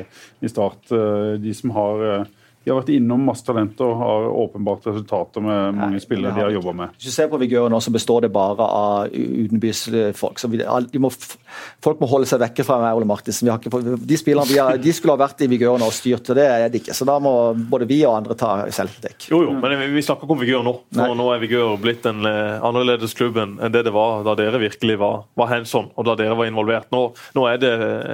[0.43, 0.83] i Start.
[0.91, 2.27] Eh, de som har
[2.65, 6.45] de har vært innom masse talenter og har åpenbart resultater med mange Nei, spillere de
[6.45, 6.97] har jobba med.
[6.97, 10.39] Hvis du ser på Vigør nå, så består det bare av utenbysfolk.
[10.39, 10.63] Så vi,
[11.03, 11.11] må,
[11.83, 13.51] folk må holde seg vekke fra meg, Ole Martinsen.
[13.51, 16.69] de spillerne vi de skulle ha vært i Vigør nå og styrt, og det er
[16.71, 16.95] det ikke.
[16.97, 17.35] Så da må
[17.73, 19.29] både vi og andre ta selvdekk.
[19.33, 20.77] Jo, jo, men vi snakker ikke om Vigør nå.
[20.95, 24.61] For nå er Vigør blitt en eh, annerledes klubb enn det det var da dere
[24.63, 26.91] virkelig var, var hands on og da dere var involvert.
[26.95, 27.03] Nå,
[27.37, 27.73] nå er det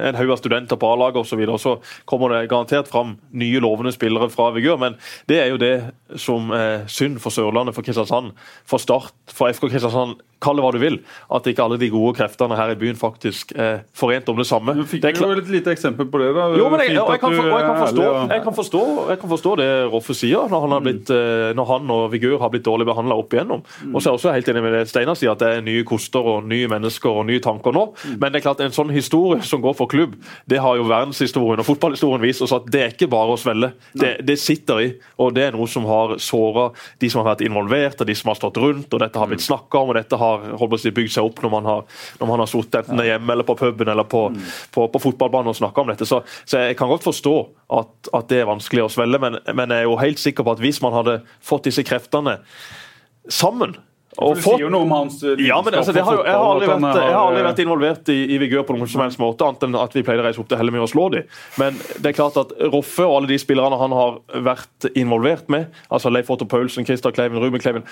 [0.08, 2.88] en haug av studenter på A-laget osv., og, så videre, og så kommer det garantert
[2.90, 4.78] fram nye lovende spillere fra Vigør.
[4.80, 4.96] Men
[5.28, 5.74] det er jo det
[6.16, 8.32] som er synd for Sørlandet, for Kristiansand,
[8.68, 10.98] for Start, for FK Kristiansand Kall det hva du vil.
[11.34, 14.74] At ikke alle de gode kreftene her i byen faktisk er forent om det samme.
[14.78, 16.30] Du fikk jo et lite eksempel på det.
[16.36, 16.48] da.
[16.58, 18.06] Jo, men jeg, jeg, jeg, kan, for, jeg, kan, forstå,
[18.44, 18.82] kan, forstå,
[19.22, 21.56] kan forstå det Roffe sier, når han, blitt, mm.
[21.58, 23.64] når han og Vigør har blitt dårlig behandla opp igjennom.
[23.82, 23.92] Mm.
[23.94, 25.84] Og så er jeg også helt enig med det Steinar sier, at det er nye
[25.88, 27.84] koster og nye mennesker og nye tanker nå.
[28.04, 28.16] Mm.
[28.22, 30.16] Men det er klart en sånn historie som går for klubb,
[30.50, 33.72] det har jo verdenshistorien og fotballhistorien vist oss at det er ikke bare å svelge.
[33.98, 36.68] Det, det sitter i, og det er noe som har såra
[37.02, 39.44] de som har vært involvert, og de som har stått rundt, og dette har blitt
[39.44, 39.92] snakka om.
[39.92, 40.27] og dette har
[40.60, 43.48] har si, bygd seg opp når man har, når man har sittet enten hjemme eller
[43.48, 44.46] på puben eller på, mm.
[44.74, 46.08] på, på fotballbanen og snakka om dette.
[46.08, 47.36] Så, så, jeg kan godt forstå
[47.78, 50.56] at, at, det er vanskelig å svelge, men, men jeg er jo helt sikker på
[50.56, 52.38] at hvis man hadde fått disse kreftene
[53.28, 53.76] sammen
[54.18, 56.86] og sier jo noe om hans eh, ja, men altså, har jeg, har aldri vært,
[56.98, 59.78] jeg har aldri vært involvert i, i Vigør på noen som helst måte, annet enn
[59.78, 61.28] at vi pleide å reise opp til Hellemyr og slå dem.
[61.60, 65.68] Men det er klart at Roffe og alle de spillerne han har vært involvert med,
[65.86, 67.86] altså Leif Otto Paulsen, Christer Kleiven, Ruben Kleiven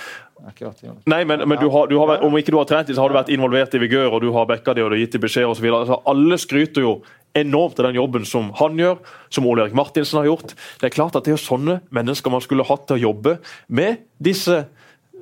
[1.07, 3.13] Nei, men, men du har, du har, om ikke du har trent dem, så har
[3.13, 5.25] du vært involvert i Vigør, og du har backa dem og du har gitt dem
[5.25, 5.67] beskjed osv.
[5.71, 6.97] Altså, alle skryter jo
[7.37, 8.99] enormt av den jobben som han gjør,
[9.33, 10.55] som Ole Erik Martinsen har gjort.
[10.81, 13.37] Det er klart at det er sånne mennesker man skulle hatt til å jobbe
[13.69, 14.65] med disse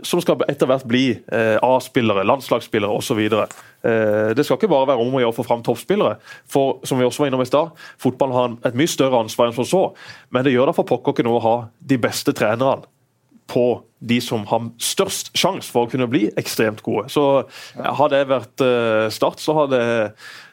[0.05, 3.21] som skal etter hvert bli eh, A-spillere, landslagsspillere osv.
[3.25, 6.19] Eh, det skal ikke bare være om å gjøre å få fram toppspillere.
[6.51, 9.57] For som vi også var innom i sted, fotballen har et mye større ansvar enn
[9.57, 9.85] som så.
[10.35, 12.85] Men det gjør da for pokker ikke noe å ha de beste trenerne
[13.51, 17.09] på de som har størst sjanse for å kunne bli ekstremt gode.
[17.13, 20.11] Så Hadde jeg vært eh, Start, så hadde jeg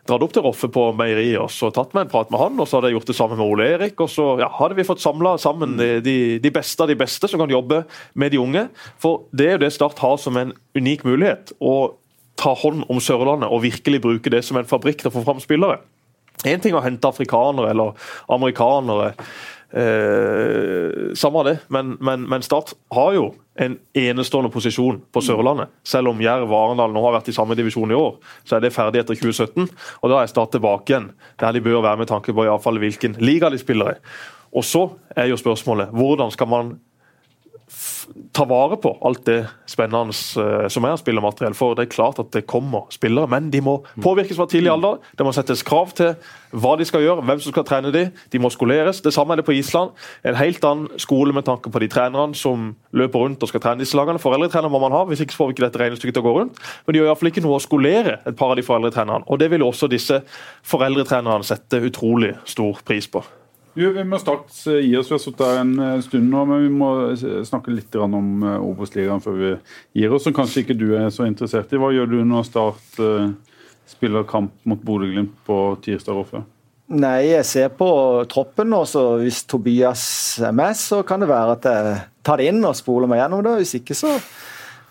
[0.10, 2.60] dratt opp til Roffe på meieriet og så tatt meg en prat med han.
[2.60, 4.00] og Så hadde jeg gjort det sammen med Ole Erik.
[4.00, 7.44] og Så ja, hadde vi fått samla sammen de, de, beste av de beste som
[7.44, 7.84] kan jobbe
[8.14, 8.68] med de unge.
[9.02, 11.56] For det er jo det Start har som en unik mulighet.
[11.60, 11.76] Å
[12.42, 15.44] ta hånd om Sørlandet og virkelig bruke det som en fabrikk til å få fram
[15.44, 15.82] spillere.
[16.48, 17.98] Én ting å hente afrikanere eller
[18.32, 19.12] amerikanere
[19.72, 25.72] Eh, samme det, men, men, men, Start har jo en enestående posisjon på Sørlandet.
[25.88, 28.66] Selv om Jerv og Arendal nå har vært i samme divisjon i år, så er
[28.66, 29.70] det ferdig etter 2017.
[30.02, 32.82] og Da er Start tilbake igjen der de bør være med tanke på i fall
[32.84, 34.00] hvilken liga de spiller i.
[34.52, 36.74] Og så er jo spørsmålet hvordan skal man
[38.36, 39.40] ta vare på alt det
[39.70, 41.56] spennende uh, som er spillermateriell.
[41.58, 45.02] For det er klart at det kommer spillere, men de må påvirkes fra tidlig alder.
[45.18, 46.14] Det må settes krav til
[46.52, 48.12] hva de skal gjøre, hvem som skal trene dem.
[48.32, 49.02] De må skoleres.
[49.02, 49.96] Det samme er det på Island.
[50.28, 53.86] En helt annen skole med tanke på de trenerne som løper rundt og skal trene
[53.86, 54.22] disse lagene.
[54.22, 56.64] Foreldretrener må man ha, hvis ikke får vi ikke dette regnestykket til å gå rundt.
[56.86, 59.28] Men de gjør iallfall ikke noe å skolere et par av de foreldretrenerne.
[59.28, 60.24] Og det vil også disse
[60.68, 63.24] foreldretrenerne sette utrolig stor pris på.
[63.74, 65.10] Vi må starte eh, gi oss.
[65.10, 68.44] Vi har sittet her en eh, stund nå, men vi må eh, snakke litt om
[68.44, 69.52] Obos-ligaen før vi
[70.02, 71.80] gir oss, som kanskje ikke du er så interessert i.
[71.80, 73.00] Hva gjør du når Start
[73.92, 76.44] spiller kamp mot Bodø-Glimt på tirsdag før?
[76.92, 77.88] Nei, jeg ser på
[78.32, 78.92] troppen, og
[79.22, 80.04] hvis Tobias
[80.44, 81.94] er med, så kan det være at jeg
[82.28, 83.54] tar det inn og spoler meg gjennom det.
[83.62, 84.18] Hvis ikke, så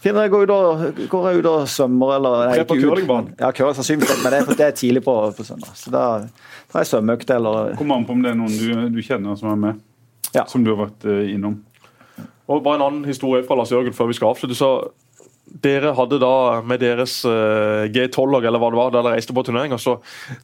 [0.01, 3.35] Finner jeg går ut og, går jeg ut og svømmer eller nei, på curlingbanen.
[3.41, 5.75] Ja, curling sannsynligvis, men det er, det er tidlig på, på søndag.
[5.77, 6.05] Så da
[6.73, 9.53] tar jeg svømmeøkt eller Kommer an på om det er noen du, du kjenner som
[9.53, 9.83] er med,
[10.33, 10.47] Ja.
[10.49, 11.59] som du har vært eh, innom.
[12.51, 14.57] Og bare en annen historie fra Lars Jørgen før vi skal avslutte.
[14.59, 14.73] så
[15.51, 19.43] dere hadde da med deres eh, G12-lag eller hva det var, da dere reiste på
[19.47, 19.97] turnering, og så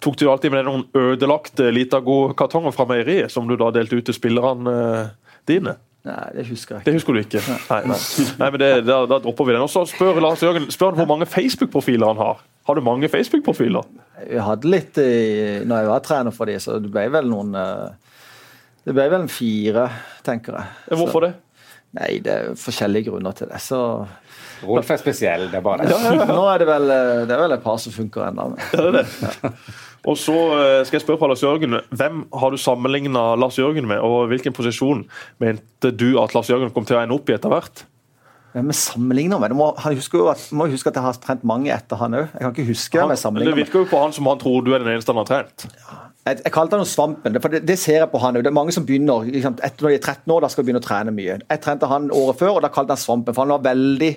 [0.02, 4.08] tok du alltid med deg noen ødelagte Litago-kartonger fra meieriet som du da delte ut
[4.10, 5.12] til spillerne eh,
[5.48, 5.76] dine.
[6.06, 6.86] Nei, det husker jeg ikke.
[6.86, 7.40] Det husker du ikke?
[7.70, 7.96] Nei, nei.
[8.38, 9.64] nei men det, da, da dropper vi den.
[9.64, 12.44] Og så spør Lars Jørgen spør han hvor mange Facebook-profiler han har.
[12.68, 13.88] Har du mange Facebook-profiler?
[14.26, 15.08] Jeg hadde litt i,
[15.66, 18.14] når jeg var trener for de, så det ble vel noen eh,
[18.86, 19.88] Det ble vel en fire,
[20.26, 20.70] tenker jeg.
[20.92, 21.32] Hvorfor Hvorfor det?
[21.96, 23.58] Nei, det er forskjellige grunner til det.
[23.64, 23.78] Så
[24.66, 25.96] Rolf er spesiell, det er bare det.
[26.30, 28.50] nå er det vel, eh, det er vel et par som funker ennå.
[28.54, 29.52] men- Er det det?
[30.06, 33.88] Og så eh, skal jeg spørre fra Lars Jørgen, Hvem har du sammenligna Lars Jørgen
[33.90, 35.04] med, og hvilken posisjon
[35.42, 37.86] mente du at Lars Jørgen kom til å ende opp i etter hvert?
[38.56, 39.52] Jeg sammenligner med?
[39.52, 42.16] Du må, han husker jo at, må huske at jeg har trent mange etter han
[42.16, 42.30] òg.
[42.32, 44.70] Jeg kan ikke huske hvem jeg det virker jo på han som han tror du
[44.72, 45.66] er den eneste han har trent.
[46.26, 48.46] Jeg, jeg kalte han jo Svampen, for det, det ser jeg på han òg.
[48.46, 50.70] Det er mange som begynner liksom, etter når de er 13 år, da skal de
[50.70, 51.36] begynne å trene mye.
[51.44, 54.10] Jeg trente han året før, og da kalte han Svampen, for han var veldig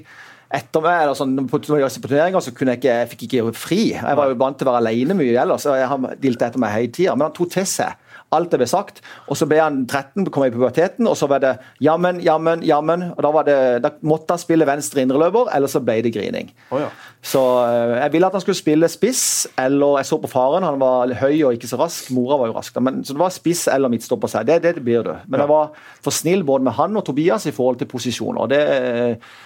[0.49, 3.25] etter meg, eller sånn, på, når jeg på turneringer så kunne jeg ikke, jeg fikk
[3.27, 3.81] ikke fri.
[3.93, 6.61] Jeg var jo vant til å være alene mye ellers, og jeg, han dilte etter
[6.61, 7.17] meg hele tida.
[7.17, 7.97] Men han tok til seg
[8.35, 9.01] alt det ble sagt.
[9.29, 11.53] Og så ble han 13, kom i puberteten, og så var det
[11.83, 13.07] jammen, jammen, jammen.
[13.15, 16.51] Og da, var det, da måtte han spille venstre indreløper, eller så ble det grining.
[16.69, 16.91] Oh, ja.
[17.25, 19.23] Så eh, jeg ville at han skulle spille spiss,
[19.59, 22.13] eller jeg så på faren, han var høy og ikke så rask.
[22.15, 24.49] Mora var jo rask, men så det var spiss eller midtstopper seg.
[24.49, 25.13] Det, det blir du.
[25.27, 25.73] Men jeg var
[26.05, 28.45] for snill både med han og Tobias i forhold til posisjoner.
[28.45, 29.37] og Det eh,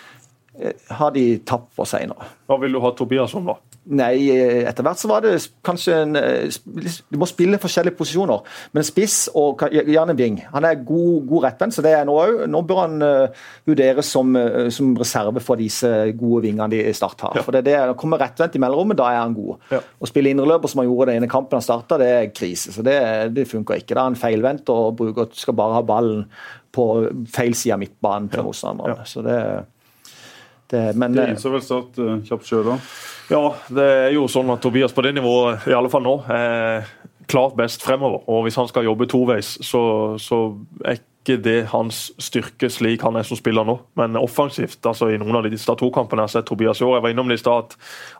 [0.90, 2.28] har de tapt for senere.
[2.50, 3.56] Hva vil du ha Tobias om, da?
[3.84, 5.34] Nei, eh, etter hvert så var det
[5.66, 6.56] kanskje en eh,
[7.12, 10.38] Du må spille forskjellige posisjoner, men spiss og gjerne ving.
[10.54, 12.46] Han er god, god rettvendt, så det er nå òg.
[12.48, 15.90] Nå bør han eh, vurderes som, eh, som reserve for disse
[16.20, 17.42] gode vingene de Start har.
[17.44, 19.68] For det er det, han kommer rettvendt i mellomrommet, da er han god.
[19.74, 19.82] Ja.
[19.84, 22.72] Å spille indreløper som han gjorde den ene kampen han starta, det er krise.
[22.76, 22.98] Så det,
[23.36, 23.98] det funker ikke.
[23.98, 26.28] Da er han feilvendt og bruker, skal bare ha ballen
[26.74, 26.88] på
[27.30, 29.04] feil side av midtbanen til motstanderen.
[29.10, 29.38] Så det,
[30.74, 32.92] det Men Det innså vel Start eh, kjapt sjøl òg.
[33.32, 36.84] Ja, det er jo sånn at Tobias på det nivået, i alle fall nå, er
[37.32, 38.26] klart best fremover.
[38.30, 39.82] Og hvis han skal jobbe toveis, så,
[40.20, 40.44] så
[40.84, 43.78] er ikke det hans styrke slik han er som spiller nå.
[44.00, 46.98] Men offensivt, altså i noen av de Start 2-kampene jeg har sett Tobias i år
[46.98, 47.78] Jeg var innom det i stad at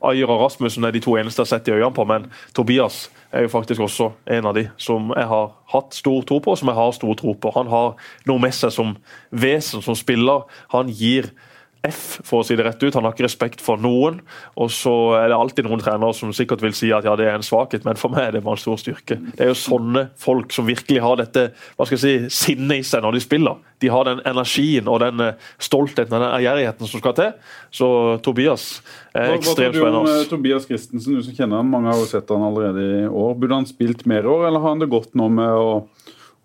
[0.08, 3.10] Ayer og Rasmussen er de to eneste jeg har sett i øynene på, men Tobias
[3.34, 6.62] er jo faktisk også en av de som jeg har hatt stor tro på, og
[6.62, 7.52] som jeg har stor tro på.
[7.58, 7.98] Han har
[8.30, 8.96] noe med seg som
[9.36, 10.48] vesen, som spiller.
[10.72, 11.34] Han gir
[11.84, 12.96] F, for å si det rett ut.
[12.96, 14.22] Han har ikke respekt for noen.
[14.56, 17.36] Og så er det alltid noen trenere som sikkert vil si at ja, det er
[17.36, 19.18] en svakhet, men for meg er det bare en stor styrke.
[19.34, 22.86] Det er jo sånne folk som virkelig har dette hva skal jeg si, sinnet i
[22.88, 23.60] seg når de spiller.
[23.84, 27.34] De har den energien og den eh, stoltheten og den ærgjerrigheten som skal til.
[27.76, 27.90] Så
[28.24, 28.68] Tobias
[29.12, 29.76] er ekstremt spennende.
[29.76, 31.74] hva tror du om eh, Tobias Christensen, du som kjenner han?
[31.74, 33.36] Mange har jo sett han allerede i år.
[33.42, 35.82] Burde han spilt mer år, eller har han det godt nå med å,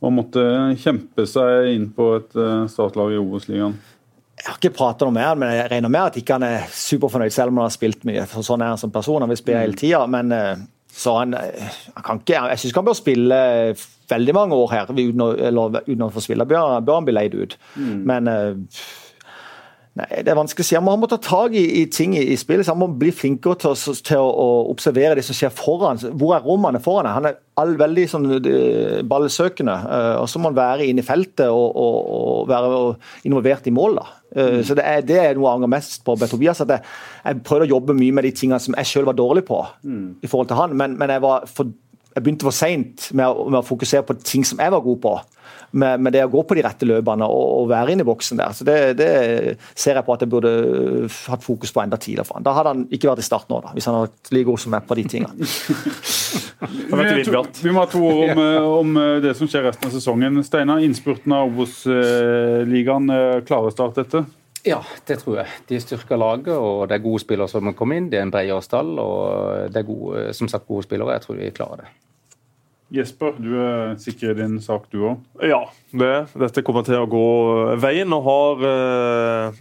[0.02, 0.42] å måtte
[0.82, 3.78] kjempe seg inn på et statlag startlag i Obos-ligaen?
[4.38, 6.66] Jeg har ikke pratet noe med han, men jeg regner med at ikke han er
[6.72, 8.24] superfornøyd, selv om han har spilt mye.
[8.30, 9.22] for Sånn er han som person.
[9.24, 10.04] Han vil spille hele tida.
[10.10, 10.60] Men eh,
[10.98, 13.40] så han, eh, han kan ikke Jeg syns han bør spille
[14.08, 16.46] veldig mange år her uten å, eller, uten å få spille.
[16.48, 17.58] Bør, bør han bli leid ut.
[18.08, 18.80] Men eh,
[19.98, 20.76] Nei, Det er vanskelig å si.
[20.78, 22.66] Han må, han må ta tak i, i ting i, i spillet.
[22.66, 26.00] så Han må bli flinkere til, å, til å, å observere det som skjer foran.
[26.18, 27.10] Hvor er rommene foran?
[27.10, 29.74] Han er all, veldig sånn, eh, ballsøkende.
[29.96, 32.70] eh, og så må han være inne i feltet og, og, og være
[33.30, 33.98] involvert i mål.
[33.98, 34.06] da.
[34.28, 34.62] Mm.
[34.68, 36.62] Så det er, det er noe jeg angrer mest på med Tobias.
[36.62, 36.84] at jeg,
[37.24, 39.62] jeg prøvde å jobbe mye med de tingene som jeg sjøl var dårlig på.
[40.22, 41.72] i forhold til han, men, men jeg, var for,
[42.14, 45.18] jeg begynte for seint med, med å fokusere på ting som jeg var god på.
[45.78, 48.40] Med, med det å gå på de rette løpene og, og være inne i boksen
[48.40, 48.54] der.
[48.56, 49.08] Så det, det
[49.76, 50.52] ser jeg på at jeg burde
[51.28, 52.24] hatt fokus på enda tidligere.
[52.24, 52.46] for han.
[52.46, 54.62] Da hadde han ikke vært i start nå, da, hvis han hadde vært like god
[54.64, 55.48] som meg på de tingene.
[56.58, 59.90] Vi, to, vi må ha to ord om, eh, om eh, det som skjer resten
[59.90, 60.40] av sesongen.
[60.46, 64.24] Steinar, innspurten av Obos-ligaen, eh, klarer Start dette?
[64.66, 65.60] Ja, det tror jeg.
[65.68, 68.10] De styrker laget, og det er gode spillere som kommer inn.
[68.10, 71.14] Det er en bredere stall, og det er gode, som sagt gode spillere.
[71.18, 71.90] Jeg tror de klarer det.
[72.98, 75.24] Jesper, du er sikker i din sak, du òg?
[75.44, 75.60] Ja,
[75.92, 77.26] det, dette kommer til å gå
[77.82, 78.14] veien.
[78.16, 79.58] og har eh,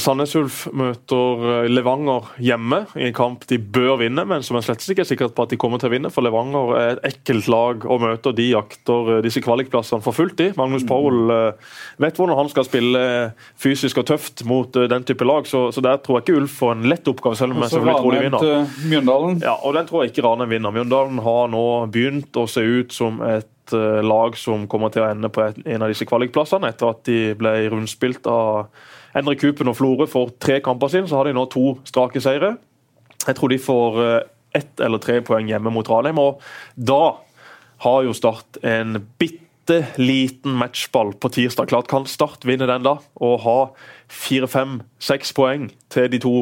[0.00, 4.64] Sandnes Ulf møter eh, Levanger hjemme i en kamp de bør vinne, men som er
[4.64, 6.12] slett ikke er sikkert på at de kommer til å vinne.
[6.12, 10.16] For Levanger er et ekkelt lag å møte, og de jakter eh, disse kvalikplassene for
[10.16, 10.40] fullt.
[10.40, 10.48] i.
[10.56, 13.02] Magnus Powell eh, vet hvordan han skal spille
[13.60, 16.74] fysisk og tøft mot den type lag, så, så der tror jeg ikke Ulf får
[16.76, 18.46] en lett oppgave, selv om jeg selvfølgelig tror de vinner.
[18.46, 19.42] til Mjøndalen.
[19.44, 20.74] Ja, og den tror jeg ikke Ranheim vinner.
[20.74, 25.30] Mjøndalen har nå begynt å se ut som et lag som kommer til å ende
[25.32, 28.72] på en av disse kvalikplassene, etter at de ble rundspilt av
[29.12, 32.54] Henrik Kupen og Florø får tre kamper sine, så har de nå to strake seire.
[33.26, 34.18] Jeg tror de får eh,
[34.62, 36.18] ett eller tre poeng hjemme mot Ranheim.
[36.18, 36.42] og
[36.76, 37.18] Da
[37.84, 41.70] har jo Start en bitte liten matchball på tirsdag.
[41.70, 43.58] Klart kan Start vinne den da, og ha
[44.12, 46.36] fire, fem, seks poeng til de to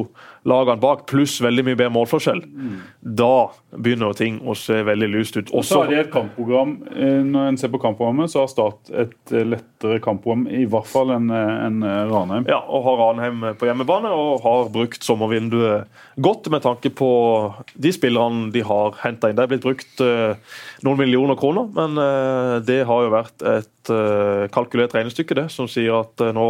[0.48, 2.76] lagene bak, pluss veldig mye bedre målforskjell, mm.
[3.18, 5.50] da begynner ting å se veldig lyst ut.
[5.52, 6.72] Også, så har de et kampprogram.
[6.94, 10.88] Eh, når en ser på kampprogrammet, så har Start et eh, lettere kampprogram, i hvert
[10.88, 12.48] fall enn en eh, Ranheim.
[12.50, 17.10] Ja, og har Ranheim på hjemmebane, og har brukt sommervinduet godt med tanke på
[17.76, 19.36] de spillerne de har henta inn.
[19.38, 20.02] Det er blitt brukt
[20.84, 21.96] noen millioner kroner, men
[22.66, 23.90] det har jo vært et
[24.52, 26.48] kalkulert regnestykke, det, som sier at nå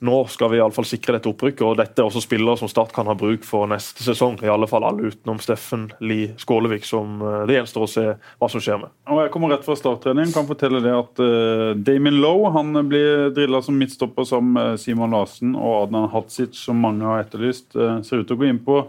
[0.00, 1.62] nå skal vi i alle fall sikre dette opprykket.
[1.66, 4.38] og Dette er også spillere som Start kan ha bruk for neste sesong.
[4.40, 8.06] I alle fall alle utenom Steffen Lie Skålevik, som eh, det gjenstår å se
[8.40, 8.94] hva som skjer med.
[9.12, 10.32] Og Jeg kommer rett fra starttrening.
[10.32, 15.52] Kan fortelle det at uh, Damien Lowe han blir drilla som midtstopper som Simon Larsen
[15.58, 17.68] og Adnan Hatzic, som mange har etterlyst.
[17.76, 18.84] Uh, ser ut til å gå inn på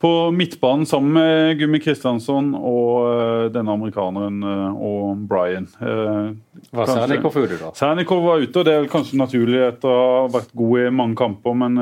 [0.00, 5.68] på midtbanen sammen med Gummi Kristiansson og uh, denne amerikaneren uh, og Brian.
[5.76, 6.32] Uh,
[6.72, 7.72] var Sernikov ute, da?
[7.76, 11.18] Sernikov var ute, og det er kanskje naturlig etter å ha vært god i mange
[11.20, 11.58] kamper.
[11.64, 11.76] Men,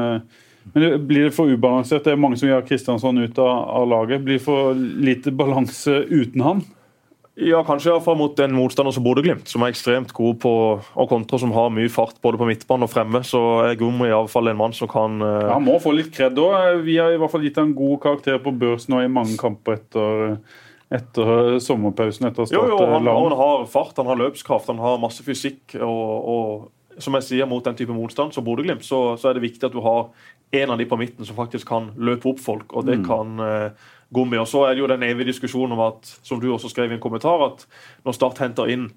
[0.73, 2.03] men det blir det for ubalansert?
[2.09, 4.25] Det er mange som gjør Kristiansson ut av, av laget.
[4.27, 6.67] Blir det for lite balanse uten han?
[7.39, 10.53] Ja, kanskje iallfall mot en motstander som Bodø-Glimt, som er ekstremt god på
[10.83, 13.21] å kontre, som har mye fart både på midtbanen og fremme.
[13.27, 15.29] Så er Gummi iallfall en mann som kan uh...
[15.45, 16.81] ja, Han må få litt kred òg.
[16.87, 19.79] Vi har i hvert fall gitt ham god karakter på børs nå i mange kamper
[19.79, 20.41] etter,
[20.99, 22.27] etter sommerpausen.
[22.27, 25.23] etter å starte jo, jo, han, han, har fart, han har løpskraft, han har masse
[25.23, 25.79] fysikk.
[25.79, 29.45] og, og som jeg sier, mot den type motstand som Bodø-Glimt, så, så, er det
[29.47, 30.11] viktig at du har
[30.59, 32.73] en av de på midten som faktisk kan løpe opp folk.
[32.73, 33.07] og det mm.
[33.07, 34.39] kan uh, Gommi.
[34.41, 36.97] Og så er det jo den evige diskusjonen om at, som du også skrev i
[36.97, 37.67] en kommentar, at
[38.07, 38.91] når Start henter inn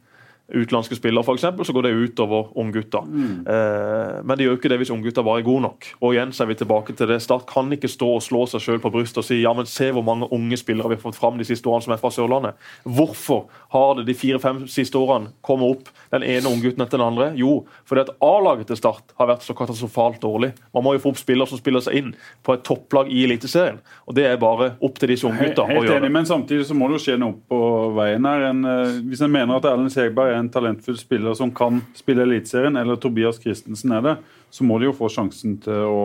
[0.52, 3.02] utenlandske spillere, f.eks., så går det utover unggutta.
[3.08, 3.48] Mm.
[3.48, 5.90] Eh, men det gjør ikke det hvis unggutta bare er gode nok.
[6.02, 7.22] Og igjen så er vi tilbake til det.
[7.24, 9.92] Start kan ikke stå og slå seg sjøl på brystet og si ja, men se
[9.94, 12.70] hvor mange unge spillere vi har fått fram de siste årene som er fra Sørlandet.
[12.84, 17.32] Hvorfor har det de fire-fem siste årene kommet opp den ene unggutten etter den andre?
[17.40, 20.52] Jo, fordi at A-laget til Start har vært så katastrofalt dårlig.
[20.76, 22.14] Man må jo få opp spillere som spiller seg inn
[22.46, 23.80] på et topplag i Eliteserien.
[24.10, 26.02] Og det er bare opp til disse unggutta å gjøre.
[26.02, 27.62] Enig, men samtidig så må det jo skje noe på
[27.98, 28.48] veien her.
[28.52, 32.26] En, eh, hvis en mener at Erlend Segberg er en talentfull spiller som kan spille
[32.26, 34.18] Eliteserien, eller Tobias Christensen er det,
[34.52, 36.04] så må de jo få sjansen til å,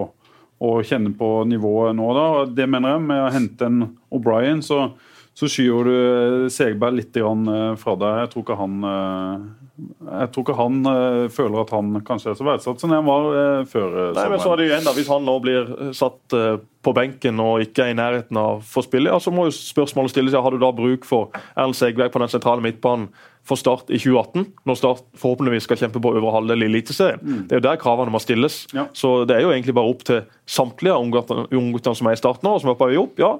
[0.62, 2.08] å kjenne på nivået nå.
[2.16, 2.28] da.
[2.46, 3.04] Det mener jeg.
[3.10, 3.84] Med å hente en
[4.14, 4.88] O'Brien, så,
[5.36, 8.22] så skyver du Segberg litt eh, fra deg.
[8.22, 9.46] Jeg tror ikke han eh,
[9.76, 10.76] jeg tror ikke han
[11.28, 13.26] føler at han kanskje er så verdsatt som han var
[13.68, 13.90] før.
[13.92, 16.36] Uh, Nei, men så er det jo enda, Hvis han nå blir satt
[16.86, 19.54] på benken og ikke er i nærheten av å få spille, ja, så må jo
[19.54, 23.10] spørsmålet stilles ja, har du da bruk for Erlend Segberg på den sentrale midtbanen
[23.46, 27.20] for Start i 2018, når Start forhåpentligvis skal kjempe på øvre halvdel i Eliteserien.
[27.22, 27.42] Mm.
[27.46, 28.64] Det er jo der kravene må stilles.
[28.74, 28.88] Ja.
[28.96, 32.56] Så det er jo egentlig bare opp til samtlige ungguttene som er i Start nå,
[32.56, 33.18] og som er på vei opp.
[33.22, 33.32] Ja,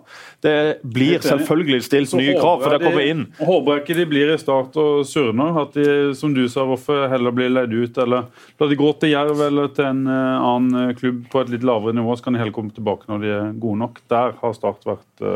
[0.46, 3.24] det blir selvfølgelig stilt så nye krav, for det kommer inn.
[3.38, 5.60] Håper jeg ikke de blir i Start og surner.
[5.64, 5.88] At de,
[6.18, 8.28] som du sa, hvorfor heller blir leid ut, eller
[8.60, 11.96] la de gå til Jerv eller til en uh, annen klubb på et litt lavere
[11.96, 14.02] nivå, så kan de heller komme tilbake når de er gode nok.
[14.12, 15.26] Der har Start vært,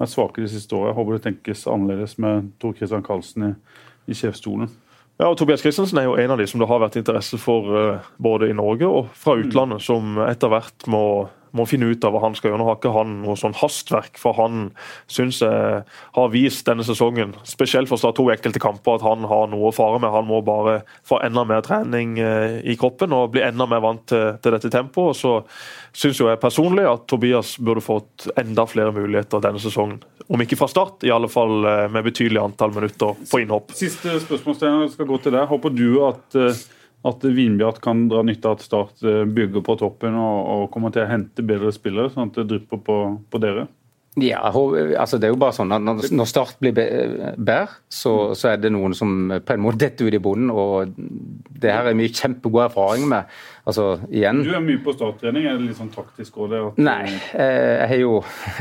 [0.00, 0.94] vært svake de siste årene.
[0.94, 3.52] Jeg håper det tenkes annerledes med Tor Christian Karlsen i
[4.08, 4.70] i sjefsstolen.
[5.18, 7.72] Ja, og Tobias Christensen er jo en av de som det har vært interesse for
[7.74, 11.02] uh, både i Norge og fra utlandet, som etter hvert må
[11.56, 12.60] må finne ut av hva han skal gjøre.
[12.60, 14.68] Nå har ikke han noe sånn hastverk, for han
[15.10, 15.82] syns jeg
[16.16, 20.00] har vist denne sesongen, spesielt for to enkelte kamper, at han har noe å fare
[20.02, 20.12] med.
[20.14, 24.06] Han må bare få enda mer trening eh, i kroppen og bli enda mer vant
[24.10, 25.18] til, til dette tempoet.
[25.18, 25.38] Så
[25.96, 30.00] syns jeg personlig at Tobias burde fått enda flere muligheter denne sesongen.
[30.28, 33.72] Om ikke fra start, i alle fall eh, med betydelig antall minutter på innhopp.
[33.78, 35.48] Siste spørsmål, skal gå til deg.
[35.48, 36.66] Håper du at uh
[37.06, 40.94] at Vinbjart kan dra nytte av at Start eh, bygger på toppen og, og kommer
[40.94, 42.96] til å hente bedre spillere, sånn at det drypper på,
[43.30, 43.68] på dere?
[44.18, 47.58] Ja, altså det er jo bare sånn at Når Start blir bedre,
[47.92, 50.50] så, så, er det noen som på en måte detter ut i bonden.
[50.50, 53.28] og Det her er mye kjempegod erfaring med.
[53.68, 56.54] Altså, igjen Du er mye på starttrening, er det litt sånn taktisk òg?
[56.80, 58.14] Nei, eh, jeg har jo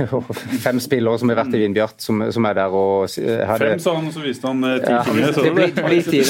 [0.65, 2.75] fem spillere som har vært i Vindbjart, som, som er der.
[2.75, 5.31] og hadde, Fem, sa han, og så viste han eh, ti ja, timer.
[5.37, 6.21] Det blir, blir ti,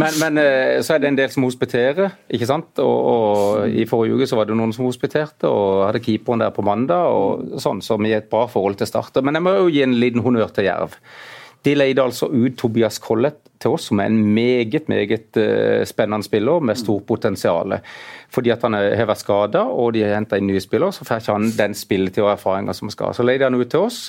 [0.00, 2.82] men, men eh, så er det en del som hospiterer, ikke sant.
[2.82, 6.54] Og, og, I forrige uke så var det noen som hospiterte, og hadde keeperen der
[6.56, 7.14] på mandag.
[7.14, 9.22] og sånn, Så vi har et bra forhold til starter.
[9.22, 10.98] Men jeg må jo gi en liten honnør til Jerv.
[11.66, 16.24] De leide altså ut Tobias Collett til oss, som er en meget meget uh, spennende
[16.24, 17.76] spiller med stort potensial.
[18.32, 21.20] Fordi at han har vært skada og de har henta inn nye spillere, så får
[21.20, 23.12] ikke han den spilletida og erfaringa som skal.
[23.16, 24.06] Så leide han ut til oss.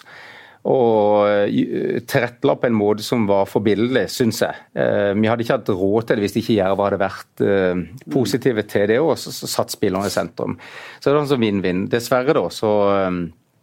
[0.61, 4.60] og eh, tilrettela på en måte som var forbilledlig, syns jeg.
[4.78, 7.82] Eh, vi hadde ikke hatt råd til det hvis ikke Jerv hadde vært eh,
[8.14, 10.60] positive til det og så satt spillerne i sentrum.
[10.99, 11.88] Så det er sånn vinn-vinn.
[11.90, 12.76] Dessverre, da, så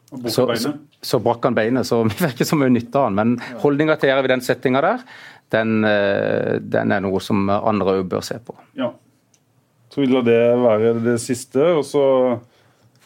[0.09, 0.73] så, så,
[1.05, 3.19] så brakk han beinet, så vi fikk ikke så mye nytte av han.
[3.19, 5.03] Men holdninga til Jerv i den settinga der,
[5.53, 8.57] den, den, er noe som andre òg bør se på.
[8.77, 8.93] Ja.
[9.93, 11.65] Så vil det være det siste.
[11.79, 12.05] og så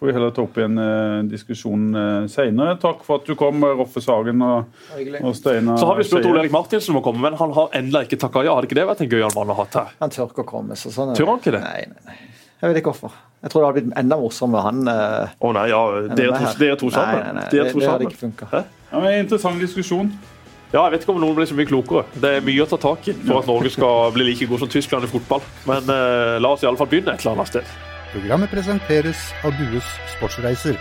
[0.02, 2.74] får vi heller ta opp igjen eh, diskusjon eh, senere.
[2.82, 4.72] Takk for at du kom, Roffe Sagen og,
[5.20, 7.70] og Steinar Så har vi spurt Ole Erik Martinsen om å komme, men han har
[7.78, 8.56] ennå ikke takka ja.
[8.56, 9.94] Hadde ikke det vært en gøyal mann å ha her?
[10.02, 10.78] Han tør ikke å komme.
[10.80, 11.62] så sånn Tør han ikke det?
[11.62, 12.18] Nei, nei, nei.
[12.62, 13.14] Jeg vet ikke hvorfor.
[13.43, 14.90] Jeg tror det hadde blitt enda morsommere med han.
[14.93, 15.80] Eh, Å oh, nei, ja,
[16.14, 17.16] dere to, dere to sammen.
[17.18, 17.47] Nei, nei, nei.
[17.51, 18.05] Det, det hadde sammen.
[18.06, 18.62] ikke funka.
[18.93, 20.12] Ja, Interessant diskusjon.
[20.72, 22.06] Ja, Jeg vet ikke om noen blir så mye klokere.
[22.22, 24.70] Det er mye å ta tak i for at Norge skal bli like god som
[24.72, 25.43] Tyskland i fotball.
[25.68, 27.74] Men eh, la oss i alle fall begynne et eller annet sted.
[28.14, 30.78] Programmet presenteres av Dues Sportsreiser,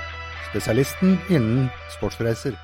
[0.51, 1.65] spesialisten innen
[1.97, 2.55] sportsreiser.